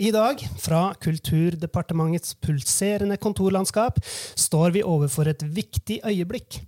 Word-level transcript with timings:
I 0.00 0.10
dag, 0.14 0.40
fra 0.60 0.94
Kulturdepartementets 1.02 2.34
pulserende 2.40 3.18
kontorlandskap, 3.20 3.98
står 4.38 4.72
vi 4.76 4.84
overfor 4.86 5.28
et 5.28 5.44
viktig 5.44 6.00
øyeblikk. 6.06 6.60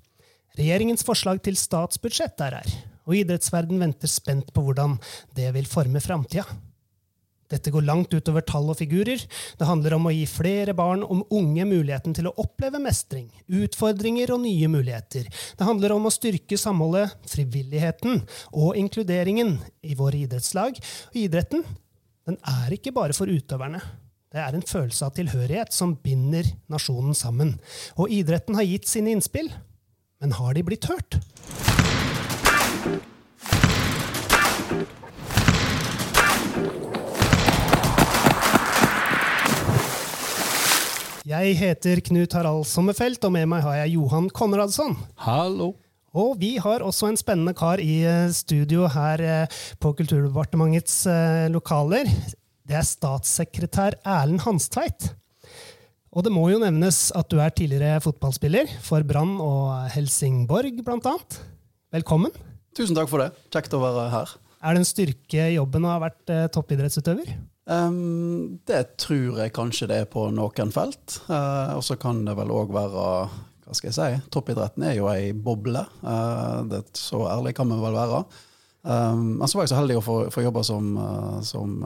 Regjeringens 0.56 1.04
forslag 1.06 1.40
til 1.44 1.56
statsbudsjett 1.60 2.40
er 2.44 2.58
her, 2.60 2.76
og 3.08 3.16
idrettsverden 3.16 3.80
venter 3.80 4.10
spent 4.10 4.52
på 4.52 4.64
hvordan 4.66 4.98
det 5.36 5.52
vil 5.56 5.68
forme 5.68 6.02
framtida. 6.04 6.44
Dette 7.46 7.70
går 7.70 7.84
langt 7.86 8.10
utover 8.10 8.42
tall 8.42 8.72
og 8.72 8.78
figurer. 8.80 9.20
Det 9.22 9.68
handler 9.68 9.94
om 9.94 10.08
å 10.08 10.14
gi 10.14 10.24
flere 10.26 10.74
barn 10.74 11.04
og 11.06 11.30
unge 11.30 11.62
muligheten 11.68 12.16
til 12.16 12.26
å 12.26 12.34
oppleve 12.42 12.80
mestring, 12.82 13.28
utfordringer 13.46 14.32
og 14.34 14.42
nye 14.42 14.70
muligheter. 14.72 15.28
Det 15.30 15.68
handler 15.68 15.94
om 15.94 16.08
å 16.08 16.14
styrke 16.14 16.58
samholdet, 16.58 17.14
frivilligheten 17.30 18.24
og 18.50 18.74
inkluderingen 18.80 19.60
i 19.86 19.94
våre 19.94 20.24
idrettslag. 20.24 20.80
Og 21.12 21.20
idretten 21.22 21.62
den 22.26 22.38
er 22.42 22.74
ikke 22.74 22.90
bare 22.90 23.14
for 23.14 23.30
utøverne. 23.30 23.78
Det 24.34 24.40
er 24.42 24.56
en 24.56 24.66
følelse 24.66 25.06
av 25.06 25.14
tilhørighet 25.14 25.70
som 25.72 25.94
binder 26.02 26.48
nasjonen 26.72 27.14
sammen. 27.14 27.54
Og 27.94 28.10
idretten 28.10 28.58
har 28.58 28.66
gitt 28.66 28.90
sine 28.90 29.14
innspill, 29.14 29.52
men 30.20 30.34
har 30.34 30.56
de 30.58 30.64
blitt 30.66 30.88
hørt? 30.90 31.20
Jeg 41.26 41.56
heter 41.58 42.02
Knut 42.06 42.34
Harald 42.38 42.66
Sommerfelt, 42.70 43.22
og 43.26 43.34
med 43.34 43.46
meg 43.50 43.62
har 43.66 43.84
jeg 43.84 43.96
Johan 43.96 44.28
Konradsson. 44.34 44.98
Hallo. 45.22 45.76
Og 46.16 46.38
vi 46.40 46.54
har 46.62 46.80
også 46.80 47.10
en 47.10 47.18
spennende 47.20 47.52
kar 47.56 47.80
i 47.82 48.00
eh, 48.08 48.32
studio 48.32 48.86
her 48.88 49.20
eh, 49.20 49.56
på 49.82 49.92
Kulturdepartementets 49.98 51.02
eh, 51.12 51.46
lokaler. 51.52 52.08
Det 52.66 52.78
er 52.78 52.86
statssekretær 52.88 53.98
Erlend 54.00 54.40
Hanstveit. 54.46 55.10
Og 56.16 56.24
det 56.24 56.32
må 56.32 56.46
jo 56.48 56.60
nevnes 56.62 57.10
at 57.12 57.28
du 57.28 57.36
er 57.44 57.52
tidligere 57.52 58.00
fotballspiller 58.00 58.70
for 58.80 59.04
Brann 59.04 59.34
og 59.44 59.90
Helsingborg, 59.92 60.80
blant 60.86 61.04
annet. 61.10 61.36
Velkommen. 61.92 62.32
Tusen 62.76 62.96
takk 62.96 63.10
for 63.10 63.20
det. 63.20 63.34
Kjekt 63.52 63.76
å 63.76 63.82
være 63.82 64.06
her. 64.14 64.32
Er 64.64 64.72
det 64.72 64.80
en 64.80 64.88
styrke 64.88 65.50
i 65.50 65.58
jobben 65.58 65.84
å 65.84 65.92
ha 65.92 65.98
vært 66.06 66.32
toppidrettsutøver? 66.56 67.28
Um, 67.68 68.56
det 68.64 68.96
tror 69.02 69.42
jeg 69.42 69.52
kanskje 69.54 69.90
det 69.90 70.00
er 70.04 70.08
på 70.08 70.24
noen 70.32 70.72
felt. 70.72 71.18
Uh, 71.28 71.76
og 71.76 71.84
så 71.84 71.98
kan 72.00 72.24
det 72.24 72.38
vel 72.38 72.54
òg 72.54 72.72
være 72.72 73.04
hva 73.66 73.74
skal 73.74 73.90
jeg 73.90 73.96
si, 73.96 74.28
Toppidretten 74.32 74.84
er 74.86 74.94
jo 74.98 75.08
ei 75.10 75.32
boble. 75.32 75.82
det 76.02 76.68
det, 76.70 76.84
så 76.98 77.24
ærlig 77.30 77.56
kan 77.58 77.68
vi 77.70 77.80
vel 77.82 77.98
være. 77.98 78.22
Um, 78.86 79.32
men 79.40 79.48
så 79.50 79.58
var 79.58 79.66
jeg 79.66 79.72
så 79.72 79.80
heldig 79.80 79.96
å 79.98 80.04
få, 80.06 80.16
få 80.30 80.44
jobbe 80.44 80.62
som, 80.62 80.92
uh, 80.94 81.40
som 81.42 81.80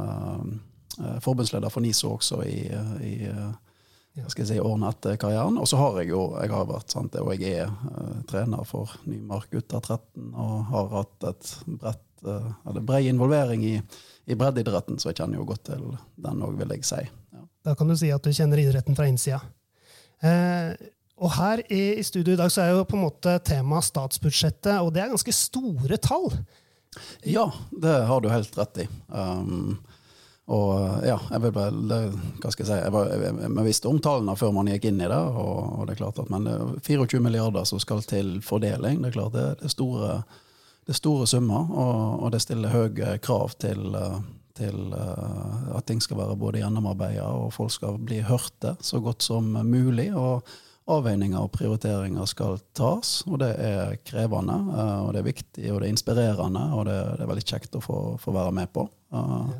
forbundsleder 1.24 1.72
for 1.72 1.80
NISO 1.80 2.10
også 2.18 2.42
i, 2.44 2.66
i 3.06 3.14
hva 3.30 4.28
skal 4.28 4.42
jeg 4.42 4.50
si, 4.50 4.60
årene 4.60 4.90
etter 4.92 5.16
karrieren. 5.16 5.56
Og 5.56 5.68
så 5.70 5.78
har 5.80 6.02
jeg 6.02 6.10
jo 6.10 6.26
jeg 6.36 6.52
har 6.52 6.68
vært, 6.68 6.92
sant, 6.92 7.16
og 7.16 7.32
jeg 7.38 7.64
er 7.64 8.24
trener 8.28 8.68
for 8.68 8.92
Nymark 9.08 9.48
gutter 9.54 9.80
13 9.80 10.34
og 10.34 10.56
har 10.74 10.92
hatt 10.98 11.28
et 11.30 11.52
bredt, 11.80 12.26
brei 12.84 13.06
involvering 13.08 13.64
i 13.64 13.78
i 14.30 14.36
breddeidretten, 14.38 14.98
så 15.00 15.10
jeg 15.10 15.20
kjenner 15.20 15.40
jo 15.40 15.48
godt 15.48 15.66
til 15.72 15.84
den 16.22 16.44
òg, 16.46 16.56
vil 16.60 16.74
jeg 16.76 16.86
si. 16.86 17.02
Ja. 17.34 17.44
Da 17.66 17.74
kan 17.78 17.90
du 17.90 17.96
si 17.98 18.12
at 18.14 18.24
du 18.24 18.32
kjenner 18.34 18.62
idretten 18.62 18.96
fra 18.98 19.08
innsida. 19.10 19.40
Eh, 20.22 20.72
og 21.20 21.34
her 21.36 21.62
i, 21.68 21.82
i, 22.00 22.04
studio 22.06 22.34
i 22.34 22.40
dag 22.40 22.50
så 22.52 22.64
er 22.64 22.74
jo 22.74 22.88
på 22.88 22.96
en 22.96 23.04
måte 23.04 23.36
temaet 23.44 23.90
statsbudsjettet, 23.90 24.80
og 24.80 24.92
det 24.94 25.04
er 25.04 25.12
ganske 25.12 25.36
store 25.36 26.00
tall. 26.00 26.30
Ja, 27.28 27.50
det 27.70 27.96
har 28.08 28.20
du 28.20 28.30
helt 28.32 28.56
rett 28.58 28.84
i. 28.84 28.86
Um, 29.12 29.78
og 30.50 31.04
ja, 31.06 31.18
jeg 31.30 31.42
vil 31.44 31.52
bare, 31.54 31.98
hva 32.42 32.50
skal 32.50 32.64
jeg 32.64 32.70
si, 32.72 32.78
jeg, 32.80 32.92
var, 32.94 33.12
jeg, 33.12 33.34
jeg 33.44 33.66
visste 33.68 33.90
om 33.90 34.00
tallene 34.02 34.34
før 34.38 34.54
man 34.56 34.70
gikk 34.72 34.88
inn 34.90 34.98
i 34.98 35.10
det. 35.10 35.18
og, 35.44 35.58
og 35.76 35.86
det 35.86 35.94
er 35.94 36.00
klart 36.00 36.18
at, 36.18 36.32
Men 36.32 36.48
24 36.82 37.20
milliarder 37.22 37.68
som 37.68 37.82
skal 37.82 38.02
til 38.02 38.40
fordeling, 38.42 39.04
det 39.04 39.12
er 39.12 39.18
klart 39.20 39.36
det, 39.36 39.46
det 39.60 39.70
er 39.70 39.76
store 39.76 40.22
det 40.90 40.94
er 40.96 40.98
store 40.98 41.26
summer, 41.28 41.68
og, 41.70 42.22
og 42.24 42.32
det 42.34 42.40
stiller 42.42 42.72
høye 42.72 43.12
krav 43.22 43.52
til, 43.62 43.92
eh, 43.94 44.16
til 44.58 44.94
uh, 44.96 45.76
at 45.76 45.84
ting 45.86 46.00
skal 46.02 46.18
være 46.18 46.38
både 46.40 46.62
gjennomarbeida 46.64 47.28
og 47.30 47.52
folk 47.54 47.70
skal 47.70 48.00
bli 48.00 48.22
hørte 48.26 48.72
så 48.82 48.98
godt 49.04 49.22
som 49.22 49.52
mulig. 49.68 50.08
og 50.16 50.48
Avveininger 50.90 51.40
og 51.40 51.52
prioriteringer 51.54 52.28
skal 52.28 52.60
tas, 52.76 53.20
og 53.28 53.40
det 53.42 53.50
er 53.62 53.98
krevende. 54.06 54.56
Uh, 54.70 55.00
og 55.06 55.12
Det 55.14 55.20
er 55.22 55.28
viktig 55.28 55.66
og 55.72 55.80
det 55.80 55.88
er 55.88 55.94
inspirerende, 55.94 56.64
og 56.76 56.86
det, 56.88 56.96
det 57.18 57.26
er 57.26 57.30
veldig 57.30 57.46
kjekt 57.52 57.78
å 57.78 57.84
få, 57.84 58.00
få 58.20 58.34
være 58.36 58.56
med 58.60 58.72
på. 58.74 58.88
Uh, 59.14 59.52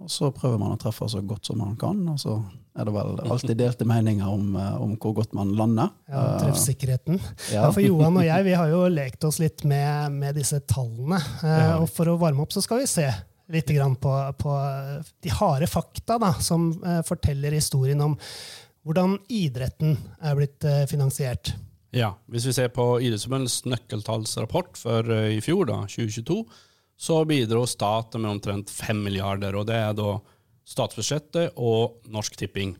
og 0.00 0.08
så 0.08 0.30
prøver 0.32 0.56
man 0.60 0.72
å 0.72 0.80
treffe 0.80 1.04
så 1.12 1.20
godt 1.20 1.50
som 1.50 1.58
man 1.60 1.74
kan, 1.80 1.98
og 2.08 2.16
så 2.20 2.38
er 2.80 2.86
det 2.88 2.92
vel 2.94 3.18
alltid 3.26 3.58
delte 3.58 3.86
meninger 3.88 4.28
om, 4.32 4.54
eh, 4.56 4.76
om 4.80 4.94
hvor 4.96 5.12
godt 5.18 5.34
man 5.36 5.50
lander. 5.58 5.90
Ja, 6.08 6.22
Treffsikkerheten. 6.40 7.18
Ja. 7.50 7.66
ja. 7.66 7.72
For 7.74 7.84
Johan 7.84 8.16
og 8.16 8.24
jeg 8.24 8.46
vi 8.46 8.54
har 8.56 8.70
jo 8.72 8.86
lekt 9.00 9.26
oss 9.28 9.40
litt 9.42 9.66
med, 9.68 10.16
med 10.16 10.38
disse 10.40 10.62
tallene. 10.64 11.20
Eh, 11.42 11.58
ja. 11.66 11.74
Og 11.82 11.90
for 11.92 12.08
å 12.08 12.16
varme 12.20 12.46
opp 12.46 12.56
så 12.56 12.64
skal 12.64 12.80
vi 12.80 12.88
se 12.88 13.10
litt 13.50 13.72
på, 14.00 14.14
på, 14.38 14.56
de 15.20 15.32
harde 15.34 15.66
fakta 15.68 16.16
da, 16.22 16.32
som 16.40 16.70
eh, 16.86 17.00
forteller 17.04 17.58
historien 17.58 18.00
om 18.00 18.16
hvordan 18.86 19.18
idretten 19.28 19.98
er 20.24 20.38
blitt 20.38 20.64
finansiert. 20.88 21.52
Ja, 21.92 22.14
Hvis 22.30 22.46
vi 22.46 22.54
ser 22.54 22.68
på 22.72 23.00
Idrettsforbundets 23.02 23.64
nøkkeltallsrapport 23.66 24.78
for 24.78 25.10
i 25.10 25.40
fjor, 25.42 25.66
da, 25.66 25.80
2022, 25.90 26.44
så 27.00 27.22
bidro 27.24 27.64
staten 27.66 28.22
med 28.22 28.36
omtrent 28.36 28.70
5 28.70 29.02
milliarder. 29.02 29.56
og 29.56 29.66
det 29.66 29.74
er 29.74 29.92
da 29.96 30.18
statsbudsjettet 30.68 31.56
og 31.56 32.00
Norsk 32.12 32.36
Tipping. 32.36 32.76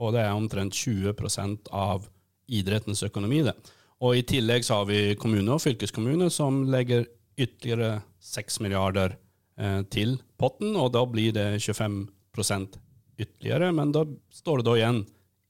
Og 0.00 0.14
det 0.14 0.22
er 0.24 0.34
omtrent 0.34 0.74
20% 0.74 1.70
av 1.72 2.08
idrettens 2.48 3.02
økonomi. 3.02 3.42
det. 3.42 3.54
Og 4.00 4.16
I 4.16 4.22
tillegg 4.22 4.64
så 4.64 4.80
har 4.80 4.86
vi 4.86 5.16
kommuner 5.16 5.56
og 5.56 5.62
fylkeskommuner 5.62 6.30
som 6.30 6.64
legger 6.70 7.06
ytterligere 7.38 8.02
6 8.20 8.60
milliarder 8.60 9.16
eh, 9.58 9.82
til 9.90 10.18
potten, 10.38 10.76
og 10.76 10.92
da 10.92 11.04
blir 11.06 11.32
det 11.32 11.58
25% 11.58 12.78
ytterligere. 13.18 13.72
Men 13.72 13.92
da 13.92 14.04
står 14.32 14.60
det 14.60 14.66
da 14.68 14.76
igjen 14.78 15.04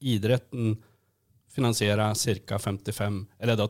idretten 0.05 0.75
finansierer 1.55 2.15
ca. 2.15 2.59
55 2.59 3.27
eller 3.39 3.59
da 3.59 3.69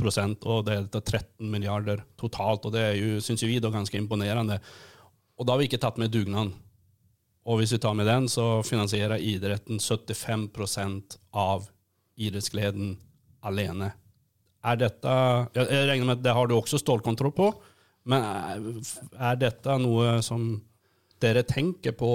prosent, 0.00 0.46
og 0.48 0.64
det 0.66 0.78
er 0.78 1.02
13 1.02 1.50
milliarder 1.52 2.02
totalt. 2.18 2.64
og 2.64 2.72
Det 2.72 2.80
er 2.80 3.20
syns 3.20 3.44
vi, 3.44 3.58
da 3.60 3.70
ganske 3.72 3.98
imponerende. 3.98 4.58
Og 5.36 5.46
da 5.46 5.54
har 5.54 5.60
vi 5.60 5.68
ikke 5.68 5.80
tatt 5.82 6.00
med 6.00 6.12
dugnaden. 6.12 6.54
Og 7.48 7.60
hvis 7.60 7.72
vi 7.74 7.80
tar 7.82 7.96
med 7.96 8.08
den, 8.08 8.28
så 8.28 8.62
finansierer 8.64 9.20
idretten 9.20 9.80
75% 9.80 11.18
av 11.32 11.68
idrettsgleden 12.20 12.94
alene. 13.44 13.92
Er 14.60 14.76
dette 14.76 15.12
Jeg 15.56 15.86
regner 15.88 16.04
med 16.06 16.18
at 16.18 16.24
det 16.24 16.34
har 16.36 16.48
du 16.48 16.54
også 16.56 16.80
stålkontroll 16.80 17.32
på, 17.32 17.48
men 18.08 18.24
er 19.16 19.38
dette 19.40 19.76
noe 19.80 20.18
som 20.24 20.52
dere 21.20 21.44
tenker 21.44 21.92
på, 21.96 22.10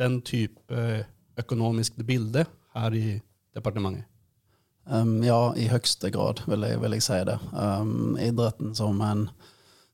den 0.00 0.22
type 0.24 1.04
økonomisk 1.36 1.98
bilde 2.08 2.46
her 2.74 2.94
i 2.94 3.20
departementet? 3.54 4.06
Um, 4.90 5.20
ja, 5.22 5.52
i 5.56 5.68
høyeste 5.70 6.10
grad, 6.10 6.40
vil 6.50 6.64
jeg, 6.66 6.80
vil 6.82 6.96
jeg 6.96 7.04
si 7.04 7.18
det. 7.28 7.36
Um, 7.52 8.16
idretten 8.18 8.72
som 8.74 8.98
en, 9.04 9.26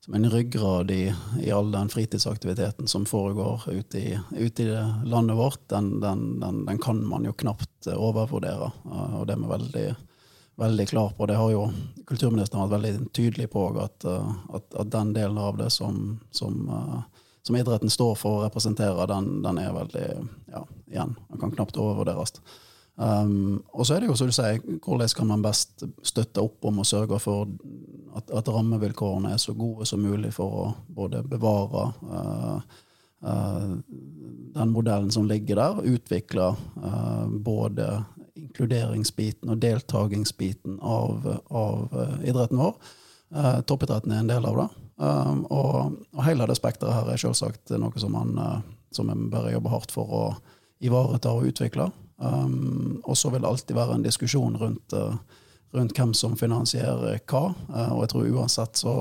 som 0.01 0.15
en 0.17 0.29
ryggrad 0.31 0.91
i, 0.91 1.03
i, 1.43 1.51
all 1.53 1.69
den 1.73 1.91
fritidsaktiviteten 1.91 2.87
som 2.89 3.05
foregår 3.05 3.67
ute 3.67 3.99
i, 3.99 4.15
ute 4.31 4.63
i 4.63 4.77
landet 5.05 5.37
vårt, 5.37 5.61
den, 5.69 5.99
den, 6.01 6.39
den, 6.41 6.63
den, 6.65 6.81
kan 6.81 7.03
man 7.05 7.27
jo 7.27 7.35
knapt 7.37 7.91
overvurdere. 7.93 8.71
Uh, 8.87 9.19
og 9.19 9.27
det 9.27 9.35
er 9.35 9.43
vi 9.43 9.51
veldig, 9.51 9.85
veldig 10.63 10.87
klar 10.89 11.13
på. 11.17 11.29
Det 11.29 11.37
har 11.37 11.53
jo 11.53 11.67
kulturministeren 12.07 12.65
vært 12.65 12.79
veldig 12.79 13.11
tydelig 13.13 13.51
på, 13.53 13.67
at, 13.83 14.07
uh, 14.07 14.33
at, 14.55 14.71
at 14.81 14.95
den 14.95 15.13
delen 15.19 15.37
av 15.37 15.59
det 15.61 15.69
som, 15.75 16.17
som 16.31 16.63
uh, 16.71 17.01
som 17.47 17.55
idretten 17.55 17.89
står 17.89 18.15
for 18.19 18.41
og 18.41 18.47
representerer, 18.49 19.07
den, 19.07 19.41
den 19.43 19.59
er 19.61 19.75
veldig 19.75 20.07
Ja, 20.51 20.65
igjen, 20.91 21.13
den 21.29 21.39
kan 21.39 21.53
knapt 21.53 21.77
overvurderes. 21.79 22.33
Um, 22.97 23.61
og 23.77 23.85
så 23.85 23.93
er 23.93 24.01
det 24.01 24.07
jo, 24.09 24.15
som 24.17 24.29
du 24.29 24.33
sier, 24.33 24.57
hvordan 24.81 25.11
kan 25.13 25.27
man 25.29 25.43
best 25.45 25.83
støtte 26.01 26.41
opp 26.41 26.65
om 26.65 26.79
og 26.81 26.87
sørge 26.89 27.19
for 27.21 27.45
at, 28.17 28.31
at 28.33 28.47
rammevilkårene 28.49 29.35
er 29.35 29.41
så 29.41 29.53
gode 29.53 29.85
som 29.85 30.01
mulig 30.01 30.31
for 30.33 30.55
å 30.63 30.63
både 30.97 31.21
bevare 31.29 31.83
uh, 32.09 32.55
uh, 33.21 33.75
den 34.57 34.73
modellen 34.73 35.11
som 35.13 35.27
ligger 35.29 35.61
der, 35.61 35.83
utvikle 35.93 36.47
uh, 36.57 37.27
både 37.29 37.99
inkluderingsbiten 38.37 39.53
og 39.53 39.61
deltakingsbiten 39.61 40.79
av, 40.81 41.21
av 41.53 41.93
idretten 42.25 42.57
vår. 42.61 42.75
toppidretten 43.69 44.13
er 44.13 44.23
en 44.23 44.29
del 44.29 44.45
av 44.45 44.59
det. 44.61 44.67
Um, 44.97 45.45
og, 45.53 46.01
og, 46.15 46.21
hele 46.25 46.45
det 46.49 46.57
spekteret 46.57 46.95
her 46.95 47.13
er 47.13 47.21
selvsagt 47.21 47.73
noe 47.77 48.01
som 48.01 48.13
man 48.17 48.33
som 48.93 49.09
en 49.13 49.27
bør 49.29 49.51
jobbe 49.51 49.73
hardt 49.73 49.93
for 49.93 50.13
å 50.13 50.25
ivareta 50.81 51.33
og 51.33 51.49
utvikle. 51.51 51.89
Um, 52.17 53.01
og 53.03 53.17
så 53.17 53.29
vil 53.29 53.43
det 53.43 53.49
alltid 53.49 53.75
være 53.77 53.97
en 53.97 54.05
diskusjon 54.05 54.57
rundt, 54.57 54.93
uh, 54.93 55.15
rundt 55.75 55.97
hvem 55.97 56.13
som 56.17 56.37
finansierer 56.37 57.19
hva. 57.29 57.43
Uh, 57.69 57.91
og 57.95 58.05
jeg 58.05 58.13
tror 58.13 58.31
uansett 58.39 58.79
så 58.81 58.93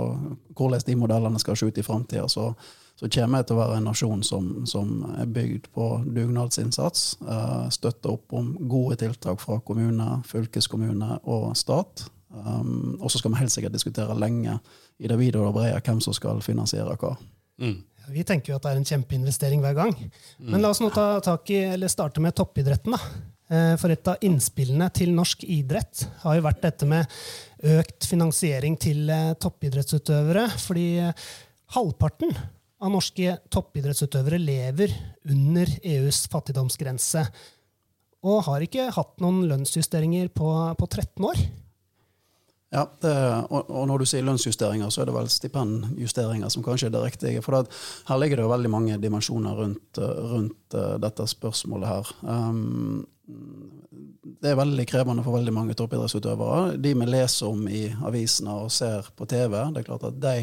hvordan 0.56 0.84
de 0.86 0.98
modellene 1.00 1.40
skal 1.40 1.56
se 1.56 1.68
ut 1.68 1.78
i 1.78 1.84
framtida, 1.86 2.26
så, 2.28 2.50
så 2.96 3.08
kommer 3.12 3.40
jeg 3.40 3.48
til 3.48 3.56
å 3.56 3.62
være 3.62 3.78
en 3.80 3.88
nasjon 3.88 4.24
som, 4.26 4.50
som 4.68 4.98
er 5.16 5.30
bygd 5.32 5.70
på 5.76 5.88
dugnadsinnsats. 6.06 7.06
Uh, 7.24 7.70
støtter 7.72 8.18
opp 8.18 8.36
om 8.36 8.52
gode 8.68 9.00
tiltak 9.04 9.40
fra 9.40 9.60
kommune, 9.64 10.20
fylkeskommune 10.28 11.22
og 11.24 11.54
stat. 11.56 12.08
Um, 12.36 12.98
og 13.00 13.10
så 13.10 13.18
skal 13.20 13.32
vi 13.32 13.40
helt 13.40 13.54
sikkert 13.54 13.72
diskutere 13.72 14.18
lenge 14.18 14.58
i 14.98 15.08
det 15.08 15.16
videre 15.18 15.48
og 15.48 15.56
brede 15.56 15.80
hvem 15.84 16.02
som 16.04 16.12
skal 16.16 16.42
finansiere 16.44 16.98
hva. 17.00 17.14
Mm. 17.62 17.78
Vi 18.12 18.24
tenker 18.26 18.52
jo 18.52 18.58
at 18.58 18.66
det 18.66 18.72
er 18.74 18.80
en 18.80 18.88
kjempeinvestering 18.88 19.62
hver 19.64 19.76
gang. 19.78 19.94
Men 20.38 20.62
la 20.62 20.70
oss 20.72 20.82
nå 20.82 20.90
ta 20.94 21.16
tak 21.24 21.50
i, 21.54 21.62
eller 21.74 21.90
starte 21.90 22.22
med 22.22 22.36
toppidretten. 22.36 22.94
da. 22.94 23.00
Eh, 23.46 23.74
for 23.78 23.94
et 23.94 24.08
av 24.10 24.22
innspillene 24.26 24.88
til 24.94 25.12
norsk 25.14 25.44
idrett 25.46 26.02
har 26.24 26.34
jo 26.34 26.44
vært 26.48 26.64
dette 26.64 26.86
med 26.90 27.12
økt 27.76 28.08
finansiering 28.10 28.74
til 28.82 29.10
eh, 29.12 29.34
toppidrettsutøvere. 29.38 30.48
Fordi 30.62 30.86
eh, 31.04 31.26
halvparten 31.76 32.34
av 32.82 32.92
norske 32.92 33.36
toppidrettsutøvere 33.54 34.40
lever 34.42 34.94
under 35.30 35.70
EUs 35.82 36.24
fattigdomsgrense. 36.32 37.22
Og 38.26 38.42
har 38.48 38.64
ikke 38.66 38.90
hatt 38.96 39.22
noen 39.22 39.44
lønnsjusteringer 39.46 40.32
på, 40.34 40.50
på 40.78 40.90
13 40.90 41.30
år. 41.30 41.46
Ja, 42.74 42.82
og, 43.46 43.68
og, 43.70 43.84
når 43.86 44.02
du 44.02 44.08
sier 44.10 44.24
lønnsjusteringer, 44.26 44.90
så 44.90 45.02
er 45.02 45.08
det 45.08 45.14
vel 45.14 45.28
stipendjusteringer 45.30 46.50
som 46.50 46.64
kanskje 46.66 46.88
er 46.88 46.96
det 46.96 47.02
riktige. 47.04 47.42
For 47.44 47.54
det, 47.54 47.76
her 48.08 48.18
ligger 48.18 48.40
det 48.40 48.46
jo 48.46 48.50
veldig 48.50 48.72
mange 48.72 48.98
dimensjoner 49.02 49.60
rundt, 49.60 50.00
rundt 50.02 50.74
uh, 50.74 50.96
dette 51.02 51.28
spørsmålet 51.30 51.92
her. 51.92 52.10
Um, 52.26 53.06
det 54.42 54.50
er 54.50 54.58
veldig 54.58 54.86
krevende 54.90 55.22
for 55.26 55.38
veldig 55.38 55.54
mange 55.54 55.78
toppidrettsutøvere. 55.78 56.76
De 56.82 56.94
vi 56.98 57.08
leser 57.08 57.48
om 57.48 57.64
i 57.70 57.86
avisene 58.06 58.58
og 58.66 58.74
ser 58.74 59.12
på 59.16 59.30
TV, 59.30 59.60
det 59.70 59.84
er 59.84 59.88
klart 59.88 60.10
at 60.10 60.20
de 60.22 60.36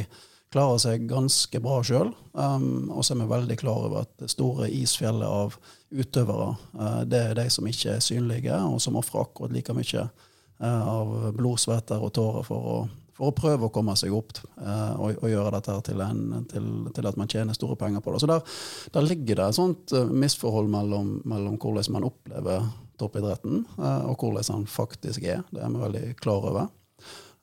klarer 0.53 0.79
seg 0.79 1.07
ganske 1.09 1.59
bra 1.63 1.81
sjøl. 1.83 2.15
Um, 2.31 2.87
og 2.93 3.03
så 3.03 3.17
er 3.17 3.25
vi 3.25 3.31
veldig 3.35 3.59
klar 3.59 3.87
over 3.89 4.05
at 4.05 4.15
det 4.23 4.31
store 4.31 4.71
isfjellet 4.71 5.27
av 5.27 5.59
utøvere, 5.91 6.53
uh, 6.79 7.01
det 7.03 7.25
er 7.27 7.41
de 7.43 7.49
som 7.51 7.67
ikke 7.67 7.97
er 7.97 8.05
synlige, 8.05 8.63
og 8.63 8.79
som 8.81 8.95
ofrer 8.95 9.27
akkurat 9.27 9.51
like 9.51 9.75
mye 9.75 10.07
Eh, 10.07 10.29
av 10.67 11.31
blod, 11.37 11.59
svetter 11.61 12.03
og 12.03 12.13
tårer 12.15 12.45
for 12.47 12.69
å, 12.73 12.75
for 13.17 13.29
å 13.29 13.35
prøve 13.35 13.67
å 13.67 13.73
komme 13.73 13.95
seg 13.99 14.13
opp 14.15 14.37
uh, 14.61 14.93
og, 14.99 15.17
og, 15.17 15.27
gjøre 15.31 15.55
dette 15.57 15.79
til, 15.89 16.03
en, 16.05 16.45
til, 16.51 16.69
til, 16.95 17.09
at 17.09 17.19
man 17.19 17.31
tjener 17.31 17.57
store 17.57 17.77
penger 17.79 18.03
på 18.03 18.13
det. 18.13 18.21
Så 18.23 18.29
der, 18.31 18.55
der 18.95 19.07
ligger 19.07 19.39
det 19.39 19.49
et 19.49 19.59
sånt 19.59 19.95
uh, 19.95 20.05
misforhold 20.09 20.71
mellom, 20.73 21.17
mellom, 21.29 21.57
hvordan 21.61 21.97
man 21.97 22.07
opplever 22.09 22.69
toppidretten, 23.01 23.63
og 23.81 24.21
hvordan 24.21 24.45
han 24.53 24.65
faktisk 24.69 25.23
er. 25.25 25.41
Det 25.49 25.63
er 25.65 25.71
vi 25.73 25.81
veldig 25.81 26.03
klar 26.21 26.45
over. 26.45 26.67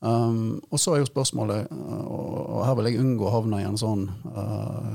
Um, 0.03 0.63
og 0.73 0.81
så 0.81 0.95
er 0.95 1.03
jo 1.03 1.09
spørsmålet, 1.11 1.67
uh, 1.69 2.05
og 2.09 2.63
her 2.65 2.77
vil 2.79 2.87
jeg 2.89 3.01
unngå 3.03 3.27
å 3.29 3.33
havne 3.35 3.59
i 3.61 3.67
en 3.69 3.77
sånn 3.77 4.07
uh, 4.33 4.95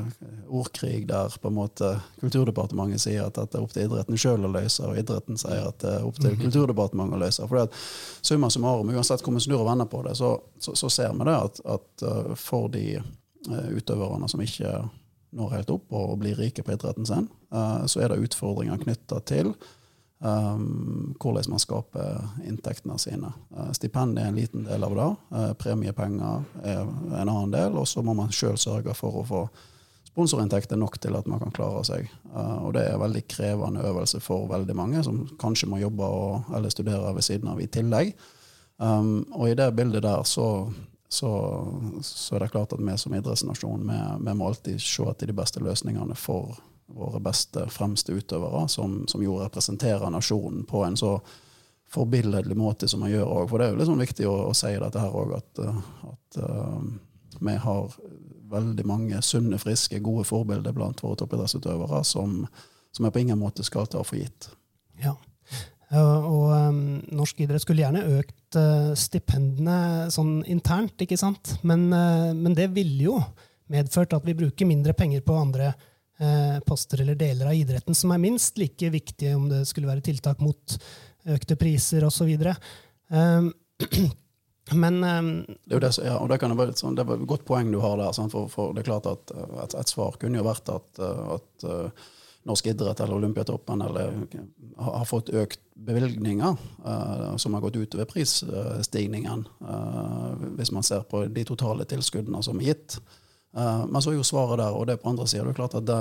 ordkrig 0.50 1.04
der 1.06 1.36
på 1.42 1.52
en 1.52 1.57
måte 1.60 1.92
Kulturdepartementet 2.24 3.04
sier 3.04 3.28
at 3.28 3.38
dette 3.38 3.60
er 3.60 3.68
opp 3.68 3.75
til 3.75 3.86
idretten 3.86 4.18
sjøl 4.18 4.48
å 4.50 4.52
løse, 4.56 4.81
og 4.88 4.98
idretten 4.98 5.38
sier 5.38 5.68
at 5.69 5.78
det 5.84 5.92
er 6.00 6.07
opp 6.10 6.18
til 6.18 6.34
mhm. 6.34 6.42
Kulturdepartementet 6.48 7.19
å 7.19 7.22
løse. 7.22 7.46
For 7.52 7.68
at 7.68 7.78
summa 8.25 8.50
summarum, 8.50 8.90
uansett 8.98 9.22
hvor 9.22 9.38
vi 9.38 9.46
snur 9.46 9.62
og 9.62 9.69
vender 9.69 9.92
på 9.94 10.02
det, 10.07 10.18
så, 10.18 10.34
så, 10.57 10.74
så 10.74 10.90
ser 10.98 11.13
vi 11.13 11.30
det 11.30 11.38
at, 11.38 11.62
at 11.78 12.06
uh, 12.10 12.34
for 12.42 12.74
de 12.74 12.98
uh, 12.98 13.69
utøverne 13.78 14.31
som 14.31 14.42
ikke 14.42 14.74
når 15.36 15.57
helt 15.60 15.74
opp 15.75 15.94
og 15.94 16.18
blir 16.24 16.38
rike 16.40 16.63
på 16.63 16.72
idretten 16.72 17.06
sin, 17.06 17.25
så 17.52 18.00
er 18.00 18.13
det 18.13 18.22
utfordringer 18.24 18.80
knytta 18.80 19.18
til 19.28 19.50
Um, 20.20 21.14
hvordan 21.20 21.50
man 21.52 21.60
skaper 21.60 22.22
inntektene 22.48 22.96
sine. 22.98 23.34
Uh, 23.52 23.72
stipend 23.76 24.18
er 24.18 24.30
en 24.30 24.38
liten 24.40 24.64
del 24.64 24.84
av 24.88 24.96
det. 24.96 25.08
Uh, 25.36 25.50
premiepenger 25.60 26.46
er 26.64 26.82
en 26.86 27.30
annen 27.30 27.52
del. 27.52 27.76
Og 27.76 27.88
så 27.88 28.02
må 28.02 28.16
man 28.16 28.32
sjøl 28.34 28.56
sørge 28.58 28.96
for 28.96 29.20
å 29.20 29.26
få 29.28 29.42
sponsorinntekter 30.08 30.80
nok 30.80 30.96
til 31.04 31.18
at 31.20 31.28
man 31.28 31.42
kan 31.44 31.52
klare 31.56 31.84
seg. 31.84 32.08
Uh, 32.32 32.64
og 32.64 32.74
det 32.78 32.86
er 32.86 32.96
en 32.96 33.04
veldig 33.04 33.26
krevende 33.28 33.84
øvelse 33.84 34.22
for 34.24 34.48
veldig 34.48 34.76
mange, 34.78 35.04
som 35.04 35.26
kanskje 35.42 35.70
må 35.70 35.82
jobbe 35.84 36.08
og, 36.08 36.52
eller 36.56 36.72
studere 36.72 37.12
ved 37.18 37.28
siden 37.28 37.52
av 37.52 37.60
i 37.60 37.68
tillegg. 37.68 38.16
Um, 38.80 39.26
og 39.36 39.50
i 39.50 39.58
det 39.60 39.68
bildet 39.76 40.04
der 40.04 40.24
så, 40.24 40.70
så, 41.12 41.32
så, 42.02 42.36
er 42.36 42.46
det 42.46 42.54
klart 42.56 42.74
at 42.76 42.80
vi 42.80 42.96
som 43.00 43.14
idrettsnasjon 43.16 43.84
vi, 43.88 44.00
vi 44.24 44.36
må 44.36 44.48
alltid 44.48 44.80
se 44.84 45.04
etter 45.12 45.32
de 45.32 45.36
beste 45.36 45.64
løsningene 45.64 46.16
for 46.20 46.56
våre 46.88 47.20
beste, 47.20 47.66
fremste 47.70 48.14
utøvere, 48.14 48.68
som, 48.70 49.04
som 49.08 49.24
jo 49.24 49.40
representerer 49.42 50.10
nasjonen 50.14 50.66
på 50.70 50.84
en 50.86 50.98
så 50.98 51.18
forbilledlig 51.92 52.58
måte 52.58 52.88
som 52.88 53.02
man 53.04 53.12
gjør 53.12 53.30
òg. 53.30 53.50
For 53.50 53.62
det 53.62 53.68
er 53.68 53.74
jo 53.74 53.82
liksom 53.82 54.02
viktig 54.02 54.28
å, 54.30 54.36
å 54.50 54.54
si 54.58 54.74
dette 54.82 55.02
her 55.02 55.16
òg, 55.16 55.36
at, 55.38 55.62
at 56.12 56.40
uh, 56.42 56.82
vi 57.40 57.56
har 57.62 57.96
veldig 58.56 58.86
mange 58.88 59.22
sunne, 59.26 59.60
friske, 59.62 60.02
gode 60.04 60.26
forbilder 60.30 60.76
blant 60.76 61.02
våre 61.04 61.18
toppidrettsutøvere 61.22 62.04
som, 62.08 62.44
som 62.94 63.08
jeg 63.08 63.16
på 63.16 63.24
ingen 63.24 63.42
måte 63.42 63.66
skal 63.66 63.90
ta 63.90 64.04
for 64.06 64.20
gitt. 64.20 64.50
Ja. 65.02 65.16
Og 65.96 66.52
um, 66.52 66.78
norsk 67.14 67.40
idrett 67.46 67.62
skulle 67.64 67.84
gjerne 67.84 68.06
økt 68.18 68.58
uh, 68.58 68.94
stipendene 68.98 70.10
sånn 70.14 70.40
internt, 70.50 70.98
ikke 71.02 71.18
sant? 71.20 71.58
Men, 71.66 71.88
uh, 71.94 72.31
men 72.38 72.58
det 72.58 72.72
ville 72.74 73.10
jo 73.10 73.20
medført 73.72 74.14
at 74.18 74.26
vi 74.26 74.38
bruker 74.38 74.70
mindre 74.70 74.94
penger 74.98 75.24
på 75.26 75.38
andre 75.38 75.74
Eh, 75.74 75.92
poster 76.64 77.02
eller 77.04 77.18
deler 77.20 77.50
av 77.50 77.58
idretten 77.58 77.98
som 77.98 78.14
er 78.16 78.22
minst 78.24 78.56
like 78.62 78.88
viktige, 78.94 79.34
om 79.36 79.50
det 79.52 79.66
skulle 79.68 79.90
være 79.90 80.06
tiltak 80.06 80.40
mot 80.40 80.78
økte 81.36 81.58
priser 81.60 82.06
osv. 82.08 82.32
Um, 83.10 83.52
men 84.72 85.04
um, 85.04 85.46
det, 85.66 85.80
det, 85.80 85.92
ja, 86.06 86.18
det, 86.28 86.42
være, 86.42 86.74
sånn, 86.78 86.98
det 86.98 87.06
er 87.06 87.16
et 87.18 87.30
godt 87.30 87.46
poeng 87.46 87.72
du 87.74 87.80
har 87.84 88.00
der. 88.02 88.14
For, 88.32 88.50
for, 88.52 88.74
det 88.74 88.86
er 88.86 88.90
klart 88.90 89.10
at 89.12 89.34
et, 89.36 89.76
et, 89.78 89.92
svar 89.92 90.18
kunne 90.22 90.40
jo 90.40 90.48
vært 90.48 90.72
at, 90.74 91.02
at 91.36 91.68
uh, 91.70 92.08
norsk 92.46 92.72
idrett 92.72 93.02
eller 93.02 93.18
Olympiatoppen 93.18 93.84
eller, 93.86 94.18
har 94.78 95.06
fått 95.10 95.32
økt 95.34 95.62
bevilgninger 95.88 96.58
uh, 96.86 97.36
som 97.42 97.58
har 97.58 97.66
gått 97.66 97.78
utover 97.78 98.10
prisstigningen, 98.10 99.46
uh, 99.66 100.34
hvis 100.58 100.74
man 100.74 100.86
ser 100.86 101.06
på 101.10 101.26
de 101.30 101.46
totale 101.46 101.88
tilskuddene 101.90 102.42
som 102.46 102.62
er 102.62 102.74
gitt. 102.74 103.00
Uh, 103.56 103.86
men 103.88 104.02
så 104.04 104.12
er 104.12 104.18
jo 104.18 104.25
svaret 104.28 104.60
der, 104.60 104.75
og 104.75 104.88
det 104.88 104.98
er 104.98 105.00
på 105.00 105.07
andre 105.13 105.25
sida. 105.31 105.46
Det 105.46 105.54
er 105.54 105.60
klart 105.62 105.78
at 105.80 105.86
det, 105.88 106.00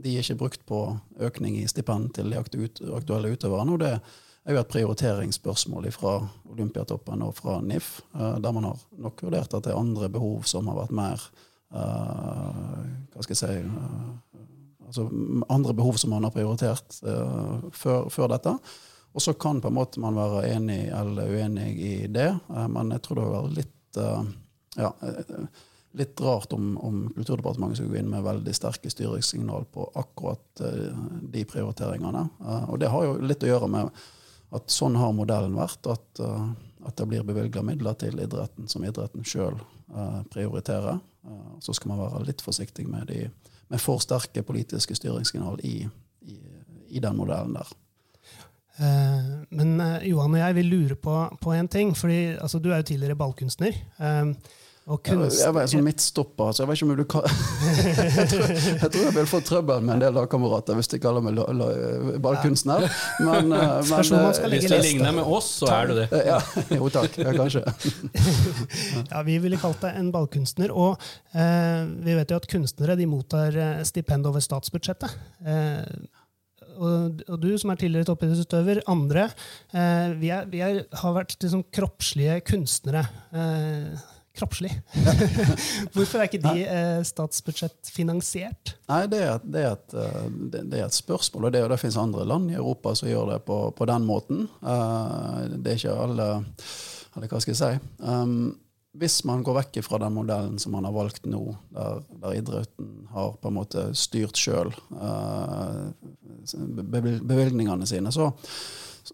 de 0.00 0.14
er 0.14 0.22
ikke 0.22 0.38
brukt 0.40 0.62
på 0.68 0.78
økning 1.28 1.58
i 1.60 1.66
stipend 1.68 2.14
til 2.16 2.32
de 2.32 2.38
aktuelle 2.40 3.32
utøverne. 3.34 3.74
og 3.74 3.82
det 3.82 3.90
er 4.46 4.56
jo 4.56 4.62
et 4.62 4.70
prioriteringsspørsmål 4.72 5.90
fra 5.92 6.14
Olympiatoppen 6.48 7.26
og 7.26 7.34
fra 7.36 7.58
NIF, 7.60 8.00
uh, 8.14 8.38
der 8.40 8.56
man 8.56 8.70
har 8.70 8.80
nok 8.96 9.26
vurdert 9.28 9.52
at 9.52 9.68
det 9.68 9.74
er 9.74 9.82
andre 9.82 10.08
behov 10.08 10.48
som 10.48 10.72
har 10.72 10.80
vært 10.80 10.96
mer 10.96 11.26
uh, 11.76 12.80
Hva 13.12 13.26
skal 13.26 13.36
jeg 13.36 13.42
si 13.42 13.60
altså 14.86 15.06
Andre 15.50 15.74
behov 15.74 16.00
som 16.00 16.14
man 16.14 16.24
har 16.24 16.32
prioritert 16.32 17.00
før, 17.74 18.08
før, 18.08 18.28
dette. 18.30 18.52
Og 19.12 19.20
så 19.20 19.34
kan 19.34 19.58
på 19.60 19.68
en 19.68 19.74
måte 19.74 20.00
man 20.00 20.14
være 20.14 20.44
enig 20.54 20.84
eller 20.94 21.32
uenig 21.34 21.72
i 21.82 21.94
det, 22.06 22.28
men 22.70 22.92
jeg 22.94 23.02
tror 23.02 23.18
det 23.18 23.24
vil 23.24 23.34
være 23.34 23.56
litt 23.56 23.98
ja, 24.78 24.92
litt 25.96 26.20
rart 26.20 26.52
om, 26.52 26.78
om, 26.78 27.12
Kulturdepartementet 27.14 27.76
skulle 27.76 27.90
gå 27.90 27.96
inn 27.96 28.10
med 28.10 28.24
veldig 28.24 28.52
sterke 28.54 28.90
styringssignal 28.90 29.64
på 29.72 29.86
akkurat 29.94 30.60
uh, 30.60 31.06
de 31.22 31.44
prioriteringene. 31.48 32.26
Uh, 32.40 32.64
og 32.70 32.80
det 32.82 32.90
har 32.92 33.06
jo 33.06 33.16
litt 33.24 33.44
å 33.46 33.50
gjøre 33.50 33.70
med 33.72 34.02
at 34.56 34.70
sånn 34.70 34.98
har 35.00 35.14
modellen 35.16 35.56
vært. 35.56 35.88
At, 35.88 36.20
uh, 36.20 36.50
at 36.86 36.98
det 37.00 37.06
blir 37.08 37.24
bevilga 37.26 37.64
midler 37.64 37.96
til 37.98 38.20
idretten 38.20 38.68
som 38.68 38.84
idretten 38.84 39.24
sjøl 39.26 39.58
prioriterer. 40.30 40.98
så 41.62 41.72
skal 41.74 41.92
man 41.92 42.00
være 42.00 42.24
litt 42.26 42.42
forsiktig 42.42 42.84
med, 42.90 43.06
de, 43.06 43.28
med 43.70 43.80
for 43.80 44.02
sterke 44.02 44.42
politiske 44.42 44.94
styringssignal 44.98 45.60
i, 45.62 45.86
i, 46.26 46.36
i 46.98 47.00
den 47.00 47.16
modellen 47.16 47.54
der. 47.54 47.70
Men 49.54 49.78
Johan 50.02 50.34
og 50.34 50.40
jeg 50.42 50.56
vil 50.58 50.70
lure 50.74 50.98
på, 50.98 51.14
på 51.40 51.54
en 51.54 51.70
ting. 51.70 51.94
fordi 51.96 52.34
altså, 52.34 52.58
Du 52.58 52.70
er 52.72 52.82
jo 52.82 52.88
tidligere 52.90 53.18
ballkunstner. 53.18 53.78
Kunst... 54.86 55.40
Jeg 55.40 55.50
var 55.50 55.66
sånn 55.66 55.82
midtstopper, 55.82 56.52
så 56.54 56.62
jeg 56.62 56.68
vet 56.70 56.78
ikke 56.78 56.86
om 56.86 56.90
du 56.94 57.06
kan 57.10 57.24
jeg, 57.26 58.26
tror, 58.30 58.44
jeg 58.54 58.90
tror 58.94 59.00
jeg 59.02 59.14
vil 59.16 59.26
få 59.26 59.40
trøbbel 59.42 59.80
med 59.82 59.96
en 59.96 60.04
del 60.04 60.14
lagkamerater 60.14 60.78
hvis 60.78 60.92
de 60.92 61.00
kaller 61.02 61.24
meg 61.26 61.40
ballkunstner. 62.22 62.86
Men, 63.18 63.50
eh, 63.50 63.74
men 63.90 64.12
eh, 64.14 64.46
hvis 64.52 64.68
det 64.70 64.78
ligner 64.84 65.16
med 65.18 65.26
oss, 65.26 65.50
så 65.58 65.72
er 65.74 65.90
du 65.90 65.96
det. 65.98 66.06
Ja, 66.28 66.38
jo 66.78 66.92
takk. 66.94 67.18
Ja, 67.18 67.34
kanskje. 67.34 67.64
ja, 69.10 69.24
vi 69.26 69.40
ville 69.42 69.58
kalt 69.58 69.82
deg 69.82 69.98
en 69.98 70.12
ballkunstner. 70.14 70.70
Og 70.70 71.02
eh, 71.34 71.82
vi 72.06 72.14
vet 72.20 72.30
jo 72.30 72.38
at 72.38 72.46
kunstnere 72.54 72.94
de 73.00 73.10
mottar 73.10 73.58
eh, 73.58 73.82
stipend 73.90 74.30
over 74.30 74.44
statsbudsjettet. 74.44 75.18
Eh, 75.42 75.82
og, 76.76 77.22
og, 77.26 77.38
du 77.42 77.50
som 77.58 77.72
er 77.72 77.80
tidligere 77.80 78.06
toppidrettsutøver, 78.12 78.84
andre, 78.92 79.30
eh, 79.74 80.12
vi, 80.20 80.30
er, 80.30 80.46
vi 80.52 80.62
er, 80.62 80.84
har 81.00 81.16
vært 81.16 81.40
liksom, 81.42 81.66
kroppslige 81.74 82.38
kunstnere. 82.46 83.08
Eh, 83.34 84.12
kroppslig. 84.36 84.72
Hvorfor 85.94 86.20
er 86.20 86.28
ikke 86.28 86.42
de 86.44 86.66
eh, 86.66 87.00
statsbudsjettfinansiert? 87.06 88.76
Nei, 88.90 89.00
det 89.12 89.22
er, 89.24 89.40
det, 89.44 89.62
er 89.62 89.72
et, 89.76 89.96
eh, 89.96 90.28
det, 90.52 90.62
det 90.72 90.82
er, 90.82 90.90
et, 90.90 90.98
spørsmål, 90.98 91.48
og 91.48 91.56
det, 91.56 91.64
det 91.72 91.80
finnes 91.82 91.98
andre 92.00 92.26
land 92.28 92.52
i 92.52 92.58
Europa 92.58 92.94
som 92.98 93.10
gjør 93.10 93.32
det 93.34 93.40
på, 93.48 93.58
på 93.76 93.88
den 93.88 94.06
måten. 94.08 94.46
Uh, 94.60 95.46
det 95.56 95.72
er 95.72 95.80
ikke 95.80 95.98
alle 96.06 96.30
Eller 97.16 97.30
hva 97.32 97.40
skal 97.40 97.54
jeg 97.54 97.60
si? 97.62 97.90
Um, 98.04 98.54
hvis 98.96 99.18
man 99.28 99.42
går 99.44 99.58
vekk 99.58 99.78
fra 99.84 100.00
den 100.00 100.14
modellen 100.16 100.56
som 100.60 100.72
man 100.76 100.86
har 100.88 100.94
valgt 100.94 101.26
nå, 101.28 101.42
der, 101.74 102.00
der 102.22 102.36
idretten 102.38 102.90
har 103.12 103.34
på 103.40 103.50
en 103.50 103.58
måte 103.58 103.86
styrt 103.96 104.40
sjøl 104.40 104.72
uh, 104.96 105.92
bevilgningene 106.46 107.88
sine, 107.88 108.12
så, 108.14 108.30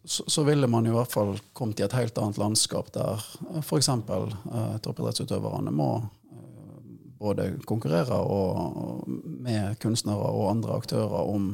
så, 0.04 0.24
så, 0.26 0.42
ville 0.46 0.66
man 0.70 0.86
i 0.86 0.94
hvert 0.94 1.12
fall 1.12 1.36
kommet 1.52 1.80
i 1.80 1.86
et 1.86 1.96
helt 1.96 2.18
annet 2.18 2.40
landskap 2.40 2.92
der 2.94 3.22
f.eks. 3.60 3.88
Eh, 3.88 4.76
toppidrettsutøverne 4.84 5.72
må 5.74 5.90
eh, 5.98 6.78
både 7.20 7.50
konkurrere 7.68 8.18
og, 8.22 8.62
og 8.84 9.20
med 9.46 9.78
kunstnere 9.82 10.32
og 10.32 10.50
andre 10.54 10.80
aktører 10.82 11.28
om 11.28 11.52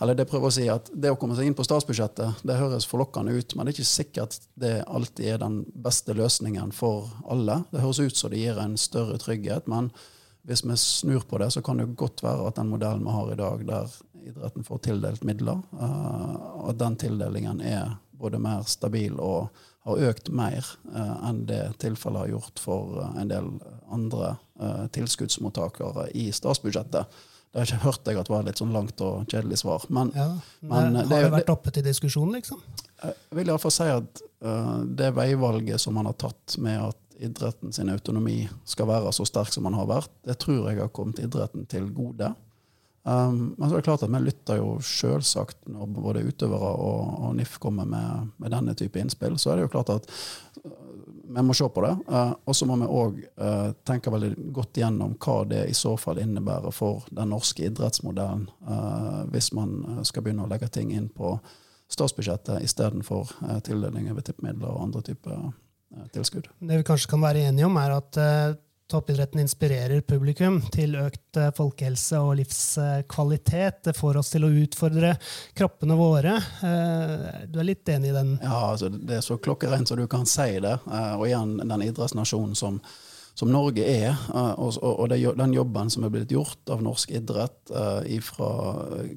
eller 0.00 0.16
det 0.16 0.26
prøver 0.30 0.48
å 0.48 0.54
si 0.54 0.66
at 0.72 0.88
det 0.94 1.10
å 1.12 1.18
komme 1.20 1.34
seg 1.36 1.48
inn 1.48 1.56
på 1.58 1.64
statsbudsjettet 1.66 2.44
det 2.46 2.58
høres 2.58 2.86
forlokkende 2.88 3.34
ut, 3.34 3.54
men 3.54 3.66
det 3.66 3.72
er 3.72 3.78
ikke 3.78 3.90
sikkert 3.90 4.38
det 4.60 4.76
alltid 4.86 5.34
er 5.34 5.42
den 5.42 5.60
beste 5.84 6.14
løsningen 6.16 6.72
for 6.76 7.10
alle. 7.30 7.60
Det 7.72 7.82
høres 7.82 8.00
ut 8.00 8.16
som 8.16 8.32
det 8.32 8.40
gir 8.42 8.60
en 8.62 8.78
større 8.80 9.18
trygghet, 9.20 9.68
men 9.70 9.90
hvis 10.48 10.64
vi 10.64 10.76
snur 10.80 11.26
på 11.28 11.38
det, 11.42 11.50
så 11.52 11.62
kan 11.62 11.80
det 11.80 11.90
godt 12.00 12.22
være 12.24 12.48
at 12.48 12.56
den 12.56 12.70
modellen 12.72 13.04
vi 13.04 13.12
har 13.12 13.32
i 13.32 13.40
dag, 13.40 13.66
der 13.68 13.98
idretten 14.26 14.64
får 14.64 14.78
tildelt 14.78 15.24
midler, 15.24 15.62
uh, 15.72 16.68
at 16.68 16.78
den 16.80 16.96
tildelingen 17.00 17.60
er 17.60 17.96
både 18.20 18.40
mer 18.42 18.66
stabil 18.68 19.16
og 19.20 19.48
har 19.88 20.02
økt 20.10 20.28
mer 20.28 20.66
uh, 20.92 21.16
enn 21.28 21.44
det 21.48 21.62
tilfellet 21.80 22.26
har 22.26 22.32
gjort 22.34 22.62
for 22.62 23.00
uh, 23.00 23.10
en 23.20 23.32
del 23.32 23.50
andre 23.90 24.36
tilskuddsmottakere 24.92 26.10
i 26.14 26.26
statsbudsjettet. 26.36 27.20
Det 27.50 27.58
har 27.58 27.66
ikke 27.66 27.86
hørt 27.86 28.06
jeg 28.06 28.18
at 28.20 28.28
var 28.30 28.44
litt 28.46 28.60
sånn 28.60 28.74
langt 28.76 29.00
og 29.02 29.24
kjedelig 29.32 29.62
svar. 29.62 29.86
Men, 29.88 30.12
ja, 30.14 30.26
men 30.60 30.98
har 31.00 31.08
det, 31.08 31.22
det 31.24 31.30
vært 31.32 31.50
oppe 31.50 31.72
til 31.74 31.86
diskusjon, 31.86 32.28
liksom? 32.36 32.60
Jeg 33.00 33.38
vil 33.38 33.50
iallfall 33.50 33.72
si 33.74 33.88
at 33.88 34.20
det 35.00 35.08
veivalget 35.16 35.82
som 35.82 35.96
man 35.96 36.06
har 36.06 36.18
tatt 36.20 36.54
med 36.62 36.76
at 36.90 37.00
idretten 37.24 37.72
sin 37.72 37.90
autonomi 37.90 38.44
skal 38.68 38.88
være 38.92 39.12
så 39.16 39.26
sterk 39.28 39.50
som 39.52 39.66
man 39.66 39.80
har 39.80 39.88
vært, 39.90 40.12
det 40.28 40.38
tror 40.44 40.68
jeg 40.70 40.80
har 40.80 40.92
kommet 40.94 41.24
idretten 41.24 41.66
til 41.72 41.88
gode. 41.96 42.30
Um, 43.02 43.54
men 43.58 43.68
så 43.68 43.74
er 43.74 43.80
det 43.80 43.86
klart 43.86 44.02
at 44.04 44.12
vi 44.12 44.20
lytter 44.20 44.58
jo 44.58 44.74
selvsagt 44.84 45.70
når 45.72 45.92
både 45.94 46.24
utøvere 46.26 46.72
og, 46.84 47.14
og 47.24 47.36
NIF 47.38 47.56
kommer 47.62 47.88
med, 47.88 48.28
med, 48.36 48.52
denne 48.52 48.74
type 48.76 49.00
innspill. 49.00 49.38
Så 49.40 49.52
er 49.52 49.58
det 49.58 49.64
jo 49.68 49.72
klart 49.72 49.92
at 49.94 50.10
vi 51.30 51.44
må 51.46 51.54
se 51.56 51.68
på 51.72 51.84
det. 51.86 51.94
Uh, 52.10 52.34
og 52.44 52.56
så 52.58 52.68
må 52.68 52.76
vi 52.82 52.90
òg 52.90 53.22
uh, 53.40 53.72
tenke 53.88 54.12
veldig 54.12 54.34
godt 54.52 54.82
gjennom 54.82 55.16
hva 55.16 55.38
det 55.48 55.64
i 55.70 55.76
så 55.78 55.94
fall 56.00 56.20
innebærer 56.20 56.74
for 56.76 57.06
den 57.14 57.32
norske 57.32 57.64
idrettsmodellen, 57.70 58.48
uh, 58.68 59.24
hvis 59.32 59.52
man 59.56 60.04
skal 60.04 60.26
begynne 60.26 60.44
å 60.44 60.50
legge 60.50 60.68
ting 60.68 60.92
inn 60.92 61.08
på 61.08 61.38
statsbudsjettet 61.90 62.66
istedenfor 62.66 63.32
uh, 63.46 63.58
tildeling 63.64 64.10
over 64.12 64.26
tippemidler 64.26 64.74
og 64.74 64.88
andre 64.88 65.06
typer 65.08 65.52
tilskudd. 66.14 66.46
Det 66.62 66.82
vi 66.82 66.86
kanskje 66.86 67.08
kan 67.10 67.22
være 67.24 67.48
enige 67.48 67.66
om, 67.66 67.78
er 67.80 67.96
at 67.96 68.18
toppidretten 68.90 69.40
inspirerer 69.40 70.00
publikum 70.06 70.58
til 70.74 70.96
økt 70.98 71.38
eh, 71.38 71.50
folkehelse 71.56 72.18
og 72.22 72.34
livskvalitet. 72.40 73.84
Det 73.86 73.94
får 73.96 74.18
oss 74.20 74.32
til 74.34 74.46
å 74.46 74.54
utfordre 74.62 75.14
kroppene 75.56 75.98
våre. 75.98 76.34
Eh, 76.66 77.28
du 77.50 77.60
er 77.60 77.68
litt 77.68 77.88
enig 77.92 78.10
i 78.10 78.16
den? 78.16 78.34
Ja, 78.42 78.72
altså, 78.72 78.90
det 78.90 79.20
er 79.20 79.26
så 79.26 79.38
klokkereint 79.42 79.90
som 79.90 80.00
du 80.00 80.08
kan 80.10 80.26
si 80.28 80.58
det. 80.62 80.74
Eh, 80.90 81.14
og 81.14 81.28
igjen 81.28 81.60
den 81.62 81.86
idrettsnasjonen 81.86 82.58
som, 82.58 82.80
som 83.38 83.52
Norge 83.54 83.86
er, 83.86 84.18
og, 84.34 85.06
den 85.14 85.54
jobben 85.54 85.94
som 85.94 86.04
er 86.04 86.12
blitt 86.12 86.34
gjort 86.34 86.74
av 86.74 86.82
norsk 86.84 87.14
idrett 87.14 87.70
fra 88.26 88.50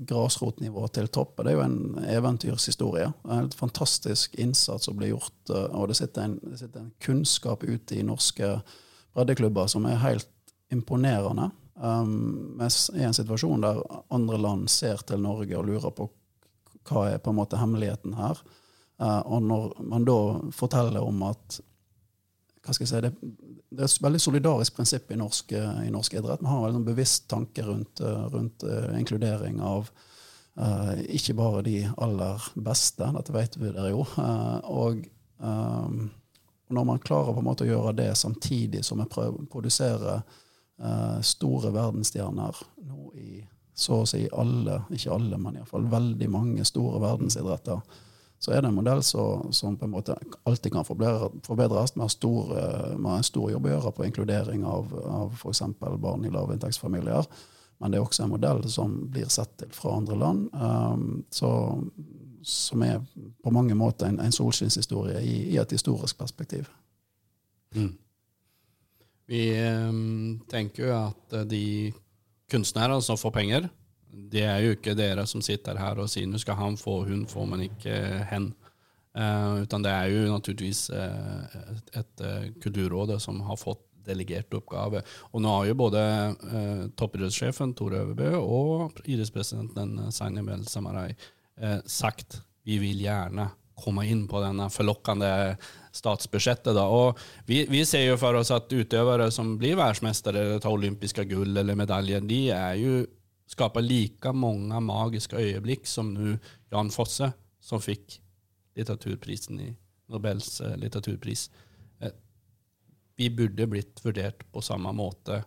grasrotnivå 0.07 0.85
til 0.95 1.09
topp, 1.11 1.41
det 1.41 1.51
er 1.51 1.57
jo 1.57 1.65
en 1.65 2.05
eventyrshistorie. 2.13 3.09
En 3.25 3.51
fantastisk 3.57 4.37
innsats 4.39 4.87
som 4.87 4.95
blir 5.01 5.15
gjort, 5.15 5.35
og 5.49 5.89
det 5.91 5.99
sitter 5.99 6.29
en, 6.29 6.39
det 6.45 6.61
sitter 6.61 6.85
en 6.85 6.95
kunnskap 7.03 7.65
ute 7.67 7.99
i 7.99 8.05
norske 8.05 8.53
breddeklubber 9.13 9.69
som 9.71 9.85
er 9.89 10.01
helt 10.03 10.29
imponerende. 10.73 11.49
Um, 11.75 12.61
I 12.93 13.03
en 13.03 13.15
situasjon 13.15 13.63
der 13.63 13.81
andre 14.13 14.37
land 14.37 14.69
ser 14.69 15.01
til 15.07 15.21
Norge 15.23 15.57
og 15.57 15.67
lurer 15.67 15.93
på 15.95 16.09
hva 16.87 17.07
er 17.13 17.21
på 17.23 17.31
en 17.31 17.39
måte 17.39 17.59
hemmeligheten 17.59 18.15
her. 18.17 18.41
Uh, 19.01 19.21
og 19.25 19.43
når 19.43 19.69
man 19.89 20.05
da 20.07 20.17
forteller 20.53 21.03
om 21.03 21.23
at 21.29 21.59
hva 22.63 22.71
skal 22.71 22.85
jeg 22.85 22.91
si, 22.93 23.01
det, 23.03 23.11
det 23.73 23.83
er 23.83 23.89
et 23.89 24.05
veldig 24.05 24.21
solidarisk 24.23 24.77
prinsipp 24.77 25.09
i 25.11 25.19
norsk, 25.19 25.51
i 25.83 25.91
norsk 25.91 26.13
idrett. 26.15 26.43
Vi 26.43 26.47
har 26.47 26.61
en 26.61 26.67
veldig 26.69 26.85
bevisst 26.87 27.27
tanke 27.31 27.65
rundt, 27.67 27.99
uh, 27.99 28.27
rundt 28.31 28.63
inkludering 28.95 29.59
av 29.63 29.89
uh, 30.59 30.93
ikke 31.11 31.35
bare 31.35 31.65
de 31.65 31.77
aller 31.97 32.49
beste, 32.55 33.09
dette 33.17 33.35
vet 33.35 33.57
vi 33.59 33.71
dere 33.73 33.91
jo. 33.91 34.05
Og 34.71 35.03
um, 35.43 36.05
når 36.73 36.87
man 36.89 37.01
klarer 37.03 37.33
på 37.33 37.41
en 37.41 37.47
måte 37.47 37.65
å 37.65 37.69
gjøre 37.69 37.95
det 37.97 38.11
samtidig 38.19 38.83
som 38.85 39.01
vi 39.01 39.27
produserer 39.51 40.21
uh, 40.23 41.19
store 41.21 41.73
verdensstjerner 41.73 42.63
nå 42.87 43.11
i 43.17 43.43
så 43.73 44.03
å 44.03 44.05
si 44.05 44.27
alle, 44.29 44.83
ikke 44.93 45.13
alle, 45.15 45.37
men 45.41 45.57
iallfall 45.57 45.87
veldig 45.89 46.27
mange 46.29 46.65
store 46.67 46.99
verdensidretter, 47.01 47.79
så 48.43 48.51
er 48.51 48.61
det 48.61 48.69
en 48.69 48.75
modell 48.75 49.01
så, 49.07 49.23
som 49.55 49.77
på 49.79 49.87
en 49.87 49.93
måte 49.93 50.17
alltid 50.43 50.73
kan 50.73 50.85
forbedres. 50.85 51.95
Vi 51.95 52.03
har, 52.03 53.15
en 53.15 53.23
stor 53.23 53.51
jobb 53.53 53.65
å 53.65 53.71
gjøre 53.71 53.93
på 53.95 54.05
inkludering 54.05 54.65
av, 54.67 54.91
av 55.07 55.37
f.eks. 55.37 55.61
barn 55.79 56.25
i 56.27 56.31
lavinntektsfamilier. 56.33 57.29
Men 57.79 57.91
det 57.91 57.97
er 57.97 58.03
også 58.03 58.25
en 58.25 58.33
modell 58.33 58.61
som 58.71 58.97
blir 59.11 59.31
sett 59.31 59.55
til 59.61 59.71
fra 59.73 59.95
andre 59.95 60.19
land. 60.19 60.49
Um, 60.53 61.23
så 61.31 61.49
som 62.43 62.83
er 62.85 63.01
på 63.43 63.51
mange 63.53 63.75
måter 63.77 64.09
en, 64.09 64.19
en 64.23 64.33
solskinnshistorie 64.33 65.21
i, 65.21 65.35
i, 65.53 65.57
et 65.61 65.75
historisk 65.75 66.17
perspektiv. 66.19 66.69
Mm. 67.75 67.93
Vi 69.31 69.43
um, 69.89 70.41
tenker 70.51 70.87
jo 70.87 70.95
at 70.97 71.37
eh, 71.39 71.45
de 71.49 71.65
kunstnerne 72.51 72.99
som 73.01 73.17
får 73.17 73.33
penger, 73.33 73.69
det 74.11 74.43
er 74.45 74.59
jo 74.61 74.75
ikke 74.75 74.97
dere 74.97 75.23
som 75.29 75.41
sitter 75.41 75.79
her 75.79 75.97
og 76.03 76.11
sier 76.11 76.27
nå 76.29 76.41
skal 76.41 76.59
han 76.59 76.75
få, 76.77 76.99
hun 77.07 77.23
får, 77.29 77.47
men 77.49 77.65
ikke 77.69 77.95
hen. 78.29 78.51
Uh, 79.13 79.63
utan 79.63 79.85
det 79.85 79.93
er 79.93 80.11
jo 80.11 80.29
naturligvis 80.33 80.87
uh, 80.93 81.57
et, 81.77 81.97
et 82.01 82.61
kulturråd 82.61 83.15
som 83.21 83.41
har 83.47 83.57
fått 83.61 83.81
delegert 84.07 84.53
oppgave. 84.57 85.03
Og 85.31 85.43
nå 85.43 85.51
har 85.57 85.69
jo 85.69 85.77
både 85.79 86.01
uh, 86.33 86.83
toppidrettssjefen 86.99 87.73
Tor 87.77 87.95
Øverbø 87.99 88.33
og 88.39 88.99
idrettspresidenten 89.05 90.11
Sanja 90.15 90.43
Mel 90.45 90.65
Samarai 90.69 91.11
eh, 91.11 91.23
sagt 91.85 92.39
vi 92.65 92.79
vil 92.81 93.03
gjerne 93.03 93.45
komme 93.75 94.05
inn 94.07 94.27
på 94.27 94.41
denne 94.41 94.69
forlokkende 94.71 95.29
statsbudsjettet. 95.93 96.73
Da. 96.75 96.85
Og 96.87 97.19
vi, 97.49 97.63
vi, 97.69 97.83
ser 97.85 98.05
jo 98.07 98.17
for 98.21 98.37
oss 98.39 98.51
at 98.53 98.71
utøvere 98.71 99.29
som 99.33 99.55
blir 99.59 99.77
verdensmestere 99.79 100.41
eller 100.43 100.63
tar 100.63 100.75
olympiske 100.75 101.25
gull 101.29 101.57
eller 101.57 101.77
medaljer, 101.77 102.23
de 102.27 102.41
er 102.55 102.79
jo, 102.81 103.03
skaper 103.53 103.85
like 103.85 104.31
mange 104.33 104.79
magiske 104.81 105.37
øyeblikk 105.37 105.87
som 105.89 106.13
nu 106.15 106.37
Jan 106.73 106.91
Fosse, 106.93 107.33
som 107.61 107.81
fikk 107.83 108.19
litteraturprisen 108.77 109.59
i 109.61 109.69
Nobels 110.13 110.59
eh, 110.63 110.77
litteraturpris. 110.79 111.49
Eh, 112.01 112.15
vi 113.19 113.29
burde 113.29 113.67
blitt 113.69 114.01
vurdert 114.05 114.45
på 114.51 114.63
samme 114.65 114.93
måte. 114.95 115.43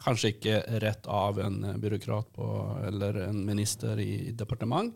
Kanskje 0.00 0.32
ikke 0.32 0.62
rett 0.80 1.04
av 1.12 1.40
en 1.42 1.60
byråkrat 1.82 2.30
på, 2.32 2.46
eller 2.88 3.26
en 3.26 3.42
minister 3.44 4.00
i 4.00 4.32
departement, 4.32 4.94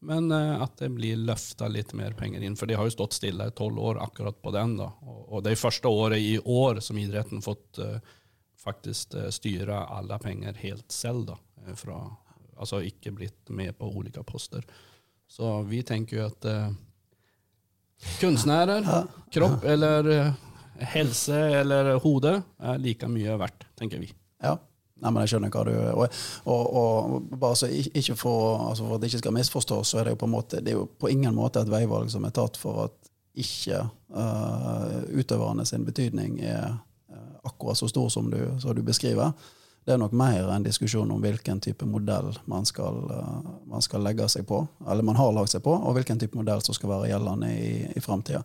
men 0.00 0.32
uh, 0.32 0.62
at 0.62 0.76
det 0.78 0.88
blir 0.88 1.16
løfta 1.16 1.68
litt 1.68 1.92
mer 1.96 2.12
penger 2.12 2.42
inn. 2.42 2.56
For 2.56 2.68
de 2.68 2.76
har 2.78 2.86
jo 2.86 2.94
stått 2.94 3.16
stille 3.16 3.48
i 3.48 3.54
tolv 3.56 3.78
år 3.78 4.02
akkurat 4.04 4.38
på 4.42 4.52
den. 4.54 4.76
da. 4.80 4.90
Og, 5.02 5.42
det 5.44 5.54
er 5.54 5.60
første 5.60 5.88
året 5.88 6.22
i 6.22 6.36
år 6.38 6.80
som 6.84 6.98
idretten 7.00 7.42
fått 7.44 7.80
uh, 7.82 7.98
faktisk 8.62 9.16
uh, 9.16 9.28
styre 9.34 9.86
alle 9.98 10.18
penger 10.22 10.58
helt 10.62 10.92
selv. 10.92 11.32
da. 11.32 11.38
Fra, 11.76 12.00
altså 12.56 12.82
ikke 12.86 13.14
blitt 13.16 13.50
med 13.50 13.74
på 13.78 13.88
ulike 13.90 14.22
poster. 14.26 14.66
Så 15.26 15.62
vi 15.66 15.80
tenker 15.82 16.20
jo 16.20 16.26
at 16.28 16.44
kunstnere, 18.20 18.76
kropp 19.34 19.64
eller 19.66 20.06
helse 20.92 21.40
eller 21.58 21.96
hode 22.04 22.36
er 22.62 22.78
like 22.78 23.08
mye 23.10 23.34
verdt, 23.40 23.66
tenker 23.74 23.98
vi. 23.98 24.12
Ja, 24.44 24.54
Nei, 24.96 25.10
men 25.10 25.24
jeg 25.24 25.34
skjønner 25.34 25.52
hva 25.52 25.64
du 25.66 25.74
Og, 25.76 26.14
og, 26.48 26.76
og 26.76 27.34
bare 27.36 27.58
så 27.60 27.68
ikke 27.68 28.16
for, 28.16 28.70
altså 28.70 28.86
for, 28.86 28.96
at 28.96 29.02
det 29.02 29.10
ikke 29.10 29.24
skal 29.24 29.36
misforstås, 29.36 29.92
så 29.92 30.00
er 30.00 30.08
det 30.08 30.14
jo 30.14 30.22
på 30.22 30.30
måte 30.32 30.62
Det 30.64 30.72
er 30.72 30.78
jo 30.78 30.86
på 30.88 31.10
ingen 31.12 31.36
måte 31.36 31.60
et 31.60 31.72
veivalg 31.72 32.08
som 32.12 32.24
er 32.24 32.34
tatt 32.36 32.56
for 32.60 32.86
at 32.86 33.12
ikke 33.36 33.82
uh, 34.16 35.02
utøverne 35.12 35.66
sin 35.68 35.84
betydning 35.84 36.38
er 36.40 36.70
uh, 37.12 37.34
akkurat 37.44 37.76
så 37.76 37.88
stor 37.90 38.08
som 38.08 38.30
du, 38.32 38.38
som 38.62 38.72
du, 38.72 38.80
beskriver. 38.80 39.34
Det 39.84 39.92
er 39.92 40.00
nok 40.00 40.14
mer 40.16 40.48
en 40.54 40.64
diskusjon 40.64 41.10
om 41.12 41.20
hvilken 41.20 41.60
type 41.60 41.84
modell 41.84 42.30
man 42.48 42.64
skal, 42.64 42.96
uh, 43.12 43.50
man 43.68 43.84
skal, 43.84 44.00
legge 44.08 44.24
seg 44.32 44.46
på, 44.48 44.62
eller 44.88 45.04
man 45.04 45.20
har 45.20 45.34
lagt 45.36 45.52
seg 45.52 45.60
på, 45.66 45.74
og 45.76 45.98
hvilken 45.98 46.22
type 46.22 46.38
modell 46.38 46.64
som 46.64 46.78
skal 46.78 46.94
være 46.94 47.10
gjeldende 47.12 47.52
i, 47.52 47.68
i 47.92 48.00
framtida. 48.00 48.40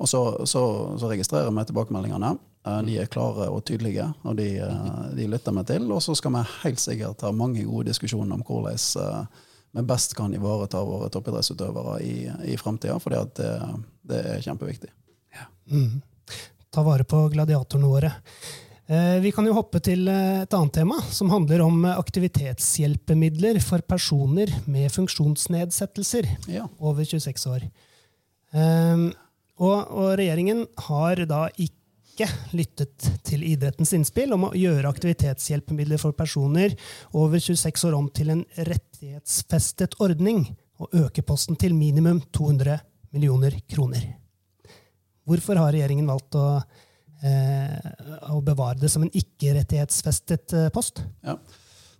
Så, 0.00 0.22
så, 0.48 0.64
så 0.96 1.12
registrerer 1.12 1.52
vi 1.52 1.66
tilbakemeldingene. 1.68 2.32
Eh, 2.62 2.82
de 2.86 2.98
er 3.02 3.10
klare 3.10 3.48
og 3.50 3.64
tydelige, 3.66 4.06
og 4.22 4.36
de, 4.38 4.48
eh, 4.62 5.04
de 5.16 5.26
lytter 5.30 5.54
vi 5.56 5.64
til. 5.66 5.88
Og 5.90 6.02
så 6.02 6.14
skal 6.18 6.34
vi 6.36 6.44
helt 6.62 6.82
sikkert 6.82 7.24
ha 7.26 7.32
mange 7.34 7.64
gode 7.66 7.90
diskusjoner 7.90 8.38
om 8.38 8.44
hvordan 8.46 8.78
eh, 9.02 9.26
vi 9.72 9.86
best 9.88 10.14
kan 10.14 10.34
ivareta 10.34 10.82
våre 10.84 11.10
toppidrettsutøvere 11.10 12.00
i, 12.04 12.16
i 12.52 12.56
framtida, 12.60 12.98
for 13.00 13.14
det, 13.14 13.46
det, 14.04 14.18
er 14.34 14.42
kjempeviktig. 14.44 14.90
Ja. 15.32 15.46
Mm. 15.72 16.02
ta 16.72 16.84
vare 16.84 17.04
på 17.08 17.24
gladiatorene 17.32 17.88
våre. 17.88 18.12
Vi 19.22 19.30
kan 19.32 19.46
jo 19.46 19.54
hoppe 19.56 19.80
til 19.80 20.04
et 20.10 20.52
annet 20.52 20.74
tema, 20.76 20.98
som 21.08 21.30
handler 21.32 21.62
om 21.64 21.86
aktivitetshjelpemidler 21.88 23.60
for 23.64 23.80
personer 23.80 24.52
med 24.66 24.92
funksjonsnedsettelser 24.92 26.28
Ja. 26.52 26.66
over 26.78 27.04
26 27.04 27.46
år. 27.48 27.64
Og, 28.52 29.78
og 29.78 30.10
regjeringen 30.20 30.66
har 30.90 31.24
da 31.30 31.46
ikke 31.54 31.81
lyttet 32.52 33.06
til 33.24 33.44
idrettens 33.46 33.92
innspill 33.96 34.32
om 34.34 34.48
å 34.48 34.54
gjøre 34.56 34.90
aktivitetshjelpemidler 34.90 36.00
for 36.00 36.12
personer 36.12 36.74
over 37.12 37.40
26 37.40 37.86
år 37.88 37.96
om 37.96 38.08
til 38.12 38.30
en 38.34 38.44
rettighetsfestet 38.56 39.96
ordning, 40.00 40.44
og 40.82 40.94
øke 40.98 41.22
posten 41.22 41.56
til 41.56 41.74
minimum 41.74 42.20
200 42.34 42.80
millioner 43.14 43.54
kroner. 43.70 44.02
Hvorfor 45.28 45.60
har 45.60 45.72
regjeringen 45.72 46.08
valgt 46.10 46.34
å, 46.34 46.62
eh, 47.22 47.90
å 48.34 48.40
bevare 48.42 48.80
det 48.80 48.90
som 48.90 49.02
en 49.02 49.12
ikke-rettighetsfestet 49.14 50.56
eh, 50.58 50.70
post? 50.74 51.04
Ja. 51.22 51.36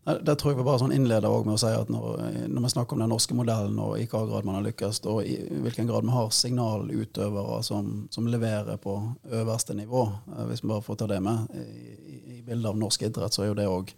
Det 0.02 0.34
tror 0.34 0.50
jeg 0.50 0.58
vi 0.58 0.64
bare 0.66 0.80
sånn 0.82 0.94
innleder 0.96 1.30
også 1.30 1.46
med 1.46 1.54
å 1.54 1.60
si 1.62 1.68
at 1.78 1.90
når, 1.92 2.22
når 2.50 2.64
vi 2.64 2.70
snakker 2.72 2.96
om 2.96 3.04
den 3.04 3.12
norske 3.12 3.36
modellen 3.38 3.76
og 3.78 3.92
i 3.94 4.00
hvilken 4.02 4.32
grad 4.32 4.48
man 4.48 4.56
har 4.58 4.64
lykkes, 4.66 4.98
og 5.06 5.20
i 5.22 5.36
hvilken 5.62 5.86
grad 5.86 6.08
vi 6.08 6.16
har 6.16 6.32
signalutøvere 6.34 7.60
som, 7.62 7.92
som 8.10 8.26
leverer 8.26 8.80
på 8.82 8.96
øverste 9.30 9.76
nivå, 9.78 10.08
eh, 10.32 10.42
hvis 10.50 10.64
vi 10.64 10.72
bare 10.72 10.82
får 10.82 10.98
ta 10.98 11.08
det 11.12 11.20
med 11.22 11.54
i, 11.54 11.62
i, 11.62 12.18
i 12.38 12.42
bildet 12.42 12.72
av 12.72 12.82
norsk 12.82 13.06
idrett, 13.06 13.36
så 13.36 13.44
er 13.44 13.52
jo 13.52 13.60
det 13.60 13.70
òg 13.70 13.94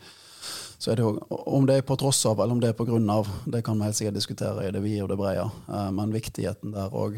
så 0.85 0.91
er 0.93 0.99
det 0.99 1.05
jo, 1.07 1.15
Om 1.31 1.65
det 1.65 1.79
er 1.79 1.85
på 1.89 1.97
tross 1.97 2.19
av 2.29 2.43
eller 2.43 2.53
om 2.53 2.61
det 2.61 2.75
er 2.75 2.77
på 2.77 2.85
grunn 2.85 3.09
av, 3.09 3.29
det 3.49 3.63
kan 3.65 3.79
vi 3.79 3.87
helt 3.87 3.97
sikkert 3.97 4.19
diskutere 4.19 4.67
i 4.67 4.73
det 4.75 4.83
vide 4.85 5.07
og 5.07 5.13
det 5.15 5.17
brede. 5.17 5.47
Eh, 5.73 5.91
men 5.97 6.13
viktigheten 6.13 6.75
der 6.77 6.93
òg 6.93 7.17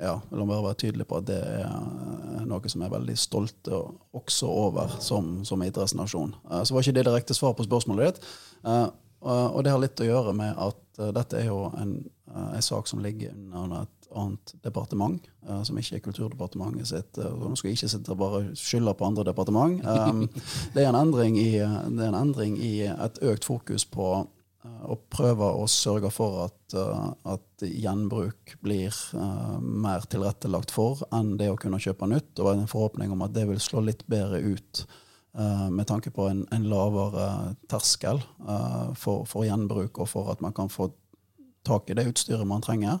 ja, 0.00 0.14
La 0.32 0.46
meg 0.48 0.62
være 0.64 0.78
tydelig 0.80 1.06
på 1.10 1.18
at 1.20 1.28
det 1.28 1.38
er 1.40 2.46
noe 2.48 2.70
som 2.72 2.80
jeg 2.82 2.88
er 2.90 2.96
veldig 2.96 3.16
stolt 3.20 3.68
også 4.16 4.48
over 4.48 4.96
som, 5.04 5.40
som 5.44 5.62
idrettsnasjon. 5.62 6.34
Eh, 6.50 6.62
Så 6.64 6.74
var 6.74 6.82
ikke 6.84 6.96
det 6.98 7.06
direkte 7.10 7.36
svar 7.36 7.54
på 7.58 7.66
spørsmålet 7.68 8.10
ditt. 8.14 8.28
Eh, 8.64 8.88
Og 9.20 9.60
det 9.64 9.72
har 9.74 9.80
litt 9.82 10.00
å 10.00 10.06
gjøre 10.08 10.32
med 10.32 10.56
at 10.56 10.98
eh, 10.98 11.10
dette 11.12 11.36
er 11.42 11.50
jo 11.50 11.66
en, 11.76 11.98
en 12.32 12.62
sak 12.64 12.88
som 12.88 13.02
ligger 13.04 13.34
under 13.36 13.82
et 13.82 13.96
annet 14.16 14.54
departement, 14.64 15.22
som 15.62 15.76
ikke 15.78 16.00
er 16.00 16.02
Kulturdepartementet 16.02 16.88
sitt. 16.90 17.18
Nå 17.20 17.52
skal 17.54 17.68
jeg 17.70 17.76
ikke 17.78 17.90
sitte 17.92 18.10
og 18.10 18.18
bare 18.18 18.40
skylde 18.58 18.94
på 18.98 19.06
andre 19.06 19.22
departement. 19.28 19.78
Det 20.74 20.82
er 20.82 20.88
en 20.88 20.98
endring 20.98 21.36
i, 21.38 21.52
det 21.60 22.02
er 22.02 22.08
en 22.08 22.18
endring 22.18 22.56
i 22.58 22.72
et 22.90 23.20
økt 23.22 23.46
fokus 23.46 23.84
på 23.86 24.08
eh, 24.64 24.84
å 24.90 24.96
prøve 25.12 25.50
å 25.60 25.66
sørge 25.70 26.10
for 26.14 26.44
at, 26.46 26.74
eh, 26.76 27.04
at 27.34 27.64
gjenbruk 27.66 28.56
blir 28.64 28.88
eh, 28.90 29.58
mer 29.60 30.06
tilrettelagt 30.10 30.72
for 30.74 31.04
enn 31.14 31.36
det 31.40 31.50
å 31.52 31.58
kunne 31.60 31.80
kjøpe 31.82 32.08
nytt. 32.10 32.32
Og 32.40 32.52
en 32.52 32.70
forhåpning 32.70 33.12
om 33.14 33.24
at 33.26 33.34
det 33.36 33.46
vil 33.50 33.62
slå 33.62 33.84
litt 33.86 34.06
bedre 34.10 34.42
ut 34.42 34.84
med 35.30 35.86
tanke 35.86 36.10
på 36.10 36.24
en, 36.26 36.40
en 36.50 36.64
lavere 36.66 37.54
terskel 37.70 38.18
for, 38.98 39.20
for 39.30 39.44
gjenbruk, 39.46 40.00
og 40.02 40.08
for 40.10 40.32
at 40.32 40.40
man 40.42 40.50
kan 40.50 40.66
få 40.66 40.88
tak 41.62 41.86
i 41.86 41.94
det 41.94 42.08
utstyret 42.10 42.48
man 42.50 42.64
trenger. 42.66 42.98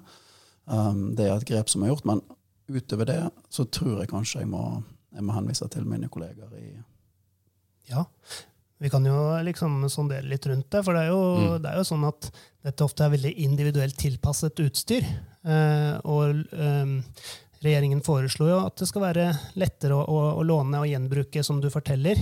Det 1.18 1.26
er 1.26 1.32
et 1.34 1.48
grep 1.48 1.72
som 1.72 1.82
er 1.82 1.90
gjort, 1.90 2.06
men 2.06 2.22
utover 2.70 3.10
det 3.10 3.18
så 3.50 3.66
tror 3.66 3.98
jeg 3.98 4.12
kanskje 4.12 4.44
jeg 4.44 4.50
må, 4.52 4.62
jeg 5.10 5.26
må 5.26 5.34
henvise 5.34 5.66
til 5.74 5.90
mine 5.90 6.06
kolleger 6.12 6.54
i 6.54 6.68
Ja, 7.90 8.04
vi 8.80 8.90
kan 8.90 9.04
jo 9.04 9.16
liksom 9.44 9.82
sondere 9.92 10.24
litt 10.28 10.46
rundt 10.48 10.70
det. 10.72 10.80
For 10.86 10.96
det 10.96 11.02
er 11.04 11.10
jo, 11.12 11.22
Mm. 11.36 11.62
det 11.62 11.70
er 11.70 11.76
jo 11.76 11.84
sånn 11.90 12.06
at 12.08 12.30
dette 12.64 12.84
ofte 12.84 13.04
er 13.04 13.12
veldig 13.12 13.34
individuelt 13.44 13.96
tilpasset 14.00 14.62
utstyr. 14.64 15.04
Eh, 15.44 15.98
og 16.08 16.40
eh, 16.52 16.94
regjeringen 17.64 18.00
foreslo 18.04 18.48
jo 18.48 18.60
at 18.66 18.76
det 18.80 18.88
skal 18.88 19.02
være 19.04 19.26
lettere 19.60 19.96
å, 19.96 20.04
å, 20.08 20.22
å 20.40 20.46
låne 20.48 20.80
og 20.80 20.88
gjenbruke, 20.88 21.42
som 21.44 21.60
du 21.60 21.68
forteller. 21.72 22.16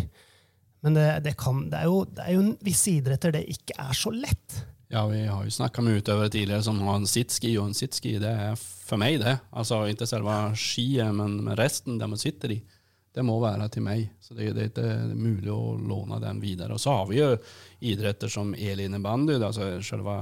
Men 0.83 0.95
det, 0.95 1.07
det, 1.25 1.37
kan, 1.39 1.65
det, 1.71 1.79
er 1.81 1.87
jo, 1.91 2.03
det 2.07 2.27
er 2.27 2.35
jo 2.37 2.43
visse 2.67 2.91
idretter 2.99 3.33
det 3.35 3.45
ikke 3.51 3.79
er 3.83 3.95
så 3.99 4.13
lett. 4.15 4.59
Ja, 4.91 5.03
vi 5.11 5.25
har 5.27 5.45
jo 5.45 5.51
snakka 5.53 5.83
med 5.85 6.01
utøvere 6.01 6.31
tidligere 6.33 6.65
som 6.65 6.79
har 6.87 6.97
en 6.97 7.07
sitski 7.11 7.51
og 7.61 7.67
en 7.69 7.75
sitski, 7.77 8.15
det 8.23 8.31
er 8.31 8.55
for 8.57 8.97
meg, 8.97 9.19
det. 9.21 9.35
Altså 9.53 9.83
ikke 9.91 10.07
selve 10.09 10.37
skiet, 10.57 11.11
men 11.15 11.51
resten 11.59 11.99
det 12.01 12.09
man 12.09 12.19
sitter 12.23 12.55
i. 12.55 12.61
Det 13.19 13.25
må 13.27 13.41
være 13.43 13.67
til 13.75 13.83
meg. 13.83 14.05
Så 14.23 14.37
det, 14.39 14.53
det 14.55 14.63
er 14.69 14.69
ikke 14.71 15.17
mulig 15.19 15.51
å 15.51 15.73
låne 15.83 16.21
den 16.23 16.39
videre. 16.43 16.77
Og 16.77 16.83
så 16.83 16.93
har 17.01 17.09
vi 17.11 17.19
jo 17.19 17.33
idretter 17.91 18.31
som 18.31 18.53
elinnebandy, 18.55 19.41
altså 19.43 19.73
selve 19.83 20.15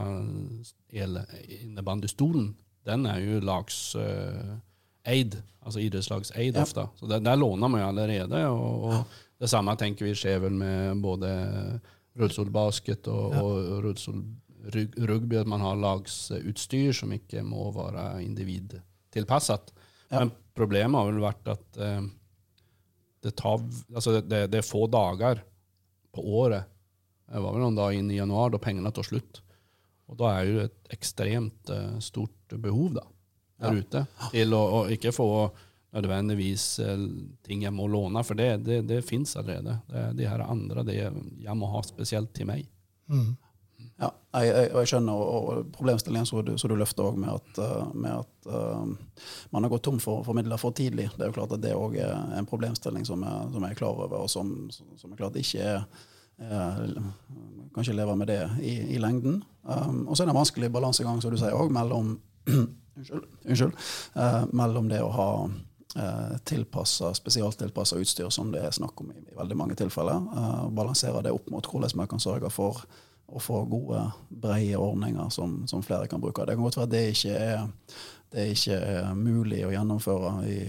elinnebandystolen. 0.97 2.55
Den 2.87 3.07
er 3.11 3.19
jo 3.25 3.41
lagseid, 3.45 5.37
altså 5.67 5.83
idrettslagseid 5.83 6.55
Ja. 6.57 6.63
ofte. 6.63 6.89
Så 7.01 7.07
der, 7.11 7.37
låner 7.37 7.69
man 7.69 7.81
jo 7.81 7.87
allerede. 7.89 8.47
Og, 8.49 8.85
og 8.85 9.05
det 9.41 9.49
samme 9.51 9.77
tenker 9.77 10.07
vi 10.07 10.15
skjer 10.15 10.39
vel 10.47 10.55
med 10.57 11.03
både 11.03 11.81
rullestolbasket 12.17 13.09
og, 13.13 13.35
Ja. 13.35 13.43
og 13.43 13.83
rullestolrugby, 13.85 15.37
at 15.41 15.47
man 15.47 15.61
har 15.61 15.77
lagsutstyr 15.77 16.93
som 16.95 17.13
ikke 17.13 17.43
må 17.45 17.69
være 17.77 18.23
individtilpasset. 18.25 19.73
Ja. 20.11 20.21
Men 20.21 20.31
problemet 20.55 20.97
har 21.01 21.11
vel 21.13 21.21
vært 21.25 21.49
at 21.51 21.77
eh, 21.83 22.01
det, 23.27 23.35
tar, 23.39 23.61
altså 23.93 24.17
det, 24.23 24.47
det 24.53 24.63
er 24.63 24.67
få 24.67 24.87
dager 24.91 25.43
på 26.15 26.23
året. 26.41 26.71
Det 27.27 27.43
var 27.43 27.57
vel 27.57 27.65
noen 27.67 27.77
dager 27.79 27.99
inn 27.99 28.11
i 28.15 28.21
januar 28.21 28.53
da 28.55 28.61
pengene 28.63 28.93
tar 28.95 29.07
slutt. 29.09 29.43
Og 30.07 30.19
da 30.21 30.31
er 30.39 30.47
jo 30.47 30.61
et 30.63 30.93
ekstremt 30.95 31.73
uh, 31.75 31.97
stort 32.05 32.55
behov 32.63 32.93
da, 33.01 33.03
der 33.59 33.75
Ja. 33.75 33.81
ute 33.83 34.03
til 34.31 34.55
å, 34.55 34.61
å 34.79 34.81
ikke 34.95 35.11
få 35.17 35.27
nødvendigvis 35.97 36.67
uh, 36.85 37.03
ting 37.47 37.65
jeg 37.67 37.75
må 37.75 37.89
låne, 37.91 38.23
for 38.27 38.39
det, 38.39 38.53
det, 38.67 38.83
det 38.87 39.01
fins 39.07 39.35
allerede. 39.41 39.79
Det 39.91 40.05
er 40.05 40.15
de 40.21 40.29
her 40.31 40.45
andre 40.47 40.85
det 40.87 40.97
jeg 41.01 41.57
må 41.59 41.71
ha 41.73 41.83
spesielt 41.87 42.31
til 42.37 42.47
meg. 42.53 42.69
Mm. 43.11 43.33
Ja, 43.97 44.11
jeg, 44.37 44.49
jeg, 44.51 44.69
jeg 44.75 44.89
skjønner 44.91 45.17
og, 45.17 45.47
og 45.49 45.69
problemstillingen 45.73 46.29
som 46.29 46.43
du, 46.45 46.53
du 46.53 46.75
løfter 46.77 47.07
også 47.07 47.21
med 47.23 47.31
at, 47.33 47.61
eh, 47.65 47.95
med 47.97 48.13
at 48.13 48.49
uh, 48.53 49.23
man 49.55 49.65
har 49.65 49.73
gått 49.73 49.87
tom 49.89 50.01
for, 50.03 50.21
for 50.27 50.37
midler 50.37 50.61
for 50.61 50.77
tidlig. 50.77 51.09
Det 51.15 51.25
er 51.25 51.31
jo 51.31 51.37
klart 51.39 51.55
at 51.57 51.63
det 51.65 51.73
òg 51.73 51.97
er 52.05 52.13
en 52.37 52.49
problemstilling 52.49 53.07
som 53.09 53.25
jeg, 53.25 53.47
som 53.55 53.65
jeg 53.65 53.73
er 53.73 53.79
klar 53.79 53.97
over, 53.97 54.19
og 54.21 54.29
som, 54.29 54.53
som 54.71 55.15
jeg 55.15 55.21
klart 55.23 55.39
ikke 55.41 55.65
er 55.65 55.79
eh, 55.81 56.83
Kan 57.73 57.85
ikke 57.85 57.97
leve 57.97 58.19
med 58.21 58.29
det 58.29 58.43
i, 58.61 58.75
i 58.97 59.01
lengden. 59.01 59.41
Um, 59.65 60.05
og 60.07 60.17
så 60.17 60.23
er 60.23 60.29
det 60.29 60.35
en 60.35 60.43
vanskelig 60.43 60.71
balansegang, 60.73 61.23
som 61.25 61.33
du 61.33 61.41
sier 61.41 61.57
òg, 61.57 61.73
mellom 61.73 62.19
Unnskyld. 62.97 63.25
unnskyld 63.45 63.75
uh, 64.17 64.45
mellom 64.57 64.93
det 64.93 65.01
å 65.05 65.09
ha 65.13 65.31
tilpassa, 66.45 67.15
spesialtilpassa 67.17 67.97
utstyr, 67.97 68.29
som 68.29 68.51
det 68.53 68.61
er 68.61 68.75
snakk 68.77 69.01
om 69.01 69.15
i, 69.15 69.21
i 69.33 69.37
veldig 69.39 69.57
mange 69.57 69.77
tilfeller, 69.81 70.21
Uh, 70.37 70.67
balansere 70.69 71.23
det 71.25 71.33
opp 71.33 71.47
mot 71.49 71.65
hvordan 71.65 71.97
man 71.97 72.11
kan 72.11 72.21
sørge 72.21 72.51
for 72.53 72.83
å 73.27 73.43
få 73.43 73.65
gode, 73.71 74.05
brede 74.31 74.79
ordninger 74.79 75.29
som, 75.35 75.59
som 75.67 75.83
flere 75.83 76.07
kan 76.11 76.23
bruke. 76.23 76.47
Det 76.47 76.55
kan 76.55 76.67
godt 76.67 76.79
være 76.79 76.89
at 76.89 76.95
det 76.95 77.05
ikke 77.13 77.35
er, 77.35 77.93
det 78.33 78.49
ikke 78.55 78.79
er 78.79 79.13
mulig 79.19 79.65
å 79.67 79.75
gjennomføre 79.75 80.33
i, 80.47 80.61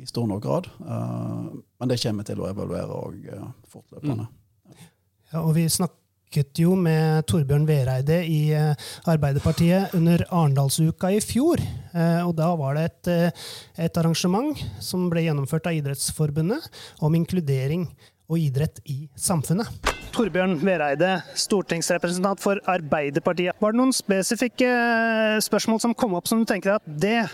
i, 0.00 0.06
stor 0.08 0.28
nok 0.28 0.42
grad, 0.44 0.72
Uh, 0.84 1.52
men 1.80 1.88
det 1.88 2.00
kommer 2.02 2.26
til 2.28 2.40
å 2.40 2.48
evaluere 2.50 2.96
og, 2.96 3.28
uh, 3.32 3.46
fortløpende. 3.72 4.26
Ja, 5.34 5.40
og 5.42 5.56
vi 5.56 5.64
snakket 5.66 6.60
jo 6.62 6.76
med 6.78 7.24
Torbjørn 7.26 7.64
Vereide 7.66 8.20
i 8.22 8.52
eh, 8.54 8.90
Arbeiderpartiet 9.10 9.96
under 9.98 10.22
Arendalsuka 10.28 11.10
i 11.10 11.18
fjor. 11.18 11.58
Eh, 11.90 12.20
og 12.22 12.36
da 12.38 12.52
var 12.58 12.78
det 12.78 12.84
et, 12.86 13.10
eh, 13.10 13.48
et 13.86 13.98
arrangement 13.98 14.54
som 14.78 15.08
ble 15.10 15.24
gjennomført 15.24 15.66
av 15.66 15.78
Idrettsforbundet 15.80 16.68
om 17.02 17.18
inkludering 17.18 17.88
og 18.28 18.38
idrett 18.40 18.80
i 18.90 19.08
samfunnet. 19.16 19.68
Torbjørn 20.14 20.60
Vereide, 20.62 21.16
stortingsrepresentant 21.34 22.42
for 22.42 22.60
Arbeiderpartiet. 22.70 23.58
Var 23.60 23.74
det 23.74 23.80
noen 23.80 23.94
spesifikke 23.94 24.68
eh, 24.70 25.40
spørsmål 25.42 25.82
som 25.82 25.96
kom 25.98 26.14
opp 26.14 26.30
som 26.30 26.42
du 26.42 26.46
tenker 26.48 26.76
at 26.76 26.86
det, 26.86 27.24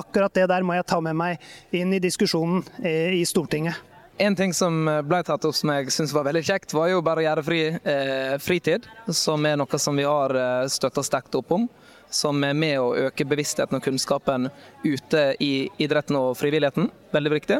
akkurat 0.00 0.34
det 0.34 0.48
der 0.48 0.64
må 0.64 0.78
jeg 0.78 0.88
ta 0.88 1.02
med 1.04 1.18
meg 1.20 1.52
inn 1.76 1.92
i 1.92 2.02
diskusjonen 2.02 2.64
eh, 2.80 3.12
i 3.20 3.24
Stortinget? 3.28 3.86
En 4.20 4.36
ting 4.36 4.52
som 4.52 4.84
ble 5.08 5.22
tatt 5.24 5.46
opp 5.48 5.56
som 5.56 5.70
jeg 5.72 5.92
syns 5.94 6.10
var 6.12 6.26
veldig 6.26 6.42
kjekt, 6.44 6.74
var 6.76 6.90
jo 6.90 6.98
barrierefri 7.00 7.60
eh, 7.72 8.34
fritid. 8.36 8.84
Som 9.16 9.46
er 9.48 9.56
noe 9.56 9.80
som 9.80 9.96
vi 9.96 10.04
har 10.04 10.34
eh, 10.36 10.66
støtta 10.68 11.00
sterkt 11.06 11.38
opp 11.38 11.54
om. 11.56 11.64
Som 12.12 12.44
er 12.44 12.52
med 12.52 12.76
å 12.82 12.90
øke 13.06 13.24
bevisstheten 13.24 13.78
og 13.78 13.86
kunnskapen 13.86 14.50
ute 14.84 15.22
i 15.40 15.70
idretten 15.80 16.18
og 16.20 16.34
frivilligheten. 16.36 16.90
Veldig 17.16 17.32
viktig. 17.32 17.58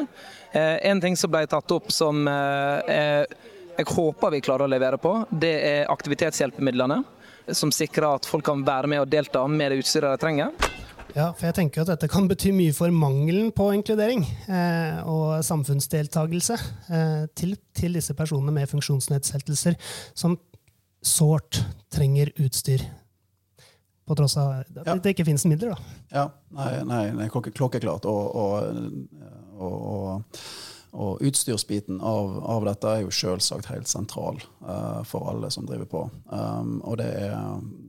Eh, 0.51 0.77
en 0.91 1.01
ting 1.01 1.15
som 1.17 1.31
ble 1.31 1.45
tatt 1.47 1.71
opp 1.71 1.91
som 1.93 2.27
eh, 2.27 2.91
er, 2.91 3.25
jeg 3.77 3.87
håper 3.87 4.33
vi 4.35 4.41
klarer 4.43 4.67
å 4.67 4.71
levere 4.71 4.99
på, 5.01 5.13
det 5.31 5.53
er 5.69 5.91
aktivitetshjelpemidlene. 5.91 7.01
Som 7.57 7.71
sikrer 7.73 8.05
at 8.19 8.27
folk 8.29 8.45
kan 8.45 8.61
være 8.67 8.87
med 8.91 9.01
og 9.01 9.09
delta 9.09 9.41
med 9.49 9.71
det 9.73 9.81
utstyret 9.81 10.13
de 10.13 10.21
trenger. 10.21 10.51
Ja, 11.15 11.31
for 11.35 11.49
jeg 11.49 11.55
tenker 11.57 11.81
at 11.83 11.89
dette 11.91 12.07
kan 12.11 12.27
bety 12.29 12.53
mye 12.55 12.71
for 12.75 12.93
mangelen 12.95 13.49
på 13.55 13.65
inkludering 13.75 14.21
eh, 14.47 15.01
og 15.09 15.41
samfunnsdeltakelse 15.43 16.55
eh, 16.55 17.25
til, 17.35 17.57
til 17.75 17.97
disse 17.97 18.15
personene 18.15 18.53
med 18.55 18.69
funksjonsnedsettelser 18.71 19.75
som 20.15 20.37
sårt 21.03 21.59
trenger 21.91 22.31
utstyr. 22.39 22.85
På 24.07 24.15
tross 24.15 24.37
av 24.39 24.61
at 24.61 24.85
Ja. 24.85 24.95
det 24.95 25.13
ikke 25.15 25.25
finnes 25.27 25.43
midler, 25.49 25.75
da. 25.75 25.97
Ja, 26.15 26.23
nei, 26.55 26.71
nei, 26.87 27.03
nei 27.17 27.27
klokke, 27.31 27.51
klokkeklart. 27.55 28.07
Og, 28.09 28.35
og, 28.35 28.87
og, 29.61 30.39
og, 30.91 31.21
utstyrsbiten 31.23 32.01
av, 32.01 32.37
av, 32.43 32.65
dette 32.67 32.89
er 32.89 33.03
jo 33.05 33.13
selvsagt 33.15 33.69
helt 33.71 33.89
sentral 33.89 34.39
uh, 34.65 35.01
for 35.07 35.29
alle 35.31 35.51
som 35.53 35.67
driver 35.69 35.89
på. 35.91 36.05
Um, 36.31 36.79
og 36.83 36.99
det 37.01 37.09
er, 37.23 37.35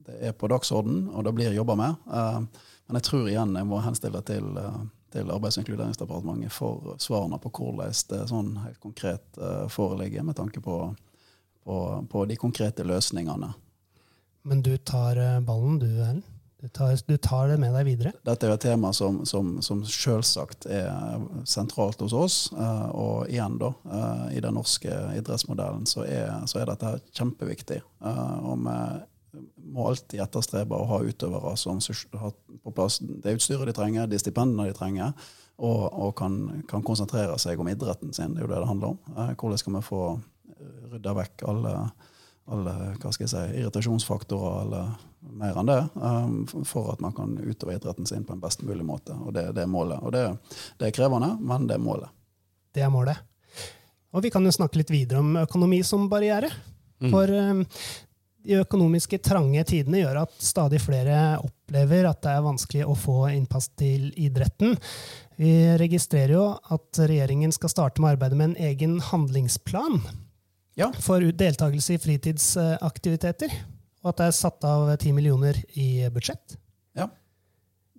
det 0.06 0.18
er, 0.28 0.34
på 0.36 0.50
dagsorden, 0.52 1.06
og 1.12 1.26
det 1.26 1.34
blir 1.36 1.56
jobba 1.56 1.78
med. 1.78 2.02
Uh, 2.06 2.68
men 2.86 3.00
jeg 3.00 3.08
tror 3.08 3.30
igjen 3.30 3.56
jeg 3.58 3.70
må 3.70 3.80
henstille 3.84 4.22
til, 4.28 4.50
uh, 4.58 4.82
til 5.14 5.32
Arbeids- 5.34 5.58
og 5.58 5.64
inkluderingsdepartementet 5.64 6.54
for 6.54 6.94
svarene 7.02 7.40
på 7.42 7.52
hvordan 7.52 7.96
det 8.12 8.20
sånn 8.30 8.54
helt 8.64 8.80
konkret 8.80 9.42
foreligger, 9.72 10.24
med 10.24 10.38
tanke 10.38 10.62
på, 10.64 10.78
på, 11.64 11.78
på 12.08 12.24
de 12.30 12.38
konkrete 12.40 12.86
løsningene. 12.86 13.52
Men 14.48 14.62
du 14.64 14.72
tar 14.78 15.20
ballen, 15.46 15.76
du 15.78 15.86
Erlend? 15.90 16.31
Du 16.62 16.68
tar, 16.68 16.98
du 17.06 17.16
tar, 17.16 17.48
det 17.48 17.56
med 17.58 17.72
deg 17.74 17.88
videre? 17.88 18.10
Dette 18.22 18.46
er 18.46 18.52
jo 18.52 18.54
et 18.54 18.62
tema 18.62 18.92
som, 18.94 19.16
som, 19.26 19.56
som 19.66 19.80
selvsagt 19.82 20.68
er 20.70 21.24
sentralt 21.48 22.04
hos 22.04 22.14
oss. 22.14 22.36
Uh, 22.54 22.86
og 22.94 23.32
igjen, 23.32 23.56
da, 23.58 23.72
uh, 23.90 24.28
i 24.30 24.38
den 24.44 24.54
norske 24.54 24.94
idrettsmodellen 25.18 25.88
så 25.90 26.04
er, 26.06 26.30
så 26.46 26.60
er 26.62 26.70
dette 26.70 26.92
kjempeviktig. 27.18 27.80
Uh, 27.98 28.38
og 28.46 28.62
vi 28.62 29.42
må 29.74 29.88
alltid 29.90 30.22
etterstrebe 30.22 30.78
å 30.78 30.86
ha 30.86 31.02
utøvere 31.02 31.56
som 31.58 31.82
har 32.22 32.38
på 32.62 32.76
plass 32.78 33.00
det 33.02 33.34
utstyret 33.40 33.66
de 33.66 33.74
trenger, 33.74 34.06
de 34.06 34.22
stipendene 34.22 34.70
de 34.70 34.78
trenger, 34.78 35.18
og, 35.58 35.82
og 35.90 36.14
kan, 36.22 36.38
kan, 36.70 36.86
konsentrere 36.86 37.42
seg 37.42 37.58
om 37.58 37.74
idretten 37.74 38.14
sin. 38.14 38.36
Det 38.36 38.44
er 38.44 38.46
jo 38.46 38.54
det 38.54 38.62
det 38.62 38.70
handler 38.70 38.94
om. 38.94 39.02
hvordan 39.34 39.58
skal 39.58 39.80
vi 39.80 39.86
få 39.90 40.04
rydda 40.94 41.18
vekk 41.24 41.48
alle 41.50 41.76
alle 42.50 42.72
hva 42.98 43.12
skal 43.14 43.26
jeg 43.26 43.32
si, 43.32 43.42
irritasjonsfaktorer 43.60 44.62
eller 44.64 44.94
mer 45.22 45.58
enn 45.58 45.68
det, 45.68 45.78
um, 45.94 46.64
for 46.66 46.92
at 46.92 47.02
man 47.04 47.14
kan 47.16 47.34
utøve 47.38 47.76
idretten 47.76 48.06
sin 48.06 48.24
på 48.24 48.34
en 48.34 48.42
best 48.42 48.62
mulig 48.66 48.84
måte. 48.86 49.14
Og 49.14 49.32
Det, 49.34 49.48
det 49.56 49.64
er 49.64 49.70
målet. 49.70 50.02
Og 50.02 50.12
det, 50.12 50.24
det, 50.78 50.88
er 50.88 50.96
krevende, 50.96 51.34
men 51.40 51.66
det 51.70 51.78
er 51.78 51.84
målet. 51.84 52.10
Det 52.74 52.82
er 52.82 52.90
målet. 52.92 53.20
Og 54.12 54.24
vi 54.24 54.30
kan 54.32 54.44
jo 54.44 54.52
snakke 54.52 54.80
litt 54.80 54.92
videre 54.92 55.22
om 55.22 55.36
økonomi 55.40 55.82
som 55.86 56.08
barriere. 56.10 56.50
Mm. 57.02 57.12
For 57.12 57.30
um, 57.32 57.62
de 58.42 58.58
økonomiske 58.58 59.20
trange 59.22 59.62
tidene 59.68 60.02
gjør 60.02 60.24
at 60.24 60.34
stadig 60.42 60.80
flere 60.82 61.18
opplever 61.42 62.08
at 62.10 62.22
det 62.24 62.32
er 62.34 62.44
vanskelig 62.44 62.86
å 62.88 62.96
få 62.98 63.18
innpass 63.32 63.70
til 63.78 64.10
idretten. 64.18 64.74
Vi 65.38 65.52
registrerer 65.80 66.34
jo 66.34 66.48
at 66.74 67.02
regjeringen 67.06 67.54
skal 67.54 67.72
starte 67.72 68.02
med 68.02 68.16
arbeidet 68.16 68.38
med 68.38 68.52
en 68.52 68.70
egen 68.70 68.98
handlingsplan 69.12 70.00
ja. 70.78 70.90
for 71.00 71.22
deltakelse 71.22 71.96
i 71.96 72.02
fritidsaktiviteter. 72.02 73.54
Og 74.02 74.12
at 74.12 74.22
det 74.22 74.28
er 74.28 74.36
satt 74.36 74.64
av 74.66 74.88
10 74.96 75.14
millioner 75.16 75.58
i 75.78 76.06
budsjett. 76.12 76.56
Ja, 76.98 77.08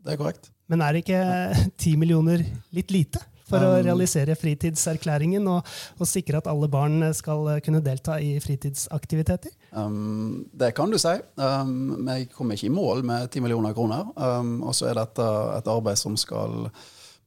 det 0.03 0.15
er 0.15 0.19
korrekt. 0.19 0.51
Men 0.71 0.83
er 0.83 0.99
ikke 0.99 1.19
10 1.83 1.95
millioner 2.01 2.43
litt 2.75 2.91
lite 2.93 3.21
for 3.47 3.59
um, 3.59 3.69
å 3.69 3.81
realisere 3.83 4.35
fritidserklæringen 4.39 5.47
og, 5.51 5.67
og, 5.97 6.05
sikre 6.07 6.39
at 6.39 6.49
alle 6.51 6.69
barn 6.71 7.03
skal 7.15 7.49
kunne 7.65 7.83
delta 7.83 8.17
i 8.23 8.35
fritidsaktiviteter? 8.43 9.51
Um, 9.71 10.45
det 10.55 10.73
kan 10.77 10.91
du 10.91 10.99
si. 11.01 11.13
Um, 11.39 12.07
kommer 12.35 12.57
ikke 12.57 12.71
i 12.71 12.75
mål 12.75 13.03
med 13.07 13.29
10 13.29 13.45
millioner 13.45 13.75
kroner. 13.75 14.11
Um, 14.15 14.57
og 14.63 14.75
så 14.77 14.89
er 14.91 14.99
dette 14.99 15.29
et 15.57 15.71
arbeid 15.71 15.99
som 15.99 16.17
skal 16.19 16.67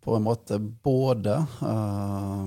på 0.06 0.14
en 0.16 0.22
måte 0.22 0.58
både 0.86 1.34
uh, 1.66 2.44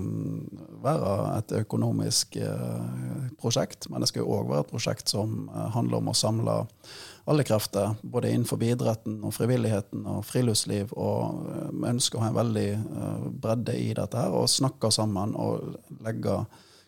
være 0.80 1.16
et 1.36 1.52
økonomisk 1.60 2.38
uh, 2.40 3.26
prosjekt, 3.42 3.90
men 3.92 4.00
det 4.00 4.08
skal 4.14 4.24
òg 4.24 4.48
være 4.48 4.64
et 4.64 4.72
prosjekt 4.72 5.12
som 5.12 5.50
uh, 5.52 5.66
handler 5.76 6.00
om 6.00 6.08
å 6.08 6.16
samle 6.16 6.56
alle 7.30 7.44
krefter, 7.46 7.98
både 8.02 8.32
innenfor 8.32 8.64
idretten 8.64 9.20
og 9.28 9.36
frivilligheten 9.36 10.08
og 10.08 10.24
friluftsliv. 10.26 10.96
Og 10.98 11.44
vi 11.76 11.92
ønsker 11.92 12.18
å 12.18 12.24
ha 12.24 12.32
en 12.32 12.40
veldig 12.40 12.70
bredde 13.44 13.76
i 13.78 13.92
dette 13.94 14.18
her, 14.18 14.34
og 14.34 14.50
snakke 14.50 14.90
sammen 14.96 15.36
og 15.38 15.76
legge 16.02 16.40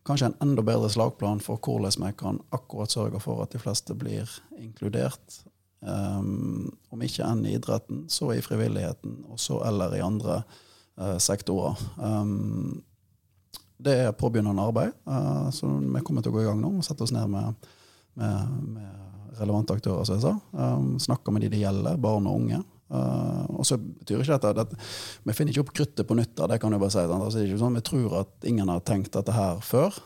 kanskje 0.07 0.31
en 0.31 0.39
enda 0.47 0.63
bedre 0.65 0.89
slagplan 0.89 1.43
for 1.45 1.61
hvordan 1.61 2.07
vi 2.07 2.15
kan 2.17 2.41
akkurat 2.55 2.95
sørge 2.95 3.21
for 3.21 3.43
at 3.43 3.53
de 3.53 3.61
fleste 3.61 3.93
blir 3.93 4.31
inkludert 4.57 5.43
Um, 5.81 6.69
om 6.93 7.01
ikke 7.01 7.25
enn 7.25 7.41
i 7.49 7.55
idretten, 7.57 8.03
så 8.11 8.35
i 8.35 8.41
frivilligheten, 8.45 9.23
og 9.33 9.39
så 9.41 9.63
eller 9.65 9.95
i 9.97 10.03
andre 10.05 10.43
uh, 11.01 11.17
sektorer. 11.17 11.79
Um, 11.97 12.83
det 13.81 13.95
er 14.03 14.17
påbegynnende 14.17 14.61
arbeid, 14.61 14.93
uh, 15.09 15.49
så 15.49 15.65
vi 15.65 16.03
kommer 16.05 16.21
til 16.21 16.33
å 16.33 16.35
gå 16.35 16.43
i 16.43 16.49
gang 16.49 16.59
nå 16.61 16.75
og 16.77 16.85
sette 16.85 17.01
oss 17.07 17.13
ned 17.15 17.31
med, 17.33 17.71
med, 18.21 18.51
med 18.75 19.39
relevante 19.39 19.73
aktører, 19.73 20.05
som 20.05 20.19
jeg 20.19 20.27
sa. 20.27 20.35
Um, 20.53 20.93
snakke 21.01 21.33
med 21.33 21.47
de 21.47 21.49
det 21.55 21.63
gjelder, 21.63 21.97
barn 22.01 22.29
og 22.29 22.43
unge. 22.43 22.61
Uh, 22.91 23.47
og 23.55 23.65
så 23.65 23.79
betyr 23.79 24.19
ikke 24.19 24.35
dette 24.35 24.65
at 24.65 24.73
Vi 25.23 25.33
finner 25.33 25.53
ikke 25.53 25.63
opp 25.63 25.73
kruttet 25.79 26.05
på 26.05 26.17
nytt. 26.19 26.35
det 26.35 26.59
kan 26.61 26.75
jeg 26.75 26.83
bare 26.83 26.93
si. 26.93 27.05
Altså, 27.07 27.45
sånn, 27.57 27.79
Vi 27.79 27.83
tror 27.87 28.19
at 28.19 28.45
ingen 28.45 28.69
har 28.69 28.85
tenkt 28.85 29.15
dette 29.15 29.33
her 29.33 29.63
før. 29.65 29.97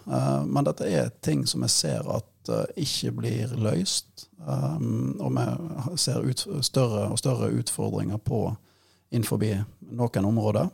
Men 0.46 0.70
dette 0.70 0.88
er 0.88 1.12
ting 1.26 1.44
som 1.50 1.66
vi 1.66 1.72
ser 1.74 2.08
at 2.08 2.30
ikke 2.80 3.12
blir 3.20 3.54
løst. 3.58 4.28
Um, 4.46 5.16
og 5.20 5.34
vi 5.36 5.98
ser 6.02 6.26
ut, 6.26 6.46
større 6.66 7.10
og 7.12 7.20
større 7.20 7.50
utfordringer 7.56 8.18
på 8.22 8.48
innenfor 9.12 9.42
noen 9.96 10.26
områder. 10.26 10.70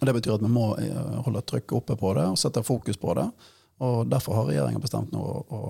Og 0.00 0.06
Det 0.06 0.14
betyr 0.14 0.34
at 0.34 0.42
vi 0.44 0.52
må 0.52 0.70
eh, 0.76 1.20
holde 1.24 1.44
trykket 1.46 1.76
oppe 1.78 1.96
på 1.96 2.12
det 2.18 2.26
og 2.28 2.40
sette 2.40 2.64
fokus 2.66 2.98
på 3.00 3.14
det. 3.16 3.26
Og 3.84 4.08
Derfor 4.08 4.36
har 4.38 4.48
regjeringen 4.50 4.80
bestemt 4.80 5.12
nå 5.12 5.20
å, 5.20 5.44
å, 5.48 5.60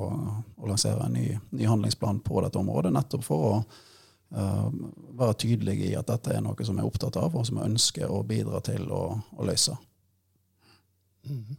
å 0.62 0.70
lansere 0.70 1.06
en 1.06 1.14
ny, 1.14 1.28
ny, 1.50 1.66
handlingsplan 1.66 2.20
på 2.26 2.40
dette 2.42 2.58
området, 2.58 2.92
nettopp 2.94 3.26
for 3.26 3.46
å 3.48 3.52
uh, 3.60 4.68
være 5.18 5.38
tydelig 5.42 5.76
i 5.88 5.92
at 5.98 6.10
dette 6.10 6.34
er 6.34 6.42
noe 6.42 6.66
som 6.66 6.78
vi 6.78 6.84
er 6.84 6.90
opptatt 6.90 7.18
av, 7.18 7.34
og 7.34 7.46
som 7.46 7.58
vi 7.58 7.66
ønsker 7.66 8.10
å 8.10 8.22
bidra 8.26 8.62
til 8.66 8.86
å, 8.94 9.02
å 9.14 9.46
løse. 9.46 9.74
Mm. 11.26 11.56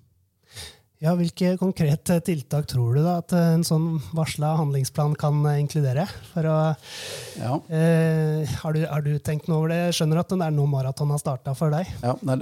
Ja, 0.97 1.11
Hvilke 1.13 1.51
konkrete 1.61 2.15
tiltak 2.25 2.65
tror 2.71 2.95
du 2.97 3.03
da 3.05 3.19
at 3.19 3.33
en 3.37 3.61
sånn 3.65 3.99
varsla 4.17 4.55
handlingsplan 4.57 5.13
kan 5.19 5.43
inkludere? 5.51 6.07
For 6.31 6.47
å, 6.49 6.55
ja. 7.37 7.51
eh, 7.69 8.55
har, 8.63 8.73
du, 8.73 8.81
har, 8.89 9.03
du, 9.05 9.11
tenkt 9.21 9.45
noe 9.45 9.59
over 9.59 9.73
det? 9.75 9.77
Jeg 9.83 9.99
skjønner 9.99 10.23
at 10.23 10.33
det 10.33 10.39
er 10.41 10.55
nå 10.55 10.65
maraton 10.71 11.13
har 11.13 11.21
starta 11.21 11.53
for 11.57 11.75
deg? 11.75 11.91
Ja, 12.01 12.15
nei, 12.25 12.39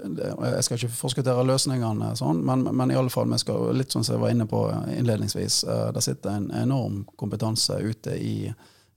Jeg 0.53 0.63
skal 0.67 0.79
ikke 0.79 0.99
forskuttere 1.01 1.43
løsningene, 1.49 2.13
sånn, 2.15 2.39
men, 2.47 2.63
men 2.71 2.93
i 2.93 2.99
alle 2.99 3.11
fall, 3.11 3.27
vi 3.33 3.41
skal, 3.43 3.73
litt 3.75 3.91
sånn 3.91 4.07
som 4.07 4.15
jeg 4.15 4.23
var 4.23 4.31
inne 4.31 4.47
på 4.47 4.63
innledningsvis, 5.01 5.59
eh, 5.67 5.89
det 5.97 6.05
sitter 6.07 6.39
en 6.39 6.47
enorm 6.63 7.03
kompetanse 7.19 7.81
ute 7.83 8.15
i 8.15 8.37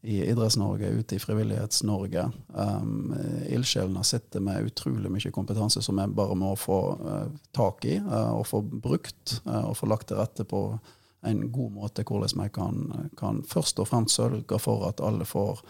i 0.03 0.31
Idretts-Norge, 0.31 0.89
ute 0.89 1.17
i 1.17 1.19
Frivillighets-Norge. 1.19 2.31
Um, 2.55 3.15
Ildsjelene 3.49 4.05
sitter 4.07 4.41
med 4.41 4.71
utrolig 4.71 5.11
mye 5.11 5.33
kompetanse 5.35 5.83
som 5.83 5.99
vi 5.99 6.07
bare 6.15 6.37
må 6.39 6.53
få 6.57 6.79
uh, 7.03 7.27
tak 7.57 7.85
i 7.89 7.97
uh, 7.99 8.39
og 8.39 8.47
få 8.47 8.63
brukt. 8.63 9.41
Uh, 9.47 9.71
og 9.71 9.77
få 9.81 9.91
lagt 9.91 10.11
til 10.11 10.21
rette 10.21 10.47
på 10.47 10.63
en 11.27 11.43
god 11.51 11.75
måte 11.75 12.07
hvordan 12.07 12.45
vi 12.45 12.49
kan, 12.55 13.11
kan 13.19 13.43
først 13.43 13.83
og 13.83 13.91
fremst 13.91 14.21
sørge 14.21 14.63
for 14.63 14.87
at 14.87 15.03
alle 15.03 15.27
får 15.27 15.65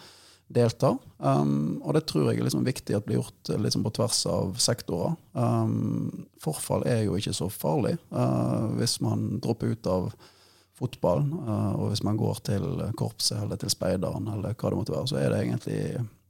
delta. 0.53 0.93
Um, 1.17 1.81
og 1.81 1.97
det 1.97 2.05
tror 2.09 2.29
jeg 2.29 2.39
er 2.39 2.45
liksom 2.45 2.67
viktig 2.69 2.97
at 2.97 3.09
blir 3.09 3.23
gjort 3.23 3.53
liksom 3.57 3.85
på 3.85 3.95
tvers 3.97 4.23
av 4.29 4.53
sektorer. 4.61 5.17
Um, 5.33 6.27
forfall 6.41 6.85
er 6.85 7.07
jo 7.07 7.17
ikke 7.17 7.33
så 7.37 7.49
farlig 7.53 7.97
hvis 8.77 8.99
man 9.05 9.39
dropper 9.41 9.73
ut 9.73 9.89
av 9.89 10.13
fotball. 10.79 11.25
Uh, 11.33 11.73
og 11.75 11.91
hvis 11.91 12.03
man 12.05 12.19
går 12.19 12.41
til 12.49 12.65
korpset 12.99 13.41
eller 13.43 13.59
til 13.59 13.71
speideren, 13.73 14.29
eller 14.31 14.55
hva 14.55 14.71
det 14.71 14.79
måtte 14.79 14.95
være, 14.95 15.09
så 15.11 15.19
er 15.19 15.33
det 15.33 15.41
egentlig 15.43 15.81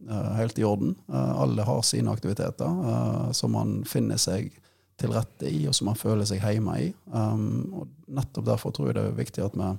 uh, 0.10 0.32
helt 0.40 0.60
i 0.60 0.66
orden. 0.68 0.96
Uh, 1.12 1.42
alle 1.44 1.68
har 1.68 1.86
sine 1.88 2.12
aktiviteter 2.14 3.32
som 3.38 3.56
man 3.56 3.80
finner 3.88 4.20
seg 4.22 4.52
til 5.00 5.14
rette 5.16 5.48
i, 5.48 5.64
og 5.70 5.76
som 5.78 5.88
man 5.92 6.00
føler 6.00 6.28
seg 6.28 6.44
hjemme 6.44 6.76
i. 6.82 6.90
Um, 7.14 7.70
og 7.72 8.12
nettopp 8.12 8.50
derfor 8.50 8.76
tror 8.76 8.90
jeg 8.90 8.98
det 8.98 9.06
er 9.08 9.20
viktig 9.20 9.46
at 9.46 9.56
vi, 9.56 9.70